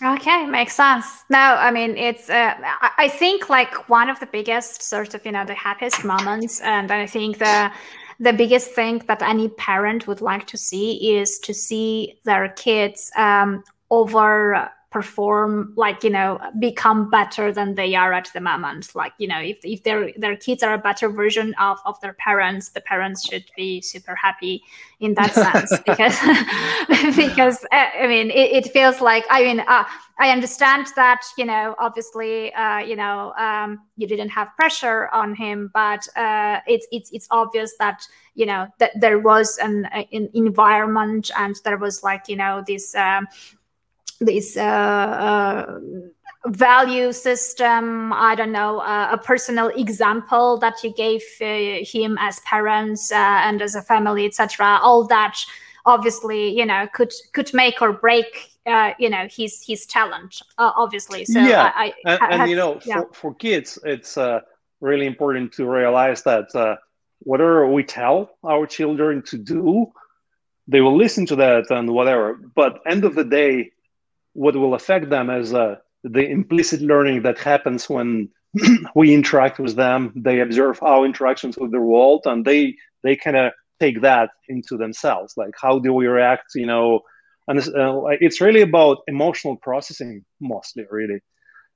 Okay, 0.00 0.46
makes 0.46 0.74
sense. 0.74 1.24
No, 1.28 1.38
I 1.38 1.72
mean 1.72 1.96
it's. 1.96 2.30
Uh, 2.30 2.54
I 2.98 3.08
think 3.08 3.50
like 3.50 3.88
one 3.88 4.08
of 4.08 4.20
the 4.20 4.26
biggest 4.26 4.82
sort 4.82 5.14
of 5.14 5.26
you 5.26 5.32
know 5.32 5.44
the 5.44 5.54
happiest 5.54 6.04
moments, 6.04 6.60
and 6.60 6.92
I 6.92 7.06
think 7.06 7.38
the 7.38 7.72
the 8.20 8.32
biggest 8.32 8.70
thing 8.72 9.02
that 9.08 9.22
any 9.22 9.48
parent 9.48 10.06
would 10.06 10.20
like 10.20 10.46
to 10.48 10.56
see 10.56 11.18
is 11.18 11.40
to 11.40 11.52
see 11.52 12.20
their 12.24 12.48
kids 12.50 13.10
um, 13.16 13.64
over 13.90 14.70
perform 14.90 15.74
like 15.76 16.02
you 16.02 16.08
know 16.08 16.40
become 16.58 17.10
better 17.10 17.52
than 17.52 17.74
they 17.74 17.94
are 17.94 18.12
at 18.12 18.30
the 18.32 18.40
moment. 18.40 18.94
Like 18.94 19.12
you 19.18 19.28
know 19.28 19.38
if, 19.38 19.58
if 19.62 19.82
their 19.82 20.12
their 20.16 20.36
kids 20.36 20.62
are 20.62 20.74
a 20.74 20.78
better 20.78 21.10
version 21.10 21.54
of 21.60 21.78
of 21.84 22.00
their 22.00 22.14
parents 22.14 22.70
the 22.70 22.80
parents 22.80 23.28
should 23.28 23.44
be 23.54 23.82
super 23.82 24.14
happy 24.14 24.62
in 25.00 25.14
that 25.14 25.34
sense. 25.44 25.70
Because 25.84 26.18
because 27.16 27.64
uh, 27.72 27.86
i 28.00 28.06
mean 28.06 28.30
it, 28.30 28.64
it, 28.64 28.72
feels 28.72 29.00
like 29.00 29.24
i 29.30 29.42
mean 29.42 29.60
uh, 29.60 29.84
i 30.18 30.30
understand 30.30 30.86
that 30.96 31.22
you 31.36 31.44
know 31.44 31.74
obviously 31.78 32.52
uh, 32.54 32.78
you 32.78 32.96
know 32.96 33.32
um, 33.38 33.80
you 33.96 34.06
didn't 34.06 34.30
have 34.30 34.48
pressure 34.56 35.08
on 35.12 35.34
him 35.34 35.70
but 35.74 36.06
uh, 36.16 36.60
it's 36.66 36.86
it's 36.90 37.10
it's 37.12 37.28
obvious 37.30 37.74
that 37.78 38.02
you 38.34 38.46
know 38.46 38.66
that 38.78 38.92
there 39.00 39.18
was 39.18 39.58
an, 39.58 39.86
an 40.12 40.28
environment 40.32 41.30
and 41.36 41.56
there 41.64 41.76
was 41.76 42.02
like 42.02 42.28
you 42.28 42.36
know 42.36 42.62
this 42.66 42.94
um, 42.94 43.26
this 44.20 44.56
uh, 44.56 44.60
uh, 44.60 45.80
value 46.46 47.12
system 47.12 48.12
i 48.12 48.34
don't 48.34 48.52
know 48.52 48.78
uh, 48.78 49.08
a 49.12 49.18
personal 49.18 49.68
example 49.68 50.56
that 50.58 50.74
you 50.82 50.92
gave 50.94 51.22
uh, 51.40 51.84
him 51.84 52.16
as 52.20 52.40
parents 52.40 53.12
uh, 53.12 53.16
and 53.16 53.60
as 53.60 53.74
a 53.74 53.82
family 53.82 54.24
etc 54.24 54.78
all 54.82 55.06
that 55.06 55.36
obviously 55.86 56.56
you 56.56 56.64
know 56.64 56.86
could 56.92 57.12
could 57.32 57.52
make 57.54 57.82
or 57.82 57.92
break 57.92 58.50
uh, 58.66 58.92
you 58.98 59.10
know 59.10 59.26
his 59.30 59.64
his 59.66 59.86
talent 59.86 60.42
obviously. 60.58 61.24
So 61.24 61.40
yeah. 61.40 61.72
I, 61.74 61.94
I, 62.04 62.12
and, 62.12 62.32
and 62.42 62.50
you 62.50 62.56
know 62.56 62.78
yeah. 62.84 63.00
for, 63.00 63.14
for 63.14 63.34
kids 63.34 63.78
it's 63.82 64.18
really 64.80 65.06
important 65.06 65.52
to 65.52 65.64
realize 65.64 66.22
that 66.24 66.78
whatever 67.20 67.66
we 67.66 67.82
tell 67.82 68.30
our 68.44 68.66
children 68.66 69.22
to 69.22 69.38
do 69.38 69.90
they 70.68 70.82
will 70.82 70.96
listen 70.96 71.24
to 71.26 71.36
that 71.36 71.70
and 71.70 71.90
whatever. 71.90 72.34
But 72.34 72.80
end 72.86 73.04
of 73.04 73.14
the 73.14 73.24
day 73.24 73.72
what 74.38 74.54
will 74.56 74.74
affect 74.74 75.10
them 75.10 75.30
is 75.30 75.52
uh, 75.52 75.74
the 76.04 76.24
implicit 76.26 76.80
learning 76.80 77.22
that 77.22 77.38
happens 77.38 77.90
when 77.90 78.28
we 78.94 79.12
interact 79.12 79.58
with 79.58 79.74
them. 79.74 80.12
They 80.14 80.40
observe 80.40 80.80
our 80.82 81.04
interactions 81.04 81.58
with 81.58 81.72
the 81.72 81.80
world, 81.80 82.22
and 82.24 82.44
they 82.44 82.76
they 83.02 83.16
kind 83.16 83.36
of 83.36 83.52
take 83.80 84.00
that 84.02 84.30
into 84.48 84.76
themselves. 84.76 85.34
Like, 85.36 85.54
how 85.60 85.80
do 85.80 85.92
we 85.92 86.06
react? 86.06 86.54
You 86.54 86.66
know, 86.66 87.00
and 87.48 87.58
it's, 87.58 87.68
uh, 87.68 88.00
it's 88.20 88.40
really 88.40 88.62
about 88.62 88.98
emotional 89.08 89.56
processing 89.56 90.24
mostly, 90.40 90.84
really. 90.90 91.20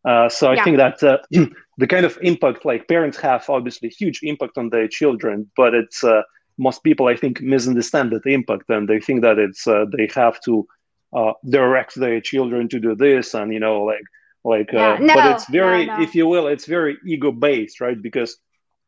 Uh, 0.04 0.28
so 0.28 0.50
I 0.50 0.54
yeah. 0.54 0.64
think 0.64 0.76
that 0.76 1.02
uh, 1.02 1.18
the 1.78 1.86
kind 1.86 2.06
of 2.06 2.16
impact, 2.22 2.64
like 2.64 2.88
parents 2.88 3.18
have, 3.18 3.48
obviously 3.48 3.88
huge 3.88 4.20
impact 4.22 4.56
on 4.56 4.70
their 4.70 4.88
children, 4.88 5.50
but 5.56 5.74
it's 5.74 6.04
uh, 6.04 6.22
most 6.58 6.84
people 6.84 7.08
I 7.08 7.16
think 7.16 7.40
misunderstand 7.40 8.12
that 8.12 8.26
impact, 8.26 8.64
and 8.68 8.88
they 8.88 9.00
think 9.00 9.22
that 9.22 9.38
it's 9.38 9.66
uh, 9.66 9.84
they 9.96 10.08
have 10.14 10.40
to 10.42 10.66
uh, 11.12 11.32
direct 11.48 11.94
their 11.94 12.20
children 12.20 12.68
to 12.68 12.80
do 12.80 12.94
this 12.94 13.34
and 13.34 13.52
you 13.52 13.60
know 13.60 13.82
like 13.82 14.02
like 14.44 14.72
yeah, 14.72 14.94
uh, 14.94 14.98
no, 14.98 15.14
but 15.14 15.30
it's 15.32 15.48
very 15.48 15.86
no, 15.86 15.96
no. 15.96 16.02
if 16.02 16.14
you 16.14 16.26
will 16.26 16.48
it's 16.48 16.66
very 16.66 16.96
ego 17.06 17.30
based 17.30 17.80
right? 17.80 18.00
Because 18.00 18.38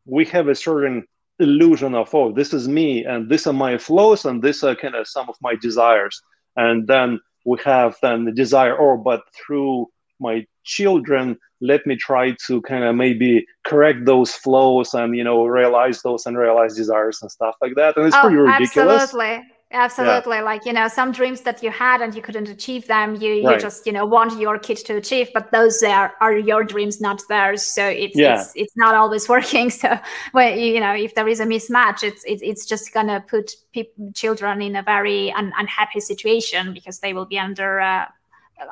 we 0.05 0.25
have 0.27 0.49
a 0.49 0.55
certain 0.55 1.07
illusion 1.39 1.95
of 1.95 2.15
oh 2.15 2.33
this 2.33 2.53
is 2.53 2.67
me 2.69 3.05
and 3.05 3.31
these 3.31 3.47
are 3.47 3.53
my 3.53 3.77
flaws 3.77 4.25
and 4.25 4.43
these 4.43 4.63
are 4.65 4.75
kind 4.75 4.95
of 4.95 5.07
some 5.07 5.29
of 5.29 5.37
my 5.41 5.55
desires. 5.57 6.21
And 6.57 6.87
then 6.87 7.21
we 7.45 7.59
have 7.65 7.97
then 8.03 8.25
the 8.25 8.33
desire 8.33 8.77
oh 8.81 8.97
but 8.97 9.23
through 9.35 9.89
my 10.19 10.47
children 10.65 11.37
let 11.61 11.87
me 11.87 11.97
try 11.97 12.35
to 12.47 12.61
kind 12.63 12.85
of 12.85 12.95
maybe 12.95 13.47
correct 13.65 14.05
those 14.05 14.33
flows 14.33 14.93
and 14.95 15.17
you 15.17 15.25
know 15.25 15.45
realize 15.45 16.03
those 16.03 16.27
and 16.27 16.37
realize 16.37 16.75
desires 16.75 17.21
and 17.23 17.31
stuff 17.31 17.55
like 17.61 17.75
that. 17.77 17.97
And 17.97 18.07
it's 18.07 18.17
oh, 18.17 18.23
pretty 18.23 18.37
ridiculous. 18.37 19.03
absolutely 19.03 19.45
absolutely 19.75 20.37
yeah. 20.37 20.43
like 20.43 20.65
you 20.65 20.73
know 20.73 20.89
some 20.89 21.13
dreams 21.13 21.43
that 21.43 21.63
you 21.63 21.71
had 21.71 22.01
and 22.01 22.15
you 22.15 22.23
couldn't 22.23 22.49
achieve 22.49 22.87
them 22.87 23.17
you, 23.17 23.45
right. 23.47 23.55
you 23.57 23.61
just 23.61 23.87
you 23.87 23.93
know 23.93 24.07
want 24.07 24.39
your 24.41 24.59
kid 24.59 24.77
to 24.77 24.97
achieve 24.97 25.29
but 25.35 25.51
those 25.51 25.83
are, 25.83 26.13
are 26.21 26.39
your 26.39 26.65
dreams 26.65 27.01
not 27.01 27.21
theirs 27.29 27.63
so 27.63 27.87
it's, 27.87 28.17
yeah. 28.17 28.41
it's 28.41 28.53
it's 28.55 28.77
not 28.77 28.95
always 28.95 29.29
working 29.37 29.71
so 29.71 29.99
when 30.33 30.59
you 30.59 30.81
know 30.81 30.95
if 30.95 31.15
there 31.15 31.29
is 31.29 31.41
a 31.41 31.47
mismatch 31.47 32.03
it's 32.03 32.25
it's, 32.25 32.43
it's 32.43 32.67
just 32.67 32.93
gonna 32.95 33.23
put 33.29 33.53
people, 33.73 34.13
children 34.15 34.63
in 34.63 34.77
a 34.77 34.83
very 34.83 35.33
un, 35.33 35.53
unhappy 35.59 36.01
situation 36.01 36.73
because 36.73 37.01
they 37.01 37.13
will 37.13 37.27
be 37.27 37.39
under 37.39 37.81
uh, 37.81 38.07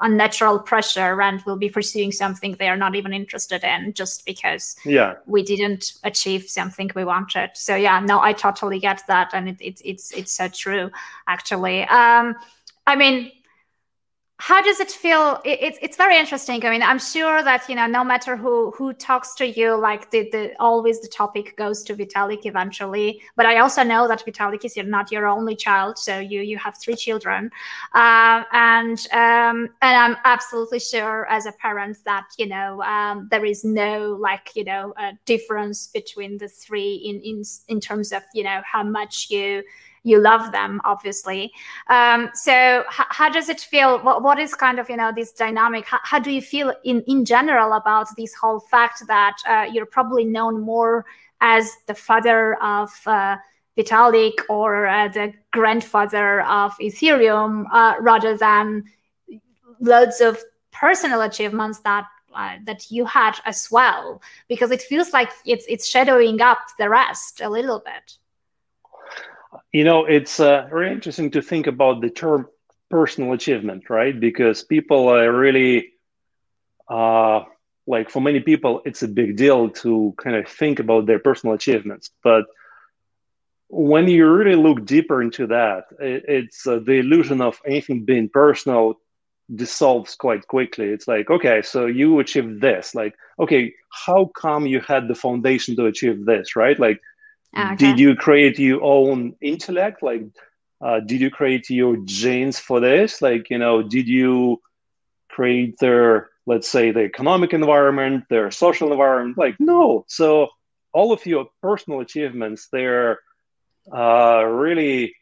unnatural 0.00 0.58
pressure 0.58 1.20
and 1.20 1.42
will 1.42 1.56
be 1.56 1.68
pursuing 1.68 2.12
something 2.12 2.56
they 2.58 2.68
are 2.68 2.76
not 2.76 2.94
even 2.94 3.12
interested 3.12 3.62
in 3.64 3.92
just 3.92 4.24
because 4.24 4.76
yeah. 4.84 5.14
we 5.26 5.42
didn't 5.42 5.94
achieve 6.04 6.48
something 6.48 6.90
we 6.94 7.04
wanted. 7.04 7.50
So 7.54 7.76
yeah 7.76 8.00
no 8.00 8.20
i 8.20 8.32
totally 8.32 8.78
get 8.78 9.02
that 9.08 9.30
and 9.32 9.48
it, 9.48 9.60
it 9.60 9.80
it's 9.84 10.12
it's 10.12 10.32
so 10.32 10.48
true 10.48 10.90
actually. 11.26 11.82
Um 11.84 12.34
i 12.86 12.96
mean 12.96 13.30
how 14.42 14.60
does 14.60 14.80
it 14.80 14.90
feel? 14.90 15.40
It's 15.44 15.78
it's 15.80 15.96
very 15.96 16.18
interesting. 16.18 16.66
I 16.66 16.70
mean 16.70 16.82
i'm 16.82 16.98
sure 16.98 17.44
that 17.44 17.68
you 17.68 17.76
know 17.76 17.86
no 17.86 18.02
matter 18.02 18.36
who 18.36 18.72
who 18.72 18.92
talks 18.92 19.36
to 19.36 19.46
you 19.46 19.76
like 19.76 20.10
the, 20.10 20.28
the 20.32 20.52
always 20.58 21.00
the 21.00 21.06
topic 21.06 21.56
goes 21.56 21.84
to 21.84 21.94
vitalik 21.94 22.44
eventually. 22.44 23.22
But 23.36 23.46
i 23.46 23.58
also 23.58 23.84
know 23.84 24.08
that 24.08 24.26
vitalik 24.26 24.64
is 24.64 24.76
not 24.76 25.12
your 25.12 25.28
only 25.28 25.54
child 25.54 25.96
so 25.96 26.18
you 26.18 26.40
you 26.40 26.58
have 26.58 26.74
three 26.76 26.96
children. 26.96 27.50
Uh, 27.94 28.42
and 28.50 28.98
um, 29.12 29.58
and 29.80 29.94
i'm 30.02 30.16
absolutely 30.24 30.80
sure 30.80 31.24
as 31.30 31.46
a 31.46 31.52
parent 31.52 31.98
that 32.04 32.26
you 32.36 32.46
know 32.46 32.82
um, 32.82 33.28
there 33.30 33.44
is 33.44 33.64
no 33.64 34.18
like 34.28 34.50
you 34.56 34.64
know 34.64 34.92
difference 35.24 35.86
between 35.86 36.36
the 36.38 36.48
three 36.48 36.94
in 37.08 37.20
in 37.20 37.44
in 37.68 37.78
terms 37.78 38.10
of 38.10 38.24
you 38.34 38.42
know 38.42 38.60
how 38.64 38.82
much 38.82 39.30
you 39.30 39.62
you 40.04 40.18
love 40.18 40.52
them 40.52 40.80
obviously. 40.84 41.52
Um, 41.88 42.30
so 42.34 42.80
h- 42.80 43.06
how 43.10 43.28
does 43.28 43.48
it 43.48 43.60
feel? 43.60 43.98
What, 44.00 44.22
what 44.22 44.38
is 44.38 44.54
kind 44.54 44.78
of 44.78 44.88
you 44.90 44.96
know 44.96 45.12
this 45.14 45.32
dynamic? 45.32 45.86
How, 45.86 46.18
do 46.18 46.30
you 46.30 46.42
feel 46.42 46.72
in 46.84 47.02
in 47.06 47.24
general 47.24 47.74
about 47.74 48.08
this 48.16 48.34
whole 48.34 48.60
fact 48.60 49.06
that 49.06 49.36
uh, 49.48 49.66
you're 49.72 49.86
probably 49.86 50.24
known 50.24 50.60
more 50.60 51.04
as 51.40 51.70
the 51.86 51.94
father 51.94 52.54
of 52.62 52.90
uh, 53.06 53.36
vitalik 53.76 54.34
or 54.48 54.86
uh, 54.86 55.08
the 55.08 55.32
grandfather 55.50 56.42
of 56.42 56.72
ethereum 56.80 57.64
uh, 57.72 57.94
rather 58.00 58.36
than 58.36 58.84
loads 59.80 60.20
of 60.20 60.38
personal 60.70 61.22
achievements 61.22 61.80
that 61.80 62.06
uh, 62.34 62.56
that 62.64 62.90
you 62.90 63.04
had 63.04 63.38
as 63.44 63.68
well? 63.70 64.22
Because 64.48 64.70
it 64.70 64.82
feels 64.82 65.12
like 65.12 65.30
it's 65.44 65.64
it's 65.68 65.86
shadowing 65.86 66.40
up 66.40 66.58
the 66.78 66.88
rest 66.88 67.40
a 67.40 67.48
little 67.48 67.80
bit 67.80 68.18
you 69.72 69.84
know, 69.84 70.04
it's 70.04 70.40
uh, 70.40 70.66
very 70.70 70.92
interesting 70.92 71.30
to 71.32 71.42
think 71.42 71.66
about 71.66 72.00
the 72.00 72.10
term 72.10 72.48
personal 72.90 73.32
achievement, 73.32 73.90
right? 73.90 74.18
Because 74.18 74.62
people 74.62 75.08
are 75.08 75.32
really, 75.32 75.92
uh, 76.88 77.40
like 77.86 78.10
for 78.10 78.20
many 78.20 78.40
people, 78.40 78.82
it's 78.84 79.02
a 79.02 79.08
big 79.08 79.36
deal 79.36 79.70
to 79.70 80.14
kind 80.22 80.36
of 80.36 80.48
think 80.48 80.78
about 80.78 81.06
their 81.06 81.18
personal 81.18 81.54
achievements. 81.54 82.10
But 82.22 82.44
when 83.68 84.08
you 84.08 84.30
really 84.30 84.56
look 84.56 84.84
deeper 84.84 85.22
into 85.22 85.46
that, 85.48 85.84
it, 85.98 86.24
it's 86.28 86.66
uh, 86.66 86.80
the 86.84 87.00
illusion 87.00 87.40
of 87.40 87.60
anything 87.66 88.04
being 88.04 88.28
personal 88.28 89.00
dissolves 89.54 90.14
quite 90.14 90.46
quickly. 90.46 90.86
It's 90.86 91.08
like, 91.08 91.30
okay, 91.30 91.62
so 91.62 91.86
you 91.86 92.18
achieved 92.20 92.60
this. 92.60 92.94
Like, 92.94 93.14
okay, 93.38 93.74
how 93.90 94.30
come 94.36 94.66
you 94.66 94.80
had 94.80 95.08
the 95.08 95.14
foundation 95.14 95.76
to 95.76 95.86
achieve 95.86 96.24
this, 96.24 96.56
right? 96.56 96.78
Like, 96.78 97.00
okay. 97.56 97.76
Did 97.76 97.98
you 97.98 98.14
create 98.16 98.58
your 98.58 98.82
own 98.82 99.34
intellect? 99.40 100.02
Like, 100.02 100.24
uh, 100.80 101.00
did 101.00 101.20
you 101.20 101.30
create 101.30 101.70
your 101.70 101.96
genes 102.04 102.58
for 102.58 102.80
this? 102.80 103.22
Like, 103.22 103.50
you 103.50 103.58
know, 103.58 103.82
did 103.82 104.08
you 104.08 104.60
create 105.28 105.78
their, 105.78 106.30
let's 106.46 106.68
say, 106.68 106.90
the 106.90 107.00
economic 107.00 107.52
environment, 107.52 108.24
their 108.28 108.50
social 108.50 108.92
environment? 108.92 109.38
Like, 109.38 109.56
no. 109.60 110.04
So 110.08 110.48
all 110.92 111.12
of 111.12 111.24
your 111.24 111.46
personal 111.62 112.00
achievements, 112.00 112.68
they're 112.72 113.20
uh, 113.92 114.44
really 114.44 115.14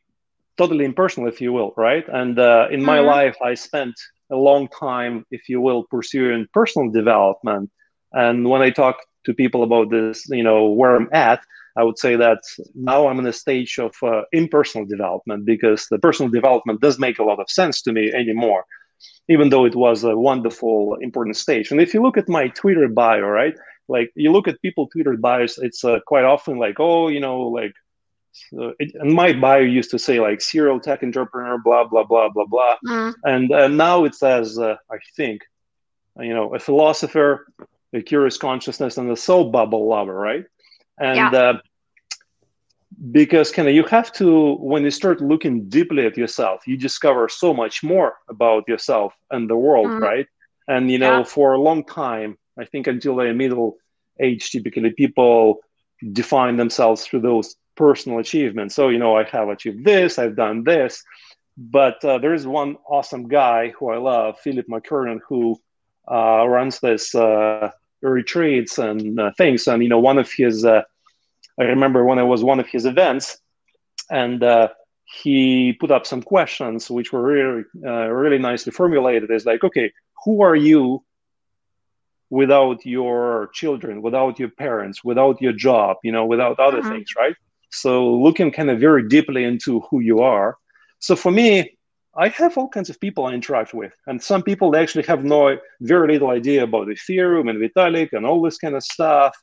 totally 0.56 0.84
impersonal, 0.84 1.28
if 1.28 1.40
you 1.40 1.52
will, 1.52 1.72
right? 1.76 2.06
And 2.08 2.38
uh, 2.38 2.68
in 2.70 2.82
my 2.82 2.98
mm-hmm. 2.98 3.06
life, 3.06 3.36
I 3.42 3.54
spent 3.54 3.94
a 4.30 4.36
long 4.36 4.68
time, 4.68 5.26
if 5.30 5.48
you 5.48 5.60
will, 5.60 5.84
pursuing 5.84 6.46
personal 6.52 6.90
development. 6.90 7.70
And 8.12 8.48
when 8.48 8.62
I 8.62 8.70
talk 8.70 8.96
to 9.26 9.34
people 9.34 9.62
about 9.62 9.90
this, 9.90 10.28
you 10.28 10.42
know, 10.42 10.66
where 10.68 10.96
I'm 10.96 11.08
at, 11.12 11.40
I 11.80 11.82
would 11.82 11.98
say 11.98 12.14
that 12.16 12.40
now 12.74 13.00
I'm 13.06 13.18
in 13.18 13.26
a 13.26 13.32
stage 13.32 13.78
of 13.78 13.92
uh, 14.02 14.22
impersonal 14.32 14.86
development 14.86 15.46
because 15.46 15.86
the 15.90 15.98
personal 15.98 16.30
development 16.30 16.82
does 16.82 16.98
make 16.98 17.18
a 17.18 17.24
lot 17.30 17.40
of 17.40 17.48
sense 17.48 17.80
to 17.82 17.92
me 17.92 18.12
anymore, 18.12 18.62
even 19.28 19.48
though 19.48 19.64
it 19.64 19.74
was 19.74 20.04
a 20.04 20.14
wonderful, 20.30 20.96
important 21.00 21.36
stage. 21.36 21.70
And 21.70 21.80
if 21.80 21.94
you 21.94 22.02
look 22.02 22.18
at 22.18 22.28
my 22.28 22.48
Twitter 22.48 22.86
bio, 22.88 23.26
right, 23.40 23.56
like 23.88 24.08
you 24.14 24.30
look 24.30 24.46
at 24.46 24.60
people 24.60 24.88
Twitter 24.88 25.16
bios, 25.16 25.56
it's 25.58 25.82
uh, 25.82 26.00
quite 26.06 26.26
often 26.34 26.58
like, 26.58 26.76
oh, 26.78 27.08
you 27.08 27.20
know, 27.26 27.38
like, 27.60 27.74
uh, 28.60 28.72
it, 28.78 28.94
and 29.00 29.12
my 29.22 29.32
bio 29.32 29.64
used 29.78 29.90
to 29.92 29.98
say 29.98 30.20
like 30.20 30.40
serial 30.40 30.80
tech 30.80 31.02
entrepreneur, 31.02 31.56
blah 31.66 31.84
blah 31.90 32.04
blah 32.04 32.28
blah 32.28 32.48
blah, 32.52 32.76
mm. 32.86 33.14
and 33.24 33.50
uh, 33.50 33.68
now 33.68 34.04
it 34.04 34.14
says, 34.14 34.46
uh, 34.58 34.76
I 34.96 34.98
think, 35.16 35.38
you 36.28 36.34
know, 36.36 36.54
a 36.54 36.60
philosopher, 36.60 37.30
a 37.92 38.02
curious 38.02 38.36
consciousness, 38.36 38.98
and 38.98 39.10
a 39.10 39.16
soul 39.16 39.50
bubble 39.50 39.88
lover, 39.88 40.14
right? 40.14 40.44
and 41.00 41.16
yeah. 41.16 41.40
uh, 41.40 41.58
because 43.12 43.50
kind 43.50 43.68
of 43.68 43.74
you 43.74 43.84
have 43.84 44.12
to 44.12 44.54
when 44.56 44.82
you 44.82 44.90
start 44.90 45.20
looking 45.20 45.68
deeply 45.68 46.04
at 46.06 46.16
yourself 46.16 46.66
you 46.66 46.76
discover 46.76 47.28
so 47.28 47.54
much 47.54 47.82
more 47.82 48.14
about 48.28 48.66
yourself 48.68 49.14
and 49.30 49.48
the 49.48 49.56
world 49.56 49.86
mm-hmm. 49.86 50.02
right 50.02 50.26
and 50.68 50.90
you 50.90 50.98
know 50.98 51.18
yeah. 51.18 51.24
for 51.24 51.54
a 51.54 51.60
long 51.60 51.84
time 51.84 52.36
i 52.58 52.64
think 52.64 52.86
until 52.86 53.20
a 53.20 53.32
middle 53.32 53.76
age 54.20 54.50
typically 54.50 54.90
people 54.90 55.60
define 56.12 56.56
themselves 56.56 57.06
through 57.06 57.20
those 57.20 57.56
personal 57.76 58.18
achievements 58.18 58.74
so 58.74 58.88
you 58.88 58.98
know 58.98 59.16
i 59.16 59.22
have 59.24 59.48
achieved 59.48 59.84
this 59.84 60.18
i've 60.18 60.36
done 60.36 60.64
this 60.64 61.02
but 61.56 62.04
uh, 62.04 62.18
there's 62.18 62.46
one 62.46 62.76
awesome 62.88 63.28
guy 63.28 63.68
who 63.78 63.90
i 63.90 63.96
love 63.96 64.38
philip 64.40 64.66
mckernan 64.66 65.20
who 65.28 65.56
uh, 66.10 66.44
runs 66.46 66.80
this 66.80 67.14
uh, 67.14 67.70
retreats 68.02 68.78
and 68.78 69.20
uh, 69.20 69.30
things 69.38 69.68
and 69.68 69.82
you 69.82 69.88
know 69.88 70.00
one 70.00 70.18
of 70.18 70.30
his 70.32 70.64
uh, 70.64 70.82
I 71.60 71.64
remember 71.64 72.04
when 72.04 72.18
it 72.18 72.24
was 72.24 72.42
one 72.42 72.58
of 72.58 72.66
his 72.66 72.86
events, 72.86 73.38
and 74.10 74.42
uh, 74.42 74.68
he 75.04 75.74
put 75.74 75.90
up 75.90 76.06
some 76.06 76.22
questions 76.22 76.90
which 76.90 77.12
were 77.12 77.22
really, 77.22 77.64
uh, 77.84 78.08
really 78.08 78.38
nicely 78.38 78.72
formulated. 78.72 79.30
It's 79.30 79.44
like, 79.44 79.62
okay, 79.62 79.92
who 80.24 80.42
are 80.42 80.56
you 80.56 81.04
without 82.30 82.86
your 82.86 83.50
children, 83.52 84.00
without 84.00 84.38
your 84.38 84.48
parents, 84.48 85.04
without 85.04 85.42
your 85.42 85.52
job, 85.52 85.98
you 86.02 86.12
know, 86.12 86.24
without 86.24 86.58
other 86.58 86.78
uh-huh. 86.78 86.92
things, 86.92 87.10
right? 87.18 87.36
So 87.70 88.14
looking 88.14 88.50
kind 88.52 88.70
of 88.70 88.80
very 88.80 89.06
deeply 89.06 89.44
into 89.44 89.80
who 89.80 90.00
you 90.00 90.20
are. 90.20 90.56
So 90.98 91.14
for 91.14 91.30
me, 91.30 91.76
I 92.16 92.28
have 92.28 92.56
all 92.56 92.68
kinds 92.68 92.88
of 92.88 92.98
people 93.00 93.26
I 93.26 93.34
interact 93.34 93.74
with, 93.74 93.92
and 94.06 94.22
some 94.22 94.42
people 94.42 94.74
actually 94.74 95.04
have 95.04 95.24
no 95.24 95.58
very 95.82 96.14
little 96.14 96.30
idea 96.30 96.64
about 96.64 96.88
Ethereum 96.88 97.50
and 97.50 97.60
Vitalik 97.60 98.12
and 98.12 98.24
all 98.24 98.40
this 98.40 98.58
kind 98.58 98.74
of 98.74 98.82
stuff 98.82 99.36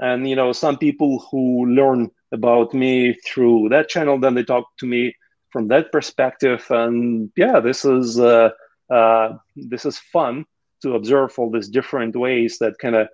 and 0.00 0.28
you 0.28 0.36
know 0.36 0.52
some 0.52 0.76
people 0.76 1.18
who 1.30 1.66
learn 1.66 2.10
about 2.32 2.74
me 2.74 3.14
through 3.26 3.68
that 3.68 3.88
channel 3.88 4.18
then 4.18 4.34
they 4.34 4.44
talk 4.44 4.66
to 4.78 4.86
me 4.86 5.14
from 5.50 5.68
that 5.68 5.92
perspective. 5.92 6.64
And 6.70 7.30
yeah 7.36 7.60
this 7.60 7.84
is 7.84 8.18
uh, 8.18 8.50
uh, 8.90 9.36
this 9.56 9.84
is 9.84 9.98
fun 9.98 10.44
to 10.82 10.94
observe 10.94 11.38
all 11.38 11.50
these 11.50 11.68
different 11.68 12.16
ways 12.16 12.58
that 12.58 12.78
kind 12.78 12.96
of 12.96 13.08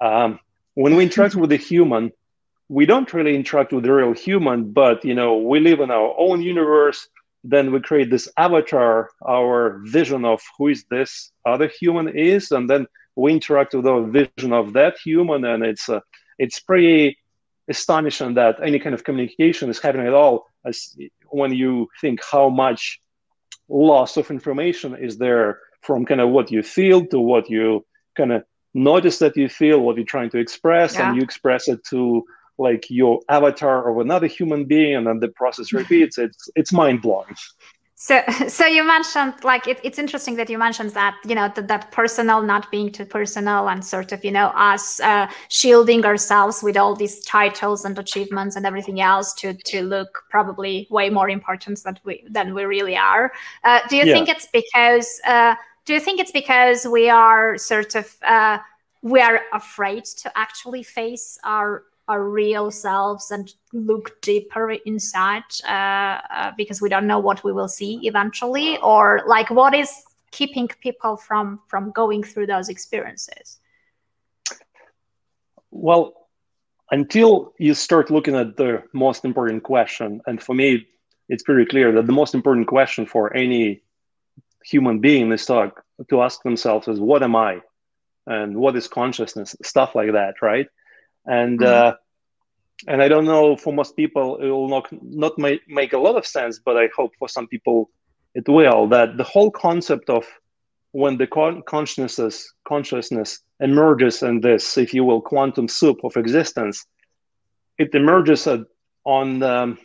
um, 0.00 0.38
when 0.74 0.96
we 0.96 1.04
interact 1.04 1.34
with 1.34 1.52
a 1.52 1.56
human 1.56 2.12
we 2.70 2.86
don't 2.86 3.12
really 3.12 3.34
interact 3.34 3.72
with 3.72 3.82
the 3.82 3.92
real 3.92 4.12
human 4.12 4.70
but 4.70 5.04
you 5.04 5.14
know 5.14 5.36
we 5.36 5.58
live 5.58 5.80
in 5.80 5.90
our 5.90 6.14
own 6.18 6.40
universe. 6.40 7.08
Then 7.42 7.72
we 7.72 7.80
create 7.80 8.10
this 8.10 8.28
avatar 8.36 9.10
our 9.26 9.80
vision 9.86 10.24
of 10.24 10.40
who 10.56 10.68
is 10.68 10.84
this 10.90 11.32
other 11.46 11.68
human 11.80 12.08
is. 12.08 12.52
And 12.52 12.68
then 12.68 12.86
we 13.16 13.32
interact 13.32 13.74
with 13.74 13.86
our 13.86 14.02
vision 14.02 14.52
of 14.52 14.74
that 14.74 14.98
human. 15.02 15.44
And 15.44 15.64
it's 15.64 15.88
uh, 15.88 16.00
it's 16.40 16.58
pretty 16.58 17.18
astonishing 17.68 18.34
that 18.34 18.56
any 18.62 18.78
kind 18.78 18.94
of 18.94 19.04
communication 19.04 19.68
is 19.70 19.78
happening 19.78 20.06
at 20.06 20.14
all 20.14 20.46
as 20.64 20.96
when 21.28 21.52
you 21.52 21.86
think 22.00 22.18
how 22.24 22.48
much 22.48 22.98
loss 23.68 24.16
of 24.16 24.30
information 24.30 24.96
is 24.96 25.18
there 25.18 25.60
from 25.82 26.04
kind 26.04 26.20
of 26.20 26.30
what 26.30 26.50
you 26.50 26.62
feel 26.62 27.06
to 27.06 27.20
what 27.20 27.48
you 27.48 27.84
kind 28.16 28.32
of 28.32 28.42
notice 28.74 29.18
that 29.18 29.36
you 29.36 29.48
feel 29.48 29.80
what 29.80 29.96
you're 29.96 30.14
trying 30.16 30.30
to 30.30 30.38
express 30.38 30.94
yeah. 30.94 31.08
and 31.08 31.16
you 31.16 31.22
express 31.22 31.68
it 31.68 31.80
to 31.84 32.24
like 32.58 32.90
your 32.90 33.20
avatar 33.28 33.90
of 33.90 33.98
another 33.98 34.26
human 34.26 34.64
being 34.64 34.96
and 34.96 35.06
then 35.06 35.20
the 35.20 35.28
process 35.28 35.72
repeats 35.80 36.18
it's 36.18 36.48
it's 36.56 36.72
mind-blowing 36.72 37.36
So, 38.00 38.22
so 38.48 38.64
you 38.64 38.82
mentioned 38.82 39.34
like 39.44 39.68
it, 39.68 39.78
it's 39.84 39.98
interesting 39.98 40.36
that 40.36 40.48
you 40.48 40.56
mentioned 40.56 40.92
that 40.92 41.16
you 41.24 41.34
know 41.34 41.52
that, 41.54 41.68
that 41.68 41.92
personal 41.92 42.40
not 42.40 42.70
being 42.70 42.90
too 42.90 43.04
personal 43.04 43.68
and 43.68 43.84
sort 43.84 44.12
of 44.12 44.24
you 44.24 44.30
know 44.30 44.46
us 44.56 45.00
uh, 45.00 45.30
shielding 45.48 46.06
ourselves 46.06 46.62
with 46.62 46.78
all 46.78 46.96
these 46.96 47.20
titles 47.26 47.84
and 47.84 47.98
achievements 47.98 48.56
and 48.56 48.64
everything 48.64 49.02
else 49.02 49.34
to 49.34 49.52
to 49.52 49.82
look 49.82 50.24
probably 50.30 50.88
way 50.90 51.10
more 51.10 51.28
important 51.28 51.82
than 51.84 51.98
we 52.04 52.24
than 52.30 52.54
we 52.54 52.64
really 52.64 52.96
are. 52.96 53.32
Uh, 53.64 53.80
do 53.90 53.96
you 53.96 54.06
yeah. 54.06 54.14
think 54.14 54.30
it's 54.30 54.46
because 54.46 55.20
uh, 55.26 55.54
do 55.84 55.92
you 55.92 56.00
think 56.00 56.20
it's 56.20 56.32
because 56.32 56.86
we 56.86 57.10
are 57.10 57.58
sort 57.58 57.94
of 57.94 58.16
uh, 58.26 58.56
we 59.02 59.20
are 59.20 59.42
afraid 59.52 60.06
to 60.06 60.32
actually 60.38 60.82
face 60.82 61.38
our 61.44 61.84
our 62.10 62.22
real 62.28 62.72
selves 62.72 63.30
and 63.30 63.54
look 63.72 64.20
deeper 64.20 64.72
inside 64.84 65.44
uh, 65.64 66.18
uh, 66.38 66.50
because 66.56 66.82
we 66.82 66.88
don't 66.88 67.06
know 67.06 67.20
what 67.20 67.44
we 67.44 67.52
will 67.52 67.68
see 67.68 68.00
eventually 68.02 68.78
or 68.78 69.22
like 69.28 69.48
what 69.50 69.74
is 69.74 69.90
keeping 70.32 70.68
people 70.82 71.16
from 71.16 71.60
from 71.68 71.92
going 71.92 72.22
through 72.24 72.46
those 72.46 72.68
experiences. 72.68 73.58
Well 75.70 76.04
until 76.90 77.54
you 77.58 77.74
start 77.74 78.10
looking 78.10 78.34
at 78.34 78.56
the 78.56 78.82
most 78.92 79.24
important 79.24 79.62
question 79.62 80.20
and 80.26 80.42
for 80.42 80.54
me 80.54 80.68
it's 81.28 81.44
pretty 81.44 81.64
clear 81.64 81.92
that 81.92 82.06
the 82.06 82.18
most 82.20 82.34
important 82.34 82.66
question 82.66 83.06
for 83.06 83.32
any 83.36 83.82
human 84.64 84.98
being 84.98 85.30
is 85.30 85.46
to, 85.46 85.72
to 86.10 86.22
ask 86.22 86.42
themselves 86.42 86.88
is 86.88 86.98
what 86.98 87.22
am 87.22 87.36
i? 87.36 87.60
and 88.26 88.56
what 88.56 88.76
is 88.76 88.88
consciousness? 88.88 89.54
stuff 89.62 89.94
like 89.94 90.12
that 90.12 90.34
right 90.42 90.66
and 91.26 91.60
mm-hmm. 91.60 91.88
uh, 91.88 91.92
and 92.88 93.02
I 93.02 93.08
don't 93.08 93.26
know 93.26 93.56
for 93.56 93.72
most 93.72 93.96
people 93.96 94.38
it 94.38 94.48
will 94.48 94.68
not 94.68 94.88
not 95.02 95.38
make, 95.38 95.60
make 95.68 95.92
a 95.92 95.98
lot 95.98 96.16
of 96.16 96.26
sense, 96.26 96.58
but 96.58 96.76
I 96.76 96.88
hope 96.96 97.12
for 97.18 97.28
some 97.28 97.46
people 97.46 97.90
it 98.34 98.48
will. 98.48 98.88
That 98.88 99.16
the 99.16 99.24
whole 99.24 99.50
concept 99.50 100.08
of 100.08 100.24
when 100.92 101.18
the 101.18 101.26
con- 101.26 101.62
consciousness 101.66 102.52
consciousness 102.66 103.40
emerges 103.60 104.22
in 104.22 104.40
this, 104.40 104.78
if 104.78 104.94
you 104.94 105.04
will, 105.04 105.20
quantum 105.20 105.68
soup 105.68 105.98
of 106.04 106.16
existence, 106.16 106.86
it 107.78 107.94
emerges 107.94 108.46
at, 108.46 108.60
on 109.04 109.38
the, 109.40 109.76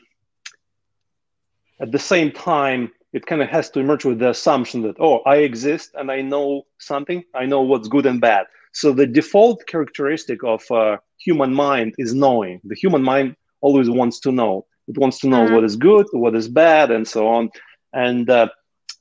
at 1.80 1.92
the 1.92 2.00
same 2.00 2.32
time. 2.32 2.92
It 3.14 3.26
kind 3.26 3.42
of 3.42 3.48
has 3.48 3.70
to 3.72 3.80
emerge 3.80 4.04
with 4.04 4.20
the 4.20 4.32
assumption 4.32 4.82
that 4.82 4.98
oh, 5.00 5.20
I 5.20 5.38
exist 5.38 5.92
and 5.96 6.12
I 6.12 6.22
know 6.22 6.64
something. 6.80 7.24
I 7.34 7.46
know 7.46 7.62
what's 7.62 7.88
good 7.88 8.06
and 8.06 8.20
bad. 8.20 8.48
So 8.74 8.92
the 8.92 9.08
default 9.08 9.66
characteristic 9.68 10.44
of 10.44 10.70
uh, 10.70 10.98
human 11.26 11.54
mind 11.54 11.94
is 11.98 12.14
knowing. 12.14 12.62
The 12.64 12.76
human 12.76 13.04
mind 13.04 13.36
always 13.62 13.90
wants 13.90 14.20
to 14.22 14.32
know. 14.32 14.66
It 14.88 14.98
wants 14.98 15.20
to 15.20 15.28
know 15.28 15.44
uh-huh. 15.46 15.56
what 15.56 15.64
is 15.64 15.76
good, 15.76 16.06
what 16.12 16.36
is 16.36 16.48
bad, 16.48 16.92
and 16.92 17.08
so 17.08 17.28
on. 17.28 17.50
And 17.94 18.30
uh, 18.30 18.50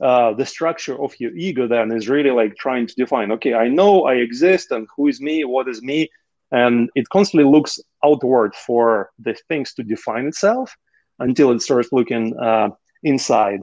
uh, 0.00 0.32
the 0.34 0.46
structure 0.46 0.96
of 1.04 1.12
your 1.20 1.32
ego 1.36 1.68
then 1.68 1.92
is 1.92 2.08
really 2.08 2.30
like 2.30 2.56
trying 2.56 2.86
to 2.86 2.94
define. 2.96 3.30
Okay, 3.32 3.54
I 3.54 3.68
know 3.68 4.04
I 4.04 4.14
exist, 4.14 4.70
and 4.70 4.86
who 4.96 5.08
is 5.08 5.20
me? 5.20 5.44
What 5.44 5.68
is 5.68 5.82
me? 5.82 6.08
And 6.50 6.90
it 6.94 7.08
constantly 7.10 7.48
looks 7.50 7.78
outward 8.04 8.54
for 8.54 9.10
the 9.18 9.34
things 9.48 9.74
to 9.74 9.82
define 9.82 10.26
itself 10.26 10.74
until 11.18 11.50
it 11.52 11.62
starts 11.62 11.90
looking 11.92 12.36
uh, 12.38 12.70
inside 13.02 13.60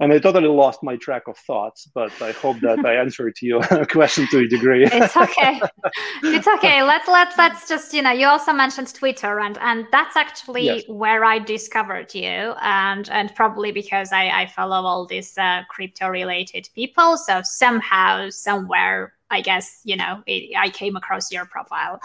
and 0.00 0.12
I 0.12 0.18
totally 0.18 0.48
lost 0.48 0.82
my 0.82 0.96
track 0.96 1.28
of 1.28 1.36
thoughts, 1.38 1.88
but 1.94 2.10
I 2.22 2.32
hope 2.32 2.60
that 2.60 2.84
I 2.84 2.94
answered 2.96 3.34
your 3.42 3.62
question 3.90 4.26
to 4.30 4.38
a 4.38 4.48
degree. 4.48 4.86
it's 4.86 5.16
okay. 5.16 5.60
It's 6.22 6.46
okay. 6.46 6.82
Let 6.82 7.06
let 7.08 7.36
let's 7.38 7.68
just 7.68 7.92
you 7.92 8.02
know. 8.02 8.12
You 8.12 8.26
also 8.26 8.52
mentioned 8.52 8.94
Twitter, 8.94 9.40
and 9.40 9.58
and 9.60 9.86
that's 9.92 10.16
actually 10.16 10.64
yes. 10.64 10.84
where 10.88 11.24
I 11.24 11.38
discovered 11.38 12.14
you, 12.14 12.54
and 12.62 13.08
and 13.10 13.34
probably 13.34 13.72
because 13.72 14.12
I 14.12 14.28
I 14.28 14.46
follow 14.46 14.82
all 14.82 15.06
these 15.06 15.36
uh, 15.38 15.62
crypto 15.68 16.08
related 16.08 16.68
people. 16.74 17.16
So 17.16 17.42
somehow 17.42 18.30
somewhere 18.30 19.15
I 19.30 19.40
guess 19.40 19.80
you 19.84 19.96
know 19.96 20.22
it, 20.26 20.56
I 20.56 20.70
came 20.70 20.96
across 20.96 21.32
your 21.32 21.46
profile. 21.46 22.00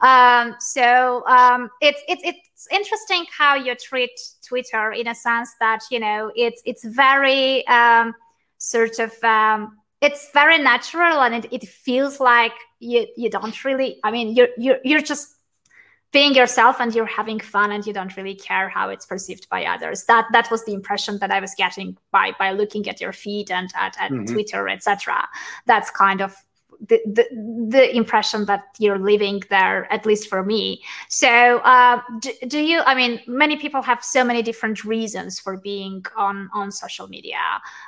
Um, 0.00 0.54
so 0.60 1.26
um, 1.26 1.70
it's 1.80 2.00
it's 2.08 2.22
it's 2.24 2.68
interesting 2.70 3.24
how 3.36 3.54
you 3.54 3.74
treat 3.74 4.10
Twitter 4.46 4.92
in 4.92 5.08
a 5.08 5.14
sense 5.14 5.50
that 5.60 5.80
you 5.90 6.00
know 6.00 6.30
it's 6.36 6.62
it's 6.64 6.84
very 6.84 7.66
um, 7.66 8.14
sort 8.58 8.98
of 8.98 9.12
um, 9.24 9.78
it's 10.00 10.30
very 10.32 10.58
natural 10.58 11.20
and 11.20 11.44
it, 11.44 11.52
it 11.52 11.68
feels 11.68 12.20
like 12.20 12.54
you 12.78 13.06
you 13.16 13.30
don't 13.30 13.64
really. 13.64 13.98
I 14.04 14.10
mean 14.10 14.34
you're 14.34 14.48
you're 14.56 14.78
you're 14.84 15.02
just 15.02 15.36
being 16.12 16.34
yourself 16.34 16.80
and 16.80 16.94
you're 16.94 17.06
having 17.06 17.38
fun 17.38 17.70
and 17.70 17.86
you 17.86 17.92
don't 17.92 18.16
really 18.16 18.34
care 18.34 18.68
how 18.68 18.88
it's 18.88 19.06
perceived 19.06 19.48
by 19.48 19.64
others 19.64 20.04
that 20.06 20.26
that 20.32 20.50
was 20.50 20.64
the 20.64 20.72
impression 20.72 21.18
that 21.18 21.30
i 21.30 21.38
was 21.38 21.54
getting 21.56 21.96
by 22.10 22.32
by 22.38 22.50
looking 22.50 22.88
at 22.88 23.00
your 23.00 23.12
feed 23.12 23.50
and 23.50 23.70
at, 23.76 23.96
at 24.00 24.10
mm-hmm. 24.10 24.24
twitter 24.24 24.68
etc 24.68 25.28
that's 25.66 25.90
kind 25.90 26.20
of 26.20 26.34
the, 26.88 27.00
the, 27.06 27.26
the 27.68 27.96
impression 27.96 28.44
that 28.46 28.64
you're 28.78 28.98
living 28.98 29.42
there 29.50 29.92
at 29.92 30.06
least 30.06 30.28
for 30.28 30.42
me. 30.44 30.82
So 31.08 31.28
uh, 31.28 32.00
do, 32.20 32.32
do, 32.48 32.58
you 32.58 32.80
i 32.80 32.94
mean 32.94 33.20
many 33.26 33.56
people 33.56 33.82
have 33.82 34.02
so 34.02 34.24
many 34.24 34.42
different 34.42 34.84
reasons 34.84 35.38
for 35.38 35.56
being 35.56 36.04
on 36.16 36.48
on 36.54 36.70
social 36.70 37.08
media 37.08 37.38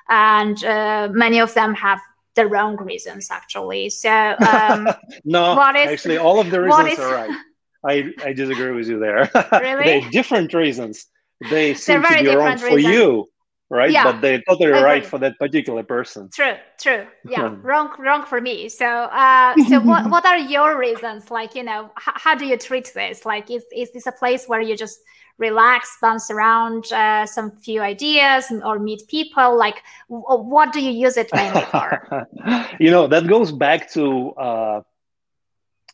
and 0.08 0.62
uh, 0.64 1.08
many 1.12 1.40
of 1.40 1.54
them 1.54 1.74
have 1.74 2.00
the 2.34 2.46
wrong 2.46 2.76
reasons 2.76 3.30
actually. 3.30 3.90
So 3.90 4.10
um, 4.10 4.88
no 5.24 5.54
what 5.54 5.76
is, 5.76 5.88
actually 5.90 6.18
all 6.18 6.40
of 6.40 6.50
the 6.50 6.60
reasons 6.60 6.92
is, 6.92 6.98
are 6.98 7.14
right. 7.14 7.40
I, 7.84 8.12
I 8.24 8.32
disagree 8.32 8.70
with 8.72 8.88
you 8.88 8.98
there. 8.98 9.30
Really? 9.52 9.84
They're 9.84 10.10
different 10.10 10.54
reasons. 10.54 11.06
They 11.50 11.74
seem 11.74 12.02
to 12.02 12.08
be 12.08 12.28
wrong 12.28 12.52
reasons. 12.52 12.70
for 12.70 12.78
you 12.78 13.28
right? 13.72 13.90
Yeah. 13.90 14.04
But 14.04 14.20
they're 14.20 14.42
totally 14.42 14.70
right 14.70 15.04
for 15.04 15.18
that 15.18 15.38
particular 15.38 15.82
person. 15.82 16.28
True, 16.32 16.56
true. 16.78 17.06
Yeah, 17.24 17.56
wrong, 17.62 17.90
wrong 17.98 18.24
for 18.26 18.40
me. 18.40 18.68
So, 18.68 18.86
uh, 18.86 19.56
so 19.68 19.80
what, 19.88 20.10
what 20.10 20.26
are 20.26 20.38
your 20.38 20.78
reasons? 20.78 21.30
Like, 21.30 21.54
you 21.54 21.62
know, 21.62 21.90
h- 21.98 22.14
how 22.16 22.34
do 22.34 22.44
you 22.46 22.58
treat 22.58 22.92
this? 22.94 23.24
Like, 23.24 23.50
is 23.50 23.64
is 23.74 23.90
this 23.92 24.06
a 24.06 24.12
place 24.12 24.46
where 24.46 24.60
you 24.60 24.76
just 24.76 25.00
relax, 25.38 25.96
bounce 26.02 26.30
around 26.30 26.92
uh, 26.92 27.24
some 27.24 27.50
few 27.56 27.80
ideas, 27.80 28.52
or 28.64 28.78
meet 28.78 29.08
people? 29.08 29.56
Like, 29.58 29.82
w- 30.08 30.44
what 30.48 30.72
do 30.72 30.80
you 30.80 30.90
use 30.92 31.16
it 31.16 31.30
mainly 31.34 31.64
for? 31.64 32.28
you 32.78 32.90
know, 32.90 33.06
that 33.08 33.26
goes 33.26 33.50
back 33.50 33.90
to. 33.92 34.30
Uh, 34.32 34.82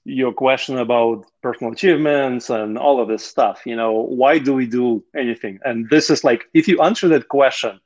your 0.08 0.32
question 0.32 0.78
about 0.78 1.26
personal 1.42 1.72
achievements 1.72 2.48
and 2.48 2.78
all 2.78 3.00
of 3.00 3.08
this 3.08 3.22
stuff 3.24 3.60
you 3.66 3.76
know 3.76 3.92
why 3.92 4.38
do 4.38 4.54
we 4.54 4.66
do 4.66 5.04
anything? 5.14 5.58
And 5.64 5.88
this 5.90 6.08
is 6.08 6.24
like 6.24 6.44
if 6.54 6.66
you 6.66 6.80
answer 6.80 7.08
that 7.08 7.28
question 7.28 7.78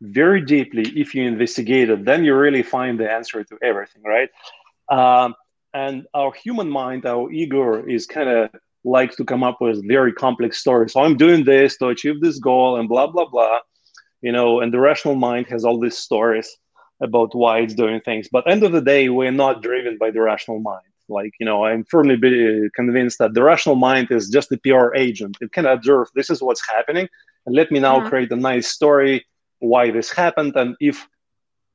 very 0.00 0.40
deeply 0.40 0.82
if 0.96 1.14
you 1.14 1.24
investigate 1.24 1.88
it 1.88 2.04
then 2.04 2.24
you 2.24 2.34
really 2.34 2.62
find 2.62 2.98
the 2.98 3.10
answer 3.10 3.44
to 3.44 3.58
everything 3.62 4.02
right? 4.02 4.28
Um, 4.90 5.34
and 5.72 6.06
our 6.14 6.32
human 6.32 6.68
mind 6.68 7.06
our 7.06 7.30
ego 7.30 7.84
is 7.86 8.06
kind 8.06 8.28
of 8.28 8.50
like 8.84 9.12
to 9.16 9.24
come 9.24 9.44
up 9.44 9.60
with 9.60 9.86
very 9.86 10.12
complex 10.12 10.58
stories. 10.58 10.92
So 10.92 11.00
i'm 11.00 11.16
doing 11.16 11.44
this 11.44 11.76
to 11.78 11.88
achieve 11.88 12.20
this 12.20 12.40
goal 12.40 12.76
and 12.76 12.88
blah 12.88 13.06
blah 13.06 13.28
blah 13.28 13.60
you 14.20 14.32
know 14.32 14.60
and 14.60 14.74
the 14.74 14.80
rational 14.80 15.14
mind 15.14 15.46
has 15.46 15.64
all 15.64 15.78
these 15.78 15.98
stories 15.98 16.48
about 17.00 17.32
why 17.32 17.60
it's 17.60 17.74
doing 17.74 18.00
things. 18.00 18.28
But 18.32 18.50
end 18.50 18.64
of 18.64 18.72
the 18.72 18.80
day 18.80 19.08
we're 19.08 19.30
not 19.30 19.62
driven 19.62 19.96
by 19.98 20.10
the 20.10 20.20
rational 20.20 20.58
mind 20.58 20.87
like, 21.08 21.32
you 21.40 21.46
know, 21.46 21.64
I'm 21.64 21.84
firmly 21.84 22.16
convinced 22.74 23.18
that 23.18 23.34
the 23.34 23.42
rational 23.42 23.76
mind 23.76 24.08
is 24.10 24.28
just 24.28 24.52
a 24.52 24.58
PR 24.58 24.94
agent. 24.94 25.36
It 25.40 25.52
can 25.52 25.66
observe 25.66 26.08
this 26.14 26.30
is 26.30 26.42
what's 26.42 26.66
happening, 26.68 27.08
and 27.46 27.54
let 27.54 27.70
me 27.70 27.80
now 27.80 28.00
mm-hmm. 28.00 28.08
create 28.08 28.32
a 28.32 28.36
nice 28.36 28.68
story 28.68 29.26
why 29.60 29.90
this 29.90 30.10
happened. 30.10 30.54
And 30.56 30.76
if 30.80 31.06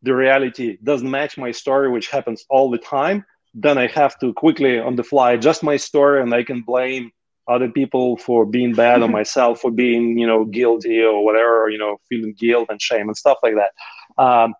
the 0.01 0.15
reality 0.15 0.77
doesn't 0.83 1.09
match 1.09 1.37
my 1.37 1.51
story, 1.51 1.89
which 1.89 2.09
happens 2.09 2.45
all 2.49 2.69
the 2.69 2.77
time, 2.77 3.25
then 3.53 3.77
I 3.77 3.87
have 3.87 4.19
to 4.19 4.33
quickly 4.33 4.79
on 4.79 4.95
the 4.95 5.03
fly 5.03 5.33
adjust 5.33 5.63
my 5.63 5.77
story, 5.77 6.21
and 6.21 6.33
I 6.33 6.43
can 6.43 6.61
blame 6.61 7.11
other 7.47 7.69
people 7.69 8.15
for 8.17 8.45
being 8.45 8.73
bad 8.73 9.01
or 9.01 9.09
myself 9.09 9.59
for 9.59 9.71
being, 9.71 10.17
you 10.17 10.25
know, 10.25 10.45
guilty 10.45 11.01
or 11.01 11.25
whatever, 11.25 11.69
you 11.69 11.77
know, 11.77 11.97
feeling 12.07 12.33
guilt 12.33 12.67
and 12.69 12.81
shame 12.81 13.09
and 13.09 13.17
stuff 13.17 13.37
like 13.43 13.55
that. 13.55 14.23
Um, 14.23 14.53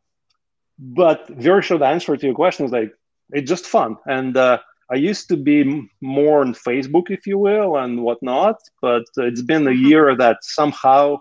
but 0.78 1.28
very 1.30 1.62
short 1.62 1.82
answer 1.82 2.18
to 2.18 2.26
your 2.26 2.36
question 2.36 2.66
is 2.66 2.72
like 2.72 2.94
it's 3.34 3.50
just 3.50 3.66
fun. 3.66 3.98
And 4.06 4.38
uh, 4.38 4.60
I 4.92 4.96
used 4.96 5.28
to 5.30 5.38
be 5.38 5.90
more 6.02 6.42
on 6.42 6.54
Facebook, 6.54 7.10
if 7.10 7.26
you 7.28 7.38
will, 7.38 7.78
and 7.78 8.04
whatnot. 8.04 8.58
But 8.82 9.04
it's 9.18 9.42
been 9.42 9.68
a 9.68 9.72
mm-hmm. 9.72 9.86
year 9.86 10.18
that 10.18 10.38
somehow 10.44 11.18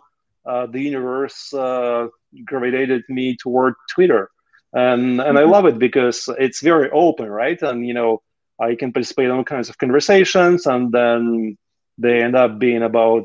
uh, 0.46 0.66
the 0.66 0.80
universe 0.80 1.52
uh, 1.54 2.08
gravitated 2.44 3.02
me 3.08 3.36
toward 3.36 3.74
Twitter, 3.90 4.30
and 4.72 5.20
and 5.20 5.38
I 5.38 5.42
mm-hmm. 5.42 5.50
love 5.50 5.66
it 5.66 5.78
because 5.78 6.28
it's 6.38 6.60
very 6.60 6.90
open, 6.90 7.28
right? 7.28 7.60
And 7.62 7.86
you 7.86 7.94
know, 7.94 8.22
I 8.60 8.74
can 8.74 8.92
participate 8.92 9.26
in 9.26 9.32
all 9.32 9.44
kinds 9.44 9.68
of 9.68 9.78
conversations, 9.78 10.66
and 10.66 10.92
then 10.92 11.56
they 11.98 12.22
end 12.22 12.36
up 12.36 12.58
being 12.58 12.82
about 12.82 13.24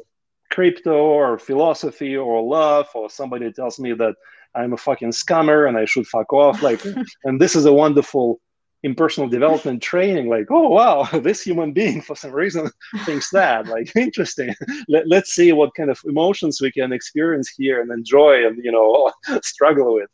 crypto 0.51 0.95
or 0.95 1.39
philosophy 1.39 2.15
or 2.15 2.41
love, 2.41 2.88
or 2.93 3.09
somebody 3.09 3.51
tells 3.51 3.79
me 3.79 3.93
that 3.93 4.15
I'm 4.55 4.73
a 4.73 4.77
fucking 4.77 5.11
scammer 5.11 5.67
and 5.67 5.77
I 5.77 5.85
should 5.85 6.07
fuck 6.07 6.31
off. 6.31 6.61
Like, 6.61 6.83
and 7.23 7.39
this 7.39 7.55
is 7.55 7.65
a 7.65 7.73
wonderful 7.73 8.39
in 8.84 8.93
personal 8.93 9.28
development 9.30 9.82
training 9.82 10.30
like 10.30 10.47
oh 10.49 10.69
wow 10.69 11.03
this 11.21 11.41
human 11.41 11.73
being 11.73 12.01
for 12.01 12.15
some 12.15 12.32
reason 12.32 12.69
thinks 13.05 13.30
that 13.32 13.67
like 13.67 13.95
interesting 13.95 14.53
Let, 14.88 15.07
let's 15.07 15.34
see 15.34 15.51
what 15.51 15.73
kind 15.75 15.89
of 15.89 15.99
emotions 16.05 16.61
we 16.61 16.71
can 16.71 16.91
experience 16.93 17.49
here 17.49 17.82
and 17.82 17.91
enjoy 17.91 18.45
and 18.45 18.63
you 18.63 18.71
know 18.71 19.11
struggle 19.41 19.95
with 19.95 20.09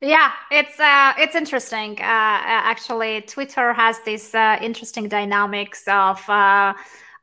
yeah 0.00 0.32
it's 0.50 0.78
uh 0.78 1.12
it's 1.18 1.34
interesting 1.34 1.92
uh 2.00 2.04
actually 2.72 3.22
twitter 3.22 3.72
has 3.72 3.98
this 4.04 4.34
uh, 4.34 4.58
interesting 4.60 5.08
dynamics 5.08 5.84
of 5.88 6.18
uh 6.28 6.74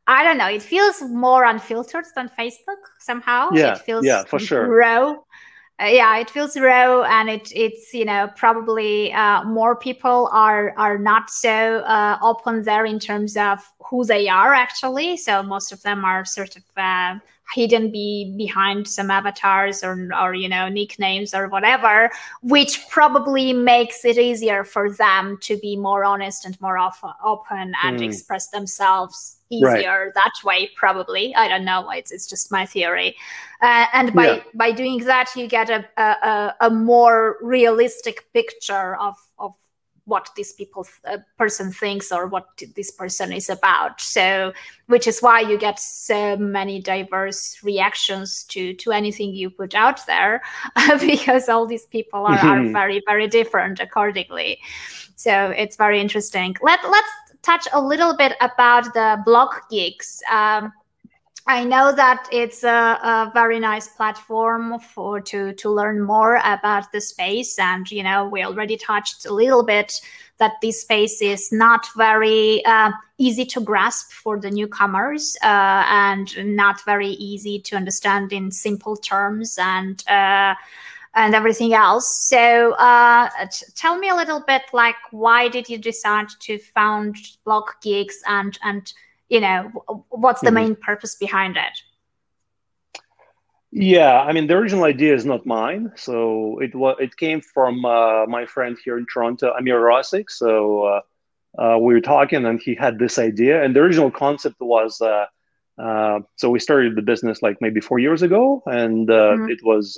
I 0.08 0.24
don't 0.24 0.39
know. 0.39 0.48
It 0.48 0.64
feels 0.64 1.02
more 1.04 1.46
unfiltered 1.46 2.06
than 2.16 2.30
Facebook 2.38 2.82
somehow. 3.00 3.50
Yeah, 3.54 3.74
it 3.74 3.82
feels 3.82 4.04
yeah, 4.04 4.24
for 4.24 4.39
sure. 4.39 4.68
Raw 4.68 5.18
uh, 5.80 5.86
yeah 5.86 6.17
it 6.17 6.30
feels 6.30 6.57
raw 6.57 7.03
and 7.03 7.30
it 7.30 7.51
it's 7.55 7.93
you 7.93 8.05
know 8.05 8.30
probably 8.36 9.13
uh, 9.13 9.43
more 9.43 9.76
people 9.76 10.30
are 10.32 10.74
are 10.78 10.97
not 10.97 11.30
so 11.30 11.78
uh, 11.80 12.17
open 12.24 12.63
there 12.63 12.86
in 12.86 12.99
terms 12.99 13.38
of 13.38 13.59
who 13.91 14.05
they 14.05 14.28
are 14.28 14.53
actually. 14.53 15.17
So 15.17 15.43
most 15.43 15.72
of 15.72 15.82
them 15.82 16.05
are 16.05 16.24
sort 16.26 16.55
of 16.55 16.63
uh, 16.78 17.15
hidden 17.54 17.91
be 17.91 18.34
behind 18.38 18.88
some 18.88 19.12
avatars 19.12 19.84
or 19.84 20.10
or 20.20 20.34
you 20.34 20.47
know 20.47 20.70
nicknames 20.70 21.34
or 21.34 21.47
whatever 21.47 22.10
which 22.41 22.88
probably 22.89 23.54
makes 23.54 24.06
it 24.06 24.18
easier 24.18 24.64
for 24.64 24.91
them 24.91 25.38
to 25.41 25.58
be 25.58 25.76
more 25.76 26.04
honest 26.04 26.45
and 26.45 26.60
more 26.62 26.78
off- 26.78 27.04
open 27.24 27.74
and 27.84 27.99
mm. 27.99 28.04
express 28.04 28.49
themselves 28.49 29.38
easier 29.49 30.06
right. 30.06 30.14
that 30.14 30.34
way 30.43 30.70
probably 30.76 31.36
i 31.36 31.47
don't 31.47 31.66
know 31.66 31.89
it's, 31.91 32.12
it's 32.12 32.28
just 32.28 32.52
my 32.52 32.66
theory 32.66 33.16
uh, 33.62 33.86
and 33.93 34.14
by 34.14 34.28
yeah. 34.28 34.43
by 34.56 34.72
doing 34.72 34.99
that 34.99 35.30
you 35.36 35.47
get 35.47 35.70
a, 35.70 35.86
a, 35.97 36.56
a 36.62 36.70
more 36.70 37.38
realistic 37.41 38.32
picture 38.34 38.95
of 38.95 39.02
of 39.06 39.18
what 40.12 40.30
this 40.36 40.51
people 40.51 40.86
uh, 41.05 41.18
person 41.38 41.72
thinks 41.72 42.12
or 42.12 42.28
what 42.28 42.45
this 42.76 42.91
person 42.91 43.32
is 43.32 43.49
about. 43.49 44.01
So 44.01 44.51
which 44.88 45.07
is 45.07 45.22
why 45.22 45.39
you 45.39 45.57
get 45.57 45.80
so 45.80 46.36
many 46.36 46.82
diverse 46.82 47.57
reactions 47.64 48.43
to 48.49 48.74
to 48.74 48.91
anything 48.91 49.34
you 49.34 49.49
put 49.49 49.74
out 49.74 50.05
there 50.05 50.41
because 50.99 51.47
all 51.47 51.66
these 51.66 51.86
people 51.86 52.26
are, 52.28 52.38
are 52.38 52.64
very 52.72 53.01
very 53.07 53.28
different 53.28 53.80
accordingly. 53.80 54.59
So 55.16 55.34
it's 55.64 55.78
very 55.78 55.99
interesting. 56.01 56.55
Let 56.62 56.80
let's 56.84 57.14
touch 57.41 57.68
a 57.74 57.82
little 57.82 58.16
bit 58.16 58.34
about 58.41 58.93
the 58.93 59.22
blog 59.26 59.49
gigs 59.70 60.22
um, 60.30 60.74
I 61.48 61.64
know 61.64 61.92
that 61.94 62.28
it's 62.32 62.64
a, 62.64 62.70
a, 62.70 63.32
very 63.34 63.60
nice 63.60 63.88
platform 63.88 64.80
for 64.80 65.20
to 65.22 65.54
to 65.54 65.70
learn 65.70 66.02
more 66.02 66.39
about 66.44 66.92
the 66.92 67.02
space, 67.02 67.58
and 67.58 67.89
you 67.89 68.04
know 68.04 68.28
we 68.28 68.44
already 68.44 68.78
touched 68.78 69.26
a 69.26 69.34
little 69.34 69.64
bit 69.64 70.00
that 70.38 70.54
this 70.62 70.82
space 70.82 71.22
is 71.22 71.52
not 71.52 71.88
very 71.98 72.64
uh, 72.66 72.92
easy 73.18 73.46
to 73.46 73.62
grasp 73.62 74.12
for 74.12 74.39
the 74.39 74.52
newcomers 74.52 75.38
uh, 75.44 75.84
and 75.88 76.56
not 76.56 76.84
very 76.86 77.10
easy 77.10 77.60
to 77.60 77.76
understand 77.76 78.32
in 78.34 78.52
simple 78.52 78.96
terms 78.96 79.58
and. 79.60 80.08
Uh, 80.08 80.56
and 81.14 81.36
everything 81.36 81.74
else. 81.74 82.10
So, 82.30 82.72
uh, 82.76 83.28
t- 83.52 83.66
tell 83.76 83.98
me 83.98 84.08
a 84.08 84.16
little 84.16 84.39
bit, 84.48 84.62
like, 84.72 84.96
why 85.12 85.50
did 85.50 85.68
you 85.68 85.78
decide 85.78 86.28
to 86.39 86.58
found 86.58 87.18
Blog 87.44 87.66
Geeks, 87.82 88.22
and 88.26 88.58
and 88.64 88.94
you 89.32 89.40
know 89.40 89.72
what's 90.10 90.42
the 90.42 90.48
mm-hmm. 90.48 90.56
main 90.56 90.76
purpose 90.76 91.16
behind 91.16 91.56
it 91.58 91.76
yeah 93.72 94.22
i 94.22 94.34
mean 94.34 94.46
the 94.46 94.54
original 94.54 94.84
idea 94.84 95.16
is 95.16 95.26
not 95.26 95.46
mine 95.46 95.92
so 95.96 96.60
it 96.60 96.76
was 96.76 96.96
it 97.00 97.16
came 97.16 97.40
from 97.42 97.86
uh, 97.86 98.26
my 98.28 98.46
friend 98.46 98.78
here 98.84 98.98
in 98.98 99.06
toronto 99.12 99.54
Ameer 99.58 99.80
Rosic 99.80 100.30
so 100.30 100.84
uh, 100.84 101.02
uh, 101.62 101.78
we 101.78 101.94
were 101.94 102.02
talking 102.02 102.46
and 102.46 102.62
he 102.62 102.76
had 102.76 103.00
this 103.00 103.18
idea 103.18 103.64
and 103.64 103.74
the 103.76 103.80
original 103.80 104.12
concept 104.12 104.60
was 104.60 105.02
uh, 105.02 105.26
uh, 105.78 106.20
so 106.36 106.50
we 106.50 106.60
started 106.60 106.96
the 106.96 107.02
business 107.02 107.42
like 107.42 107.58
maybe 107.62 107.80
four 107.80 108.00
years 108.00 108.22
ago 108.22 108.62
and 108.66 109.10
uh, 109.10 109.14
mm-hmm. 109.14 109.50
it 109.50 109.60
was 109.64 109.98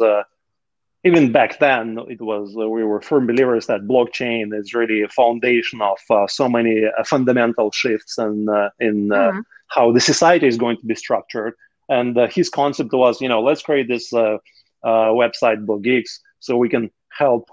even 1.03 1.31
back 1.31 1.59
then 1.59 1.97
it 2.09 2.21
was 2.21 2.55
uh, 2.57 2.67
we 2.67 2.83
were 2.83 3.01
firm 3.01 3.27
believers 3.27 3.67
that 3.67 3.81
blockchain 3.81 4.57
is 4.57 4.73
really 4.73 5.01
a 5.01 5.09
foundation 5.09 5.81
of 5.81 5.99
uh, 6.09 6.27
so 6.27 6.47
many 6.47 6.85
uh, 6.85 7.03
fundamental 7.03 7.71
shifts 7.71 8.17
in 8.17 8.47
uh, 8.49 8.69
in 8.79 9.11
uh, 9.11 9.15
mm-hmm. 9.15 9.39
how 9.67 9.91
the 9.91 9.99
society 9.99 10.47
is 10.47 10.57
going 10.57 10.77
to 10.77 10.85
be 10.85 10.95
structured 10.95 11.53
and 11.89 12.17
uh, 12.17 12.27
his 12.27 12.49
concept 12.49 12.93
was 12.93 13.21
you 13.21 13.27
know 13.27 13.41
let's 13.41 13.61
create 13.61 13.87
this 13.87 14.11
website 14.13 15.65
Blockgeeks 15.65 16.19
so 16.39 16.57
we 16.57 16.69
can 16.69 16.89
help 17.09 17.47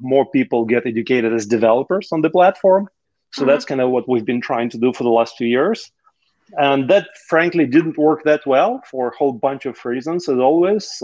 more 0.00 0.26
people 0.30 0.64
get 0.64 0.86
educated 0.86 1.32
as 1.32 1.46
developers 1.46 2.08
on 2.12 2.20
the 2.22 2.30
platform 2.30 2.88
so 3.32 3.42
mm-hmm. 3.42 3.50
that's 3.50 3.64
kind 3.64 3.80
of 3.80 3.90
what 3.90 4.08
we've 4.08 4.26
been 4.26 4.40
trying 4.40 4.68
to 4.70 4.78
do 4.78 4.92
for 4.92 5.04
the 5.04 5.10
last 5.10 5.36
few 5.36 5.46
years 5.46 5.90
and 6.58 6.88
that 6.88 7.08
frankly 7.28 7.66
didn't 7.66 7.98
work 7.98 8.22
that 8.24 8.46
well 8.46 8.80
for 8.88 9.08
a 9.08 9.16
whole 9.16 9.32
bunch 9.32 9.66
of 9.66 9.84
reasons 9.84 10.28
as 10.28 10.38
always 10.38 11.02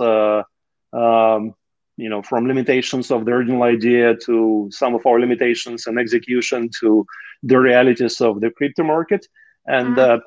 um, 0.93 1.55
you 1.97 2.09
know 2.09 2.23
from 2.23 2.47
limitations 2.47 3.11
of 3.11 3.25
the 3.25 3.33
original 3.33 3.63
idea 3.63 4.17
to 4.17 4.69
some 4.71 4.95
of 4.95 5.05
our 5.07 5.21
limitations 5.21 5.87
and 5.87 5.99
execution 5.99 6.71
to 6.81 7.07
the 7.43 7.59
realities 7.59 8.21
of 8.21 8.41
the 8.41 8.51
crypto 8.51 8.85
market. 8.85 9.27
And 9.67 9.97
mm-hmm. 9.97 10.21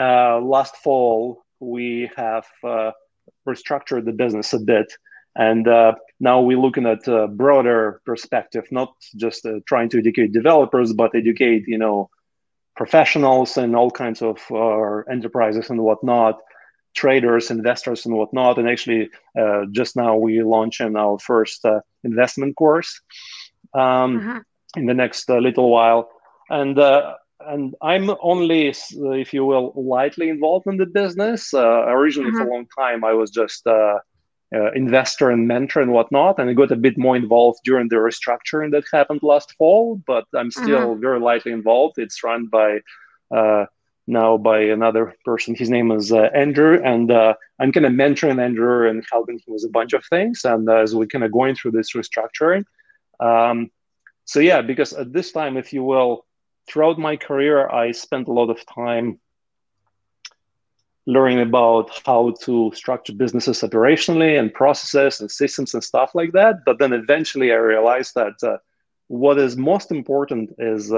uh, 0.00 0.02
uh, 0.02 0.40
last 0.40 0.76
fall 0.76 1.44
we 1.60 2.10
have 2.16 2.46
uh, 2.62 2.90
restructured 3.46 4.04
the 4.04 4.12
business 4.12 4.52
a 4.52 4.58
bit. 4.58 4.92
And 5.36 5.66
uh, 5.66 5.94
now 6.20 6.40
we're 6.40 6.58
looking 6.58 6.86
at 6.86 7.08
a 7.08 7.26
broader 7.26 8.00
perspective 8.06 8.64
not 8.70 8.94
just 9.16 9.44
uh, 9.46 9.60
trying 9.66 9.88
to 9.90 9.98
educate 9.98 10.32
developers 10.32 10.92
but 10.92 11.14
educate 11.14 11.64
you 11.66 11.78
know 11.78 12.08
professionals 12.76 13.56
and 13.56 13.76
all 13.76 13.90
kinds 13.90 14.22
of 14.22 14.38
uh, 14.50 14.98
enterprises 15.10 15.70
and 15.70 15.80
whatnot 15.80 16.40
traders, 16.94 17.50
investors, 17.50 18.06
and 18.06 18.14
whatnot. 18.14 18.58
And 18.58 18.68
actually, 18.68 19.10
uh, 19.38 19.66
just 19.70 19.96
now 19.96 20.16
we 20.16 20.42
launching 20.42 20.96
our 20.96 21.18
first 21.18 21.64
uh, 21.64 21.80
investment 22.02 22.56
course 22.56 23.00
um, 23.74 24.18
uh-huh. 24.18 24.40
in 24.76 24.86
the 24.86 24.94
next 24.94 25.28
uh, 25.28 25.38
little 25.38 25.70
while. 25.70 26.08
And 26.48 26.78
uh, 26.78 27.14
and 27.40 27.74
I'm 27.82 28.10
only, 28.22 28.72
if 29.18 29.34
you 29.34 29.44
will, 29.44 29.72
lightly 29.76 30.28
involved 30.30 30.66
in 30.66 30.78
the 30.78 30.86
business. 30.86 31.52
Uh, 31.52 31.84
originally, 31.88 32.30
uh-huh. 32.30 32.44
for 32.44 32.50
a 32.50 32.52
long 32.54 32.66
time, 32.78 33.04
I 33.04 33.12
was 33.12 33.30
just. 33.30 33.66
Uh, 33.66 33.98
investor 34.76 35.30
and 35.30 35.48
mentor 35.48 35.80
and 35.80 35.90
whatnot, 35.90 36.38
and 36.38 36.48
I 36.48 36.52
got 36.52 36.70
a 36.70 36.76
bit 36.76 36.96
more 36.96 37.16
involved 37.16 37.58
during 37.64 37.88
the 37.88 37.96
restructuring 37.96 38.70
that 38.70 38.84
happened 38.92 39.18
last 39.24 39.52
fall. 39.58 40.00
But 40.06 40.26
I'm 40.32 40.52
still 40.52 40.92
uh-huh. 40.92 40.94
very 40.94 41.18
lightly 41.18 41.50
involved. 41.50 41.98
It's 41.98 42.22
run 42.22 42.46
by 42.46 42.78
now 44.06 44.36
by 44.36 44.60
another 44.60 45.14
person. 45.24 45.54
His 45.54 45.70
name 45.70 45.90
is 45.90 46.12
uh, 46.12 46.28
Andrew, 46.34 46.80
and 46.84 47.10
uh, 47.10 47.34
I'm 47.58 47.72
kind 47.72 47.86
of 47.86 47.92
mentoring 47.92 48.42
Andrew 48.42 48.88
and 48.88 49.04
helping 49.10 49.36
him 49.36 49.54
with 49.54 49.64
a 49.64 49.70
bunch 49.70 49.92
of 49.92 50.04
things. 50.06 50.44
And 50.44 50.68
uh, 50.68 50.76
as 50.76 50.94
we're 50.94 51.06
kind 51.06 51.24
of 51.24 51.32
going 51.32 51.54
through 51.54 51.72
this 51.72 51.92
restructuring, 51.92 52.64
um, 53.20 53.70
so 54.24 54.40
yeah, 54.40 54.62
because 54.62 54.92
at 54.92 55.12
this 55.12 55.32
time, 55.32 55.56
if 55.56 55.72
you 55.72 55.82
will, 55.82 56.26
throughout 56.66 56.98
my 56.98 57.16
career, 57.16 57.68
I 57.68 57.92
spent 57.92 58.28
a 58.28 58.32
lot 58.32 58.50
of 58.50 58.64
time 58.66 59.20
learning 61.06 61.40
about 61.40 62.00
how 62.06 62.32
to 62.40 62.72
structure 62.74 63.12
businesses 63.12 63.60
operationally 63.60 64.38
and 64.38 64.52
processes 64.54 65.20
and 65.20 65.30
systems 65.30 65.74
and 65.74 65.84
stuff 65.84 66.14
like 66.14 66.32
that. 66.32 66.64
But 66.64 66.78
then 66.78 66.92
eventually, 66.92 67.52
I 67.52 67.56
realized 67.56 68.14
that 68.14 68.34
uh, 68.42 68.58
what 69.08 69.38
is 69.38 69.56
most 69.56 69.90
important 69.90 70.54
is 70.58 70.90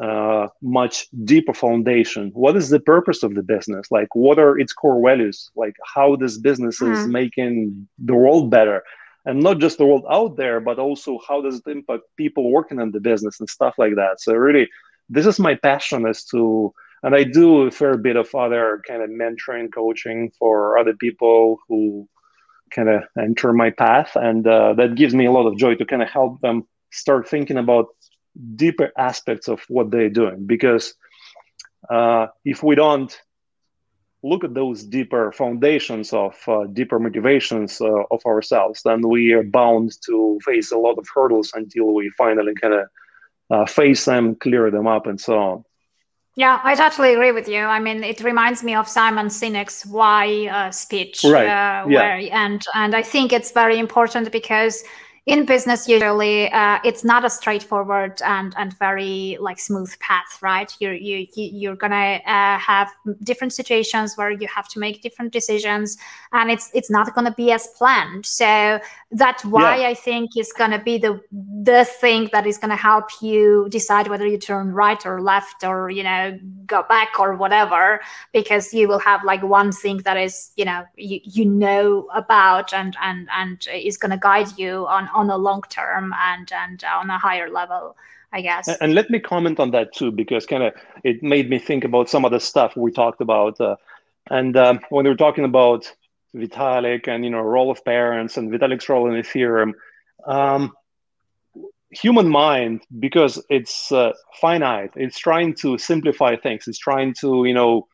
uh, 0.00 0.48
much 0.62 1.06
deeper 1.24 1.54
foundation. 1.54 2.30
What 2.34 2.56
is 2.56 2.70
the 2.70 2.80
purpose 2.80 3.22
of 3.22 3.34
the 3.34 3.42
business? 3.42 3.86
Like, 3.90 4.14
what 4.14 4.38
are 4.38 4.58
its 4.58 4.72
core 4.72 5.00
values? 5.00 5.50
Like, 5.54 5.76
how 5.94 6.16
this 6.16 6.38
business 6.38 6.80
mm-hmm. 6.80 6.92
is 6.92 7.06
making 7.06 7.88
the 7.98 8.14
world 8.14 8.50
better, 8.50 8.82
and 9.24 9.42
not 9.42 9.58
just 9.58 9.78
the 9.78 9.86
world 9.86 10.04
out 10.10 10.36
there, 10.36 10.60
but 10.60 10.78
also 10.78 11.18
how 11.26 11.40
does 11.40 11.60
it 11.60 11.70
impact 11.70 12.02
people 12.16 12.50
working 12.50 12.80
in 12.80 12.90
the 12.90 13.00
business 13.00 13.40
and 13.40 13.48
stuff 13.48 13.74
like 13.78 13.94
that. 13.96 14.20
So, 14.20 14.34
really, 14.34 14.68
this 15.08 15.26
is 15.26 15.38
my 15.38 15.54
passion 15.54 16.06
as 16.06 16.24
to, 16.26 16.72
and 17.02 17.14
I 17.14 17.22
do 17.24 17.62
a 17.62 17.70
fair 17.70 17.96
bit 17.96 18.16
of 18.16 18.34
other 18.34 18.82
kind 18.86 19.02
of 19.02 19.10
mentoring, 19.10 19.72
coaching 19.72 20.32
for 20.38 20.78
other 20.78 20.94
people 20.94 21.58
who 21.68 22.08
kind 22.70 22.88
of 22.88 23.04
enter 23.18 23.52
my 23.52 23.70
path, 23.70 24.16
and 24.16 24.46
uh, 24.46 24.74
that 24.74 24.96
gives 24.96 25.14
me 25.14 25.26
a 25.26 25.32
lot 25.32 25.46
of 25.46 25.56
joy 25.56 25.76
to 25.76 25.84
kind 25.84 26.02
of 26.02 26.08
help 26.08 26.40
them 26.40 26.66
start 26.90 27.28
thinking 27.28 27.56
about 27.56 27.86
deeper 28.54 28.92
aspects 28.96 29.48
of 29.48 29.60
what 29.68 29.90
they're 29.90 30.10
doing 30.10 30.46
because 30.46 30.94
uh, 31.90 32.26
if 32.44 32.62
we 32.62 32.74
don't 32.74 33.20
look 34.22 34.44
at 34.44 34.54
those 34.54 34.82
deeper 34.82 35.30
foundations 35.32 36.12
of 36.12 36.34
uh, 36.48 36.64
deeper 36.72 36.98
motivations 36.98 37.80
uh, 37.80 38.02
of 38.10 38.24
ourselves 38.26 38.82
then 38.84 39.06
we 39.08 39.32
are 39.32 39.44
bound 39.44 39.92
to 40.04 40.38
face 40.44 40.72
a 40.72 40.78
lot 40.78 40.98
of 40.98 41.06
hurdles 41.14 41.52
until 41.54 41.94
we 41.94 42.10
finally 42.18 42.54
kind 42.54 42.74
of 42.74 42.88
uh, 43.50 43.66
face 43.66 44.04
them 44.04 44.34
clear 44.34 44.70
them 44.70 44.86
up 44.86 45.06
and 45.06 45.20
so 45.20 45.38
on 45.38 45.64
yeah, 46.38 46.60
I 46.62 46.74
totally 46.74 47.14
agree 47.14 47.32
with 47.32 47.48
you. 47.48 47.60
I 47.60 47.80
mean, 47.80 48.04
it 48.04 48.20
reminds 48.20 48.62
me 48.62 48.74
of 48.74 48.86
Simon 48.86 49.28
Sinek's 49.28 49.86
"Why" 49.86 50.46
uh, 50.48 50.70
speech, 50.70 51.24
right? 51.24 51.46
Uh, 51.46 51.88
yeah. 51.88 51.98
Where, 51.98 52.28
and 52.30 52.62
and 52.74 52.94
I 52.94 53.00
think 53.00 53.32
it's 53.32 53.52
very 53.52 53.78
important 53.78 54.30
because 54.30 54.84
in 55.26 55.44
business 55.44 55.88
usually 55.88 56.48
uh, 56.52 56.78
it's 56.84 57.02
not 57.02 57.24
a 57.24 57.30
straightforward 57.30 58.22
and 58.22 58.54
and 58.56 58.78
very 58.78 59.36
like 59.40 59.58
smooth 59.58 59.92
path 59.98 60.38
right 60.40 60.72
you're 60.78 60.94
you, 60.94 61.26
you're 61.34 61.74
gonna 61.74 62.20
uh, 62.26 62.56
have 62.58 62.88
different 63.24 63.52
situations 63.52 64.14
where 64.16 64.30
you 64.30 64.46
have 64.46 64.68
to 64.68 64.78
make 64.78 65.02
different 65.02 65.32
decisions 65.32 65.98
and 66.32 66.48
it's 66.48 66.70
it's 66.74 66.90
not 66.90 67.12
gonna 67.12 67.34
be 67.36 67.50
as 67.50 67.66
planned 67.76 68.24
so 68.24 68.78
that's 69.10 69.44
why 69.44 69.78
yeah. 69.78 69.88
i 69.88 69.94
think 69.94 70.36
is 70.36 70.52
gonna 70.56 70.80
be 70.80 70.96
the 70.96 71.20
the 71.62 71.84
thing 71.84 72.28
that 72.32 72.46
is 72.46 72.56
gonna 72.56 72.76
help 72.76 73.10
you 73.20 73.66
decide 73.68 74.06
whether 74.06 74.28
you 74.28 74.38
turn 74.38 74.72
right 74.72 75.04
or 75.04 75.20
left 75.20 75.64
or 75.64 75.90
you 75.90 76.04
know 76.04 76.38
go 76.66 76.84
back 76.88 77.18
or 77.18 77.34
whatever 77.34 78.00
because 78.32 78.72
you 78.72 78.86
will 78.86 79.00
have 79.00 79.24
like 79.24 79.42
one 79.42 79.72
thing 79.72 79.98
that 79.98 80.16
is 80.16 80.52
you 80.56 80.64
know 80.64 80.84
you, 80.96 81.18
you 81.24 81.44
know 81.44 82.08
about 82.14 82.72
and 82.72 82.96
and 83.02 83.28
and 83.32 83.66
is 83.72 83.96
gonna 83.96 84.18
guide 84.18 84.56
you 84.56 84.86
on 84.86 85.08
on 85.16 85.30
a 85.30 85.36
long 85.36 85.62
term 85.68 86.14
and 86.18 86.52
and 86.52 86.84
on 86.84 87.10
a 87.10 87.18
higher 87.18 87.48
level 87.50 87.96
i 88.32 88.40
guess. 88.40 88.68
And, 88.68 88.78
and 88.80 88.94
let 88.94 89.10
me 89.10 89.18
comment 89.18 89.58
on 89.58 89.70
that 89.70 89.94
too 89.94 90.10
because 90.10 90.46
kind 90.46 90.62
of 90.62 90.74
it 91.04 91.22
made 91.22 91.48
me 91.48 91.58
think 91.58 91.84
about 91.84 92.08
some 92.08 92.24
of 92.24 92.32
the 92.32 92.40
stuff 92.40 92.76
we 92.76 92.90
talked 92.90 93.20
about 93.20 93.60
uh, 93.60 93.76
and 94.30 94.56
um, 94.56 94.80
when 94.90 95.04
we 95.04 95.10
were 95.10 95.16
talking 95.16 95.44
about 95.44 95.92
vitalik 96.34 97.08
and 97.08 97.24
you 97.24 97.30
know 97.30 97.40
role 97.40 97.70
of 97.70 97.84
parents 97.84 98.36
and 98.36 98.50
vitalik's 98.50 98.88
role 98.88 99.10
in 99.10 99.20
ethereum 99.22 99.72
um, 100.26 100.72
human 101.90 102.28
mind 102.28 102.82
because 102.98 103.42
it's 103.48 103.92
uh, 103.92 104.12
finite. 104.40 104.90
It's 104.96 105.18
trying 105.18 105.54
to 105.62 105.78
simplify 105.78 106.34
things. 106.36 106.66
It's 106.66 106.78
trying 106.78 107.14
to 107.20 107.44
you 107.44 107.54
know 107.54 107.86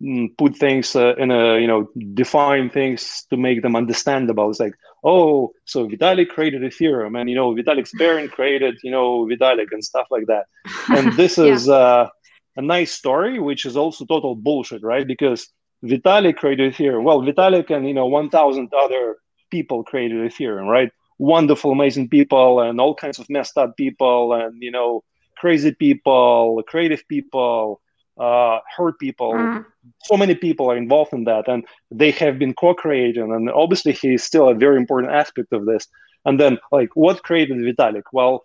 Mm, 0.00 0.36
put 0.38 0.56
things 0.56 0.94
uh, 0.94 1.16
in 1.16 1.32
a 1.32 1.58
you 1.58 1.66
know 1.66 1.88
define 2.14 2.70
things 2.70 3.26
to 3.30 3.36
make 3.36 3.62
them 3.62 3.74
understandable. 3.74 4.48
It's 4.48 4.60
like 4.60 4.74
oh 5.04 5.52
so 5.64 5.86
vitalik 5.86 6.28
created 6.28 6.62
ethereum 6.62 7.18
and 7.18 7.28
you 7.30 7.36
know 7.36 7.54
vitalik's 7.54 7.92
parent 7.96 8.30
created 8.32 8.78
you 8.82 8.90
know 8.90 9.24
vitalik 9.26 9.68
and 9.72 9.84
stuff 9.84 10.06
like 10.10 10.26
that. 10.26 10.46
And 10.88 11.12
this 11.16 11.38
yeah. 11.38 11.44
is 11.44 11.68
uh, 11.68 12.08
a 12.56 12.62
nice 12.62 12.92
story 12.92 13.38
which 13.38 13.64
is 13.64 13.76
also 13.76 14.04
total 14.04 14.34
bullshit 14.34 14.82
right? 14.82 15.06
Because 15.06 15.48
vitalik 15.84 16.36
created 16.36 16.74
ethereum. 16.74 17.04
Well 17.04 17.22
vitalik 17.22 17.70
and 17.70 17.86
you 17.86 17.94
know 17.94 18.06
1000 18.06 18.70
other 18.76 19.16
people 19.50 19.84
created 19.84 20.18
ethereum 20.18 20.68
right? 20.68 20.90
Wonderful 21.18 21.72
amazing 21.72 22.08
people 22.08 22.60
and 22.60 22.80
all 22.80 22.94
kinds 22.94 23.18
of 23.18 23.28
messed 23.28 23.58
up 23.58 23.76
people 23.76 24.32
and 24.32 24.62
you 24.62 24.70
know 24.70 25.02
crazy 25.36 25.72
people 25.72 26.62
creative 26.66 27.06
people 27.08 27.80
uh, 28.18 28.58
hurt 28.76 28.98
people. 28.98 29.32
Mm. 29.32 29.64
So 30.04 30.16
many 30.16 30.34
people 30.34 30.70
are 30.70 30.76
involved 30.76 31.12
in 31.12 31.24
that, 31.24 31.48
and 31.48 31.64
they 31.90 32.10
have 32.12 32.38
been 32.38 32.54
co-creating. 32.54 33.32
And 33.32 33.50
obviously, 33.50 33.92
he 33.92 34.14
is 34.14 34.24
still 34.24 34.48
a 34.48 34.54
very 34.54 34.76
important 34.76 35.12
aspect 35.12 35.52
of 35.52 35.66
this. 35.66 35.86
And 36.24 36.38
then, 36.38 36.58
like, 36.72 36.90
what 36.94 37.22
created 37.22 37.58
Vitalik? 37.58 38.02
Well, 38.12 38.44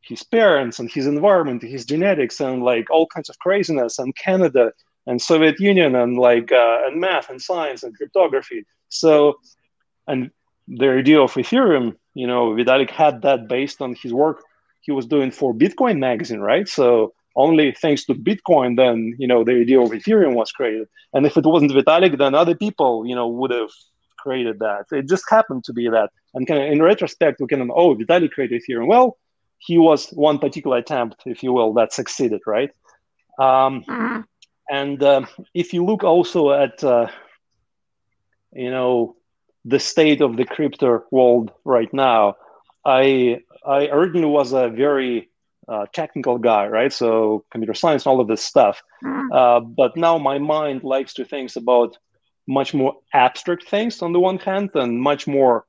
his 0.00 0.22
parents 0.22 0.78
and 0.78 0.90
his 0.90 1.06
environment, 1.06 1.62
his 1.62 1.84
genetics, 1.84 2.40
and 2.40 2.62
like 2.62 2.90
all 2.90 3.06
kinds 3.06 3.28
of 3.28 3.38
craziness, 3.38 3.98
and 3.98 4.16
Canada 4.16 4.72
and 5.06 5.20
Soviet 5.20 5.60
Union, 5.60 5.94
and 5.94 6.18
like 6.18 6.50
uh, 6.50 6.78
and 6.86 7.00
math 7.00 7.30
and 7.30 7.40
science 7.40 7.82
and 7.82 7.96
cryptography. 7.96 8.64
So, 8.88 9.38
and 10.06 10.30
the 10.66 10.90
idea 10.90 11.20
of 11.20 11.32
Ethereum, 11.34 11.96
you 12.14 12.26
know, 12.26 12.50
Vitalik 12.50 12.90
had 12.90 13.22
that 13.22 13.48
based 13.48 13.80
on 13.80 13.94
his 13.94 14.12
work 14.12 14.42
he 14.82 14.92
was 14.92 15.06
doing 15.06 15.30
for 15.30 15.54
Bitcoin 15.54 15.98
magazine, 15.98 16.40
right? 16.40 16.68
So 16.68 17.14
only 17.36 17.72
thanks 17.72 18.04
to 18.04 18.14
Bitcoin, 18.14 18.76
then 18.76 19.14
you 19.18 19.26
know 19.26 19.44
the 19.44 19.52
idea 19.52 19.80
of 19.80 19.90
Ethereum 19.90 20.34
was 20.34 20.52
created. 20.52 20.88
And 21.12 21.26
if 21.26 21.36
it 21.36 21.44
wasn't 21.44 21.72
Vitalik, 21.72 22.18
then 22.18 22.34
other 22.34 22.54
people, 22.54 23.06
you 23.06 23.14
know, 23.14 23.28
would 23.28 23.50
have 23.50 23.70
created 24.18 24.58
that. 24.60 24.86
It 24.92 25.08
just 25.08 25.24
happened 25.28 25.64
to 25.64 25.72
be 25.72 25.88
that. 25.88 26.10
And 26.34 26.46
kind 26.46 26.62
of 26.62 26.70
in 26.70 26.82
retrospect, 26.82 27.40
we 27.40 27.46
can 27.46 27.70
oh 27.70 27.94
Vitalik 27.94 28.30
created 28.32 28.62
Ethereum. 28.62 28.86
Well, 28.86 29.18
he 29.58 29.78
was 29.78 30.08
one 30.10 30.38
particular 30.38 30.78
attempt, 30.78 31.22
if 31.26 31.42
you 31.42 31.52
will, 31.52 31.72
that 31.74 31.92
succeeded, 31.92 32.40
right? 32.46 32.70
Um, 33.38 33.84
mm-hmm. 33.84 34.20
And 34.70 35.02
uh, 35.02 35.26
if 35.54 35.72
you 35.72 35.84
look 35.84 36.02
also 36.04 36.52
at 36.52 36.82
uh, 36.82 37.08
you 38.52 38.70
know 38.70 39.16
the 39.64 39.78
state 39.78 40.20
of 40.20 40.36
the 40.36 40.44
crypto 40.44 41.04
world 41.10 41.52
right 41.64 41.92
now, 41.92 42.36
I 42.84 43.40
I 43.66 43.86
originally 43.88 44.26
was 44.26 44.52
a 44.52 44.68
very 44.68 45.30
uh, 45.68 45.86
technical 45.92 46.38
guy, 46.38 46.66
right? 46.66 46.92
So 46.92 47.44
computer 47.50 47.74
science, 47.74 48.06
all 48.06 48.20
of 48.20 48.28
this 48.28 48.42
stuff. 48.42 48.82
Mm-hmm. 49.04 49.32
Uh, 49.32 49.60
but 49.60 49.96
now 49.96 50.18
my 50.18 50.38
mind 50.38 50.82
likes 50.82 51.14
to 51.14 51.24
think 51.24 51.54
about 51.56 51.96
much 52.46 52.74
more 52.74 52.94
abstract 53.12 53.68
things 53.68 54.02
on 54.02 54.12
the 54.12 54.20
one 54.20 54.38
hand 54.38 54.70
and 54.74 55.00
much 55.00 55.26
more 55.26 55.64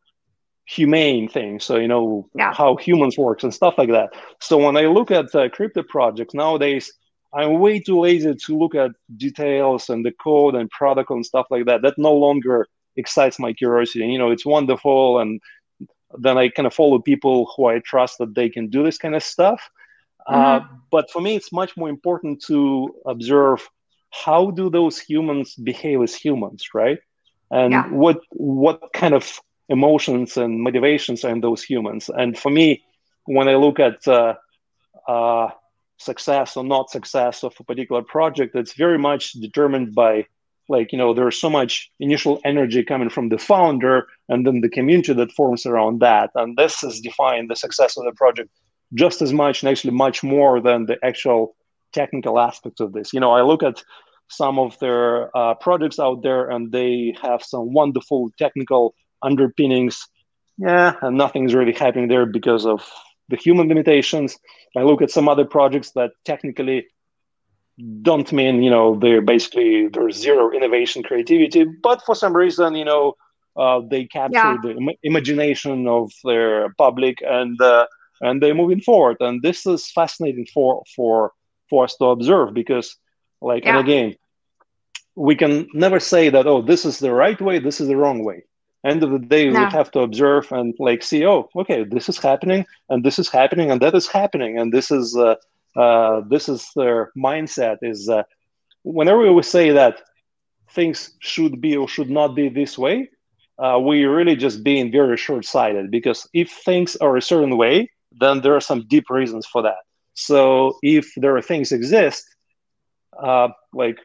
humane 0.66 1.28
things. 1.28 1.64
So 1.64 1.78
you 1.78 1.88
know 1.88 2.30
yeah. 2.36 2.54
how 2.54 2.76
humans 2.76 3.18
works 3.18 3.44
and 3.44 3.54
stuff 3.54 3.76
like 3.78 3.89
that. 3.89 4.14
So 4.39 4.58
when 4.58 4.78
I 4.78 4.86
look 4.86 5.12
at 5.12 5.34
uh, 5.36 5.50
crypto 5.50 5.84
projects 5.84 6.34
nowadays, 6.34 6.91
I'm 7.34 7.60
way 7.60 7.80
too 7.80 8.00
lazy 8.00 8.34
to 8.34 8.58
look 8.58 8.76
at 8.76 8.91
details 9.18 9.89
and 9.89 10.06
the 10.06 10.12
code 10.12 10.56
and 10.56 10.70
protocol 10.70 11.18
and 11.18 11.26
stuff 11.26 11.48
like 11.50 11.66
that. 11.66 11.82
That 11.82 11.98
no 11.98 12.14
longer 12.14 12.68
excites 12.96 13.39
my 13.39 13.54
curiosity. 13.54 14.06
You 14.06 14.20
know, 14.20 14.32
it's 14.32 14.46
wonderful 14.46 15.20
and 15.20 15.41
then 16.20 16.38
I 16.38 16.50
kind 16.50 16.68
of 16.68 16.74
follow 16.74 17.00
people 17.00 17.52
who 17.56 17.66
I 17.66 17.80
trust 17.80 18.20
that 18.20 18.36
they 18.36 18.50
can 18.50 18.70
do 18.70 18.84
this 18.84 18.98
kind 18.98 19.16
of 19.16 19.24
stuff. 19.24 19.70
Uh, 20.28 20.60
mm-hmm. 20.60 20.76
but 20.92 21.10
for 21.12 21.22
me, 21.22 21.36
it's 21.36 21.52
much 21.52 21.76
more 21.76 21.90
important 21.90 22.42
to 22.44 22.94
observe 23.06 23.68
how 24.12 24.52
do 24.52 24.70
those 24.70 25.00
humans 25.00 25.56
behave 25.56 26.02
as 26.02 26.16
humans, 26.16 26.70
right? 26.74 27.00
And 27.52 27.72
yeah. 27.72 27.88
what 27.90 28.20
what 28.32 28.94
kind 28.94 29.14
of 29.14 29.40
emotions 29.70 30.38
and 30.38 30.62
motivations 30.62 31.24
are 31.24 31.32
in 31.32 31.42
those 31.42 31.64
humans. 31.64 32.10
And 32.10 32.38
for 32.38 32.50
me, 32.50 32.84
when 33.26 33.48
I 33.48 33.56
look 33.56 33.80
at 33.80 34.08
uh, 34.08 34.36
uh, 35.08 35.50
success 35.98 36.58
or 36.58 36.64
not 36.64 36.92
success 36.92 37.44
of 37.44 37.54
a 37.60 37.64
particular 37.64 38.02
project, 38.02 38.56
it's 38.56 38.74
very 38.74 38.98
much 38.98 39.34
determined 39.34 39.96
by 39.96 40.28
like 40.70 40.92
you 40.92 40.98
know 40.98 41.14
there's 41.14 41.40
so 41.40 41.50
much 41.50 41.92
initial 42.00 42.40
energy 42.46 42.84
coming 42.84 43.10
from 43.10 43.30
the 43.30 43.38
founder 43.38 44.08
and 44.30 44.48
then 44.48 44.62
the 44.62 44.70
community 44.70 45.14
that 45.14 45.32
forms 45.32 45.66
around 45.66 46.00
that 46.00 46.30
and 46.36 46.58
this 46.58 46.84
is 46.84 47.02
defining 47.02 47.48
the 47.48 47.56
success 47.56 47.98
of 47.98 48.06
the 48.06 48.14
project 48.14 48.50
just 48.94 49.22
as 49.22 49.34
much 49.34 49.62
and 49.62 49.70
actually 49.70 49.94
much 49.94 50.24
more 50.24 50.62
than 50.62 50.86
the 50.86 50.98
actual 51.04 51.56
technical 51.94 52.39
aspects 52.39 52.82
of 52.82 52.94
this. 52.94 53.14
You 53.14 53.20
know, 53.20 53.32
I 53.32 53.41
look 53.41 53.64
at 53.64 53.84
some 54.30 54.60
of 54.60 54.78
their 54.80 55.36
uh, 55.38 55.54
projects 55.56 56.00
out 56.00 56.24
there 56.24 56.50
and 56.50 56.72
they 56.72 57.16
have 57.22 57.44
some 57.44 57.74
wonderful 57.74 58.32
technical 58.38 58.96
underpinnings. 59.22 60.08
Yeah, 60.58 60.94
and 61.02 61.18
nothing's 61.18 61.56
really 61.56 61.74
happening 61.74 62.08
there 62.08 62.26
because 62.26 62.66
of 62.66 62.88
the 63.30 63.38
human 63.38 63.68
limitations. 63.68 64.38
I 64.78 64.84
look 64.84 65.02
at 65.02 65.12
some 65.12 65.28
other 65.28 65.46
projects 65.46 65.91
that 65.91 66.12
technically 66.26 66.88
don't 68.02 68.32
mean, 68.32 68.62
you 68.62 68.70
know, 68.70 68.96
they're 69.00 69.22
basically 69.22 69.88
there's 69.88 70.16
zero 70.16 70.52
innovation 70.52 71.02
creativity, 71.02 71.66
but 71.82 72.04
for 72.06 72.16
some 72.16 72.36
reason, 72.36 72.76
you 72.76 72.86
know, 72.86 73.14
uh, 73.56 73.82
they 73.89 74.06
capture 74.06 74.36
yeah. 74.36 74.58
the 74.62 74.72
Im- 74.72 74.98
imagination 75.04 75.88
of 75.88 76.12
their 76.24 76.74
public 76.78 77.18
and 77.26 77.60
uh, 77.62 77.86
and 78.24 78.42
they're 78.42 78.56
moving 78.56 78.82
forward. 78.82 79.18
And 79.20 79.42
this 79.42 79.66
is 79.66 79.92
fascinating 79.92 80.48
for 80.54 80.84
for 80.96 81.34
for 81.70 81.84
us 81.84 81.96
to 81.98 82.06
observe 82.06 82.54
because, 82.54 82.96
like, 83.42 83.64
yeah. 83.64 83.78
and 83.78 83.88
again, 83.88 84.16
we 85.16 85.36
can 85.36 85.68
never 85.74 86.00
say 86.00 86.30
that 86.30 86.48
oh, 86.48 86.62
this 86.62 86.86
is 86.86 87.00
the 87.00 87.14
right 87.14 87.40
way, 87.40 87.60
this 87.60 87.80
is 87.82 87.88
the 87.88 87.98
wrong 87.98 88.24
way. 88.24 88.44
End 88.86 89.04
of 89.04 89.12
the 89.12 89.20
day, 89.20 89.50
no. 89.50 89.60
we 89.60 89.66
have 89.72 89.92
to 89.92 90.00
observe 90.02 90.52
and 90.52 90.74
like 90.80 91.04
see, 91.04 91.26
oh, 91.26 91.50
okay, 91.56 91.84
this 91.84 92.10
is 92.10 92.18
happening, 92.18 92.66
and 92.90 93.04
this 93.04 93.20
is 93.20 93.30
happening, 93.30 93.72
and 93.72 93.82
that 93.82 93.96
is 93.96 94.08
happening, 94.08 94.58
and 94.58 94.74
this 94.74 94.92
is 94.92 95.16
uh, 95.16 95.36
uh, 95.80 96.22
this 96.30 96.50
is 96.50 96.70
their 96.76 97.12
mindset. 97.18 97.78
Is 97.82 98.10
uh, 98.10 98.24
whenever 98.84 99.32
we 99.32 99.44
say 99.44 99.72
that 99.72 100.02
things 100.72 101.16
should 101.20 101.62
be 101.62 101.78
or 101.78 101.88
should 101.88 102.10
not 102.10 102.36
be 102.36 102.50
this 102.50 102.78
way, 102.78 103.10
uh, 103.58 103.80
we 103.80 104.06
really 104.06 104.36
just 104.36 104.64
being 104.64 104.92
very 104.92 105.18
short-sighted 105.18 105.92
because 105.92 106.28
if 106.34 106.50
things 106.52 106.96
are 106.98 107.16
a 107.16 107.22
certain 107.22 107.58
way 107.58 107.90
then 108.20 108.41
there 108.41 108.55
are 108.55 108.61
some 108.61 108.86
deep 108.88 109.09
reasons 109.09 109.45
for 109.45 109.61
that. 109.64 109.84
So 110.14 110.78
if 110.82 111.11
there 111.18 111.36
are 111.36 111.41
things 111.41 111.72
exist, 111.72 112.24
uh, 113.22 113.49
like, 113.74 113.99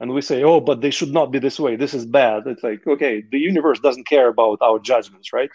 and 0.00 0.12
we 0.12 0.20
say, 0.20 0.42
oh, 0.42 0.60
but 0.60 0.80
they 0.80 0.90
should 0.90 1.12
not 1.12 1.30
be 1.30 1.38
this 1.38 1.58
way. 1.58 1.76
This 1.76 1.94
is 1.94 2.04
bad. 2.04 2.42
It's 2.46 2.62
like, 2.62 2.86
okay, 2.86 3.22
the 3.30 3.38
universe 3.38 3.80
doesn't 3.80 4.06
care 4.06 4.28
about 4.28 4.58
our 4.60 4.78
judgments, 4.78 5.32
right? 5.32 5.50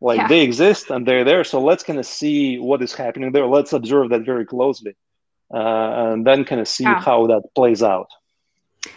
Like 0.00 0.18
yeah. 0.18 0.28
they 0.28 0.42
exist 0.42 0.90
and 0.90 1.06
they're 1.06 1.24
there. 1.24 1.42
So 1.42 1.60
let's 1.60 1.82
kind 1.82 1.98
of 1.98 2.06
see 2.06 2.58
what 2.58 2.82
is 2.82 2.94
happening 2.94 3.32
there. 3.32 3.46
Let's 3.46 3.72
observe 3.72 4.10
that 4.10 4.24
very 4.24 4.44
closely, 4.44 4.94
uh, 5.52 5.58
and 5.58 6.26
then 6.26 6.44
kind 6.44 6.60
of 6.60 6.68
see 6.68 6.84
yeah. 6.84 7.00
how 7.00 7.26
that 7.28 7.42
plays 7.54 7.82
out. 7.82 8.08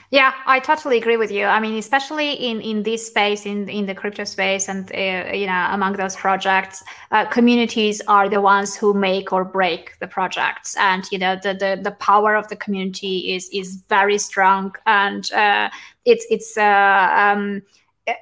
Yeah, 0.10 0.34
I 0.46 0.60
totally 0.60 0.98
agree 0.98 1.16
with 1.16 1.32
you. 1.32 1.46
I 1.46 1.60
mean, 1.60 1.78
especially 1.78 2.34
in 2.34 2.60
in 2.62 2.84
this 2.84 3.08
space, 3.08 3.46
in 3.46 3.70
in 3.70 3.86
the 3.86 3.96
crypto 3.96 4.26
space, 4.26 4.68
and 4.68 4.92
uh, 4.94 5.32
you 5.34 5.48
know, 5.48 5.68
among 5.72 5.94
those 5.94 6.16
projects, 6.18 6.84
uh, 7.12 7.26
communities 7.26 8.02
are 8.08 8.28
the 8.28 8.42
ones 8.42 8.76
who 8.76 8.94
make 8.94 9.32
or 9.32 9.46
break 9.46 9.98
the 10.00 10.08
projects, 10.08 10.76
and 10.78 11.06
you 11.12 11.18
know, 11.18 11.38
the 11.42 11.54
the, 11.54 11.80
the 11.82 11.92
power 11.92 12.36
of 12.36 12.48
the 12.50 12.58
community 12.58 13.34
is 13.34 13.50
is 13.54 13.84
very 13.88 14.18
strong, 14.18 14.76
and 14.86 15.32
uh, 15.32 15.70
it's 16.04 16.26
it's 16.30 16.58
uh, 16.58 17.10
um, 17.16 17.62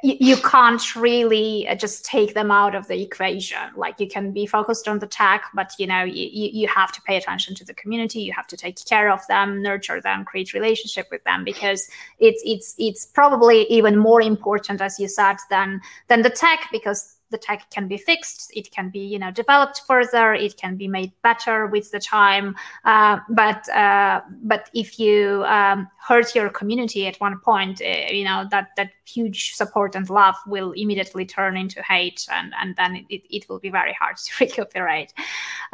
you 0.03 0.37
can't 0.37 0.95
really 0.95 1.67
uh, 1.67 1.75
just 1.75 2.05
take 2.05 2.33
them 2.33 2.51
out 2.51 2.75
of 2.75 2.87
the 2.87 3.01
equation. 3.01 3.59
Like 3.75 3.99
you 3.99 4.07
can 4.07 4.31
be 4.31 4.45
focused 4.45 4.87
on 4.87 4.99
the 4.99 5.07
tech 5.07 5.45
but 5.53 5.73
you 5.77 5.87
know 5.87 6.03
you, 6.03 6.29
you 6.31 6.67
have 6.67 6.91
to 6.91 7.01
pay 7.01 7.17
attention 7.17 7.55
to 7.55 7.65
the 7.65 7.73
community. 7.73 8.21
You 8.21 8.33
have 8.33 8.47
to 8.47 8.57
take 8.57 8.83
care 8.85 9.11
of 9.11 9.25
them 9.27 9.61
nurture 9.61 10.01
them 10.01 10.25
create 10.25 10.53
relationship 10.53 11.07
with 11.11 11.23
them 11.23 11.43
because 11.43 11.89
it's 12.19 12.41
it's 12.45 12.75
it's 12.77 13.05
probably 13.05 13.63
even 13.63 13.97
more 13.97 14.21
important 14.21 14.81
as 14.81 14.99
you 14.99 15.07
said 15.07 15.37
than 15.49 15.81
than 16.07 16.21
the 16.21 16.29
tech 16.29 16.67
because 16.71 17.18
the 17.31 17.37
tech 17.37 17.69
can 17.69 17.87
be 17.87 17.97
fixed 17.97 18.51
it 18.55 18.71
can 18.71 18.89
be 18.89 18.99
you 18.99 19.19
know 19.19 19.31
developed 19.31 19.81
further 19.87 20.33
it 20.33 20.57
can 20.57 20.75
be 20.75 20.87
made 20.87 21.11
better 21.21 21.67
with 21.67 21.91
the 21.91 21.99
time. 21.99 22.55
Uh, 22.85 23.19
but 23.29 23.67
uh, 23.69 24.21
but 24.43 24.69
if 24.73 24.99
you 24.99 25.43
um, 25.45 25.87
hurt 25.97 26.35
your 26.35 26.49
community 26.49 27.07
at 27.07 27.15
one 27.17 27.39
point 27.39 27.81
uh, 27.81 28.11
you 28.11 28.23
know 28.23 28.47
that 28.51 28.69
that 28.77 28.91
huge 29.05 29.53
support 29.53 29.95
and 29.95 30.09
love 30.09 30.35
will 30.47 30.71
immediately 30.73 31.25
turn 31.25 31.57
into 31.57 31.81
hate 31.83 32.27
and 32.31 32.53
and 32.59 32.75
then 32.75 33.05
it, 33.09 33.21
it 33.29 33.49
will 33.49 33.59
be 33.59 33.69
very 33.69 33.93
hard 33.93 34.17
to 34.17 34.31
recuperate. 34.39 35.13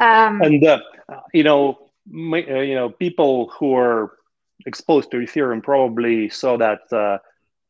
Um, 0.00 0.42
and 0.42 0.64
uh, 0.64 0.80
you 1.32 1.44
know 1.44 1.90
my, 2.06 2.44
uh, 2.44 2.60
you 2.60 2.74
know 2.74 2.90
people 2.90 3.50
who 3.58 3.74
are 3.74 4.12
exposed 4.66 5.10
to 5.10 5.18
ethereum 5.18 5.62
probably 5.62 6.28
saw 6.28 6.56
that 6.56 6.80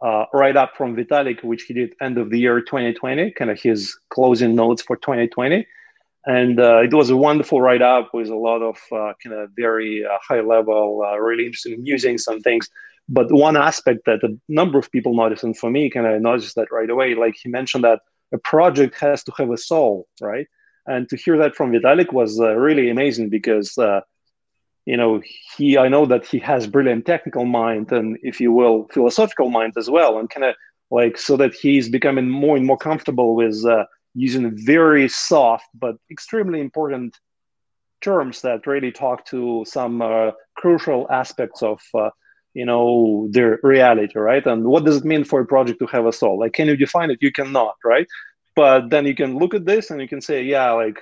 uh, 0.01 0.25
write 0.33 0.57
up 0.57 0.77
from 0.77 0.97
Vitalik, 0.97 1.43
which 1.43 1.65
he 1.65 1.75
did 1.75 1.95
end 2.01 2.19
of 2.19 2.31
the 2.31 2.39
year 2.39 2.61
2020, 2.61 3.31
kind 3.33 3.51
of 3.51 3.61
his 3.61 3.97
closing 4.11 4.55
notes 4.55 4.83
for 4.83 4.97
2020. 4.97 5.67
And 6.27 6.59
uh, 6.59 6.83
it 6.83 6.93
was 6.93 7.09
a 7.09 7.17
wonderful 7.17 7.61
write 7.61 7.83
up 7.83 8.13
with 8.13 8.29
a 8.29 8.37
lot 8.37 8.61
of 8.61 8.77
uh, 8.93 9.13
kind 9.23 9.35
of 9.37 9.51
very 9.57 10.05
uh, 10.05 10.19
high 10.21 10.41
level, 10.41 11.03
uh, 11.07 11.17
really 11.19 11.47
interesting 11.47 11.83
musings 11.83 12.25
some 12.25 12.41
things. 12.41 12.69
But 13.09 13.31
one 13.31 13.57
aspect 13.57 14.01
that 14.07 14.25
a 14.25 14.37
number 14.49 14.79
of 14.79 14.91
people 14.91 15.15
noticed, 15.15 15.45
and 15.45 15.57
for 15.57 15.71
me, 15.71 15.89
kind 15.89 16.07
of 16.07 16.21
noticed 16.21 16.57
that 16.57 16.73
right 16.73 16.91
away, 16.91 17.15
like 17.15 17.37
he 17.41 17.49
mentioned 17.49 17.85
that 17.85 18.01
a 18.35 18.39
project 18.39 18.99
has 18.99 19.23
to 19.25 19.33
have 19.39 19.51
a 19.51 19.57
soul, 19.57 20.09
right? 20.21 20.47
And 20.87 21.09
to 21.11 21.17
hear 21.17 21.39
that 21.39 21.55
from 21.55 21.71
Vitalik 21.71 22.13
was 22.13 22.41
uh, 22.41 22.57
really 22.57 22.91
amazing 22.91 23.29
because 23.31 23.79
you 24.87 24.97
know 24.97 25.21
he 25.57 25.77
i 25.77 25.89
know 25.89 26.07
that 26.07 26.27
he 26.27 26.39
has 26.39 26.67
brilliant 26.67 27.05
technical 27.05 27.45
mind 27.45 27.93
and 27.93 28.19
if 28.23 28.41
you 28.41 28.53
will 28.53 28.89
philosophical 28.93 29.51
mind 29.51 29.75
as 29.77 29.91
well 29.91 30.19
and 30.19 30.31
kind 30.31 30.45
of 30.45 30.55
like 30.91 31.19
so 31.19 31.37
that 31.37 31.53
he's 31.53 31.89
becoming 31.89 32.29
more 32.29 32.57
and 32.57 32.65
more 32.65 32.79
comfortable 32.79 33.35
with 33.35 33.65
uh, 33.67 33.85
using 34.15 34.53
very 34.65 35.09
soft 35.09 35.67
but 35.75 35.97
extremely 36.11 36.61
important 36.61 37.19
terms 38.01 38.41
that 38.43 38.67
really 38.67 38.93
talk 38.93 39.25
to 39.27 39.65
some 39.67 40.01
uh, 40.03 40.31
crucial 40.57 41.07
aspects 41.11 41.63
of 41.63 41.81
uh, 41.95 42.11
you 42.55 42.65
know 42.65 43.29
their 43.31 43.59
reality 43.63 44.19
right? 44.19 44.47
And 44.47 44.65
what 44.65 44.85
does 44.85 44.99
it 44.99 45.05
mean 45.05 45.25
for 45.25 45.41
a 45.41 45.47
project 45.47 45.79
to 45.81 45.87
have 45.87 46.07
a 46.07 46.13
soul? 46.13 46.39
Like 46.39 46.53
can 46.53 46.69
you 46.69 46.77
define 46.77 47.11
it? 47.11 47.19
You 47.21 47.33
cannot 47.33 47.75
right? 47.85 48.07
But 48.55 48.91
then 48.91 49.07
you 49.07 49.15
can 49.15 49.39
look 49.39 49.55
at 49.55 49.67
this 49.67 49.91
and 49.91 50.01
you 50.01 50.09
can 50.09 50.21
say 50.21 50.43
yeah 50.43 50.71
like 50.73 50.99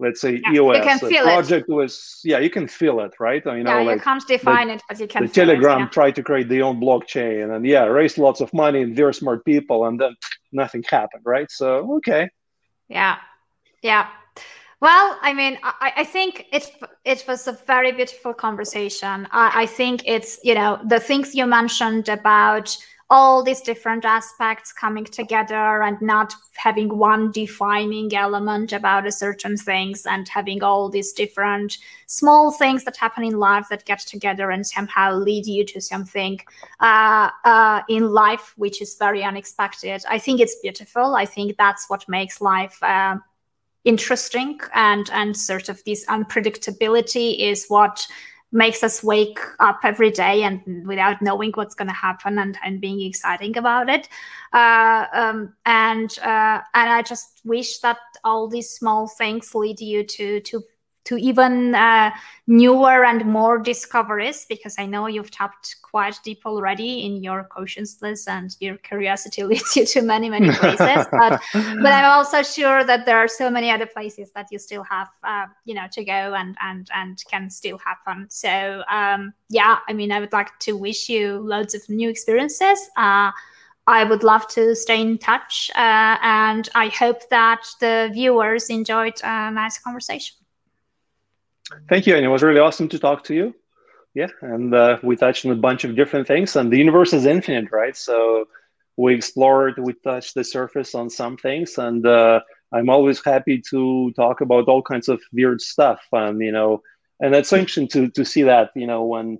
let's 0.00 0.20
say 0.20 0.40
yeah, 0.44 0.54
EOS 0.54 1.00
the 1.00 1.20
project 1.22 1.68
it. 1.68 1.72
was 1.72 2.20
yeah 2.24 2.38
you 2.38 2.50
can 2.50 2.68
feel 2.68 3.00
it 3.00 3.12
right 3.18 3.46
I 3.46 3.56
mean, 3.56 3.66
yeah, 3.66 3.78
you, 3.78 3.84
know, 3.84 3.90
like 3.90 3.96
you 3.96 4.02
can't 4.02 4.26
define 4.26 4.68
the, 4.68 4.74
it 4.74 4.82
but 4.88 5.00
you 5.00 5.08
can 5.08 5.26
the 5.26 5.32
telegram 5.32 5.78
it, 5.78 5.84
yeah. 5.84 5.88
tried 5.88 6.14
to 6.16 6.22
create 6.22 6.48
their 6.48 6.64
own 6.64 6.80
blockchain 6.80 7.54
and 7.54 7.66
yeah 7.66 7.84
raised 7.84 8.18
lots 8.18 8.40
of 8.40 8.52
money 8.52 8.82
and 8.82 8.94
very 8.94 9.14
smart 9.14 9.44
people 9.44 9.86
and 9.86 10.00
then 10.00 10.14
nothing 10.52 10.84
happened 10.88 11.22
right 11.24 11.50
so 11.50 11.96
okay 11.96 12.28
yeah 12.88 13.16
yeah 13.82 14.08
well, 14.80 15.18
I 15.22 15.34
mean, 15.34 15.58
I, 15.64 15.92
I, 15.96 16.04
think 16.04 16.46
it 16.52 16.70
it 17.04 17.24
was 17.26 17.48
a 17.48 17.52
very 17.66 17.90
beautiful 17.90 18.32
conversation. 18.32 19.26
I, 19.32 19.62
I 19.62 19.66
think 19.66 20.02
it's 20.06 20.38
you 20.44 20.54
know 20.54 20.78
the 20.86 21.00
things 21.00 21.34
you 21.34 21.46
mentioned 21.46 22.08
about 22.08 22.76
all 23.10 23.42
these 23.42 23.62
different 23.62 24.04
aspects 24.04 24.70
coming 24.70 25.04
together 25.04 25.82
and 25.82 26.00
not 26.02 26.34
having 26.56 26.98
one 26.98 27.32
defining 27.32 28.14
element 28.14 28.72
about 28.72 29.06
a 29.06 29.12
certain 29.12 29.56
things 29.56 30.04
and 30.04 30.28
having 30.28 30.62
all 30.62 30.90
these 30.90 31.12
different 31.12 31.78
small 32.06 32.52
things 32.52 32.84
that 32.84 32.98
happen 32.98 33.24
in 33.24 33.38
life 33.38 33.66
that 33.70 33.86
get 33.86 34.00
together 34.00 34.50
and 34.50 34.66
somehow 34.66 35.14
lead 35.14 35.46
you 35.46 35.64
to 35.64 35.80
something 35.80 36.38
uh, 36.80 37.30
uh, 37.44 37.80
in 37.88 38.10
life 38.10 38.52
which 38.56 38.82
is 38.82 38.96
very 38.96 39.24
unexpected. 39.24 40.02
I 40.08 40.18
think 40.18 40.40
it's 40.40 40.56
beautiful. 40.60 41.14
I 41.14 41.24
think 41.24 41.56
that's 41.56 41.88
what 41.88 42.06
makes 42.08 42.42
life 42.42 42.82
uh, 42.82 43.16
interesting 43.84 44.60
and 44.74 45.08
and 45.12 45.34
sort 45.34 45.70
of 45.70 45.82
this 45.84 46.04
unpredictability 46.06 47.38
is 47.40 47.66
what 47.68 48.06
makes 48.50 48.82
us 48.82 49.04
wake 49.04 49.38
up 49.60 49.80
every 49.84 50.10
day 50.10 50.42
and 50.42 50.86
without 50.86 51.20
knowing 51.20 51.52
what's 51.52 51.74
going 51.74 51.88
to 51.88 51.94
happen 51.94 52.38
and, 52.38 52.58
and 52.64 52.80
being 52.80 53.00
exciting 53.02 53.56
about 53.56 53.88
it. 53.88 54.08
Uh, 54.52 55.06
um, 55.12 55.54
and 55.66 56.18
uh, 56.20 56.60
and 56.74 56.90
i 56.90 57.02
just 57.02 57.40
wish 57.44 57.78
that 57.80 57.98
all 58.24 58.48
these 58.48 58.70
small 58.70 59.06
things 59.06 59.54
lead 59.54 59.78
you 59.80 60.02
to 60.02 60.40
to 60.40 60.62
to 61.08 61.16
even 61.16 61.74
uh, 61.74 62.10
newer 62.46 63.02
and 63.02 63.24
more 63.24 63.58
discoveries 63.58 64.44
because 64.46 64.74
I 64.78 64.84
know 64.84 65.06
you've 65.06 65.30
tapped 65.30 65.76
quite 65.80 66.18
deep 66.22 66.42
already 66.44 67.06
in 67.06 67.22
your 67.22 67.44
consciousness 67.44 68.28
and 68.28 68.54
your 68.60 68.76
curiosity 68.76 69.42
leads 69.50 69.74
you 69.74 69.86
to 69.86 70.02
many 70.02 70.28
many 70.28 70.50
places. 70.50 71.06
But 71.10 71.40
but 71.52 71.92
I'm 71.92 72.10
also 72.10 72.42
sure 72.42 72.84
that 72.84 73.06
there 73.06 73.16
are 73.16 73.28
so 73.28 73.50
many 73.50 73.70
other 73.70 73.86
places 73.86 74.30
that 74.32 74.48
you 74.50 74.58
still 74.58 74.82
have 74.82 75.08
uh, 75.24 75.46
you 75.64 75.74
know 75.74 75.86
to 75.92 76.04
go 76.04 76.34
and 76.34 76.56
and 76.60 76.88
and 76.94 77.22
can 77.30 77.48
still 77.48 77.78
happen. 77.78 78.26
So 78.28 78.82
um, 78.90 79.32
yeah 79.48 79.78
I 79.88 79.94
mean 79.94 80.12
I 80.12 80.20
would 80.20 80.32
like 80.32 80.58
to 80.60 80.72
wish 80.76 81.08
you 81.08 81.38
loads 81.38 81.74
of 81.74 81.88
new 81.88 82.10
experiences. 82.10 82.78
Uh, 82.96 83.30
I 83.86 84.04
would 84.04 84.22
love 84.22 84.46
to 84.48 84.76
stay 84.76 85.00
in 85.00 85.16
touch, 85.16 85.70
uh, 85.74 86.18
and 86.20 86.68
I 86.74 86.88
hope 86.88 87.26
that 87.30 87.64
the 87.80 88.10
viewers 88.12 88.68
enjoyed 88.68 89.18
a 89.24 89.50
nice 89.50 89.78
conversation. 89.78 90.36
Thank 91.88 92.06
you, 92.06 92.16
and 92.16 92.24
it 92.24 92.28
was 92.28 92.42
really 92.42 92.60
awesome 92.60 92.88
to 92.88 92.98
talk 92.98 93.24
to 93.24 93.34
you. 93.34 93.54
Yeah, 94.14 94.28
and 94.40 94.74
uh, 94.74 94.98
we 95.02 95.16
touched 95.16 95.44
on 95.44 95.52
a 95.52 95.56
bunch 95.56 95.84
of 95.84 95.94
different 95.94 96.26
things, 96.26 96.56
and 96.56 96.72
the 96.72 96.78
universe 96.78 97.12
is 97.12 97.26
infinite, 97.26 97.70
right? 97.70 97.96
So 97.96 98.48
we 98.96 99.14
explored, 99.14 99.78
we 99.78 99.92
touched 99.92 100.34
the 100.34 100.44
surface 100.44 100.94
on 100.94 101.10
some 101.10 101.36
things, 101.36 101.78
and 101.78 102.06
uh, 102.06 102.40
I'm 102.72 102.88
always 102.88 103.22
happy 103.24 103.62
to 103.70 104.12
talk 104.16 104.40
about 104.40 104.68
all 104.68 104.82
kinds 104.82 105.08
of 105.08 105.20
weird 105.32 105.60
stuff, 105.60 106.00
and 106.12 106.40
you 106.40 106.52
know, 106.52 106.82
and 107.20 107.34
it's 107.34 107.52
interesting 107.52 107.88
to 107.88 108.08
to 108.10 108.24
see 108.24 108.44
that, 108.44 108.70
you 108.74 108.86
know, 108.86 109.04
when 109.04 109.38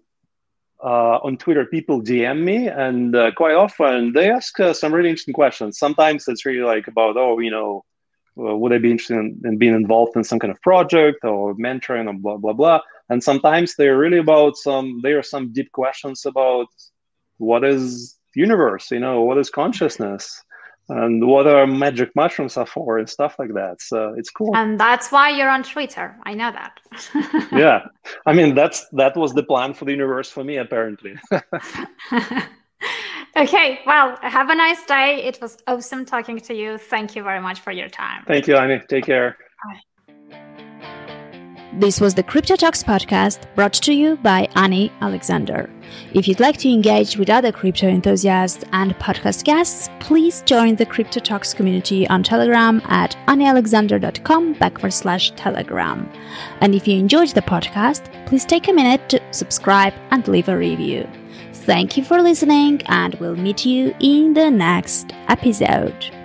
uh, 0.85 1.18
on 1.24 1.39
Twitter 1.39 1.64
people 1.64 2.03
DM 2.03 2.43
me, 2.45 2.68
and 2.68 3.16
uh, 3.16 3.31
quite 3.33 3.55
often 3.55 4.12
they 4.12 4.31
ask 4.31 4.61
uh, 4.61 4.72
some 4.72 4.95
really 4.95 5.09
interesting 5.09 5.35
questions. 5.35 5.79
Sometimes 5.79 6.29
it's 6.29 6.45
really 6.47 6.62
like 6.64 6.89
about, 6.89 7.16
oh, 7.16 7.39
you 7.39 7.51
know 7.51 7.85
Uh, 8.39 8.57
would 8.57 8.72
I 8.72 8.78
be 8.78 8.91
interested 8.91 9.16
in, 9.16 9.41
in, 9.45 9.59
being 9.59 9.74
involved 9.74 10.16
in 10.16 10.22
some 10.22 10.39
kind 10.39 10.53
of 10.53 10.62
project 10.62 11.24
or 11.24 11.57
mentoring 11.57 12.09
or 12.09 12.12
blah 12.12 12.36
blah 12.36 12.53
blah. 12.53 12.80
And 13.09 13.22
sometimes 13.22 13.74
they're 13.74 13.99
really 13.99 14.18
about 14.18 14.57
some. 14.57 15.01
There 15.03 15.18
are 15.18 15.22
some 15.24 15.53
deep 15.53 15.72
questions 15.72 16.24
about 16.24 16.68
what 17.39 17.64
is 17.64 18.16
universe, 18.34 18.91
you 18.91 19.01
know, 19.01 19.22
what 19.22 19.39
is 19.39 19.51
consciousness, 19.51 20.43
and 20.89 21.26
what 21.26 21.47
are 21.47 21.66
magic 21.66 22.14
mushrooms 22.14 22.57
are 22.57 22.66
for, 22.66 22.99
and 22.99 23.09
stuff 23.09 23.36
like 23.39 23.55
that. 23.55 23.80
So 23.80 24.14
it's 24.16 24.30
cool. 24.30 24.55
And 24.55 24.78
that's 24.78 25.11
why 25.11 25.30
you're 25.30 25.51
on 25.51 25.62
Twitter. 25.62 26.16
I 26.24 26.34
know 26.34 26.53
that. 26.53 26.80
yeah, 27.53 27.86
I 28.26 28.32
mean 28.32 28.55
that's 28.55 28.86
that 28.93 29.16
was 29.16 29.34
the 29.34 29.43
plan 29.43 29.74
for 29.74 29.84
the 29.84 29.93
universe 29.93 30.30
for 30.30 30.45
me, 30.45 30.59
apparently. 30.59 31.16
Okay, 33.37 33.81
well, 33.87 34.16
have 34.22 34.51
a 34.51 34.55
nice 34.55 34.85
day. 34.85 35.22
It 35.24 35.39
was 35.41 35.59
awesome 35.66 36.05
talking 36.05 36.39
to 36.41 36.55
you. 36.55 36.79
Thank 36.79 37.14
you 37.14 37.22
very 37.22 37.41
much 37.41 37.61
for 37.61 37.72
your 37.72 37.89
time. 37.89 38.24
Thank 38.26 38.47
you, 38.49 38.57
Annie. 38.57 38.81
Take 38.89 39.05
care. 39.05 39.37
Bye. 39.64 39.81
This 41.74 42.01
was 42.01 42.14
the 42.14 42.22
Crypto 42.22 42.57
Talks 42.57 42.83
podcast 42.83 43.43
brought 43.55 43.74
to 43.74 43.93
you 43.93 44.16
by 44.16 44.49
Annie 44.57 44.91
Alexander. 45.01 45.70
If 46.14 46.26
you'd 46.26 46.41
like 46.41 46.57
to 46.59 46.68
engage 46.68 47.16
with 47.16 47.31
other 47.31 47.53
crypto 47.53 47.87
enthusiasts 47.87 48.64
and 48.72 48.97
podcast 48.97 49.45
guests, 49.45 49.89
please 50.01 50.43
join 50.43 50.76
the 50.76 50.87
Crypto 50.87 51.20
Talks 51.20 51.55
community 51.55 52.09
on 52.09 52.22
Telegram 52.22 52.81
at 52.87 53.16
anniealexander.com 53.29 54.55
backward 54.55 54.93
slash 54.93 55.31
telegram. 55.33 56.11
And 56.62 56.74
if 56.74 56.89
you 56.89 56.99
enjoyed 56.99 57.29
the 57.29 57.43
podcast, 57.43 58.26
please 58.26 58.45
take 58.45 58.66
a 58.68 58.72
minute 58.72 59.09
to 59.11 59.20
subscribe 59.31 59.93
and 60.11 60.26
leave 60.26 60.49
a 60.49 60.57
review. 60.57 61.07
Thank 61.69 61.99
you 61.99 62.03
for 62.03 62.23
listening, 62.23 62.81
and 62.87 63.14
we'll 63.16 63.37
meet 63.37 63.66
you 63.66 63.95
in 64.01 64.33
the 64.33 64.51
next 64.51 65.12
episode. 65.29 66.18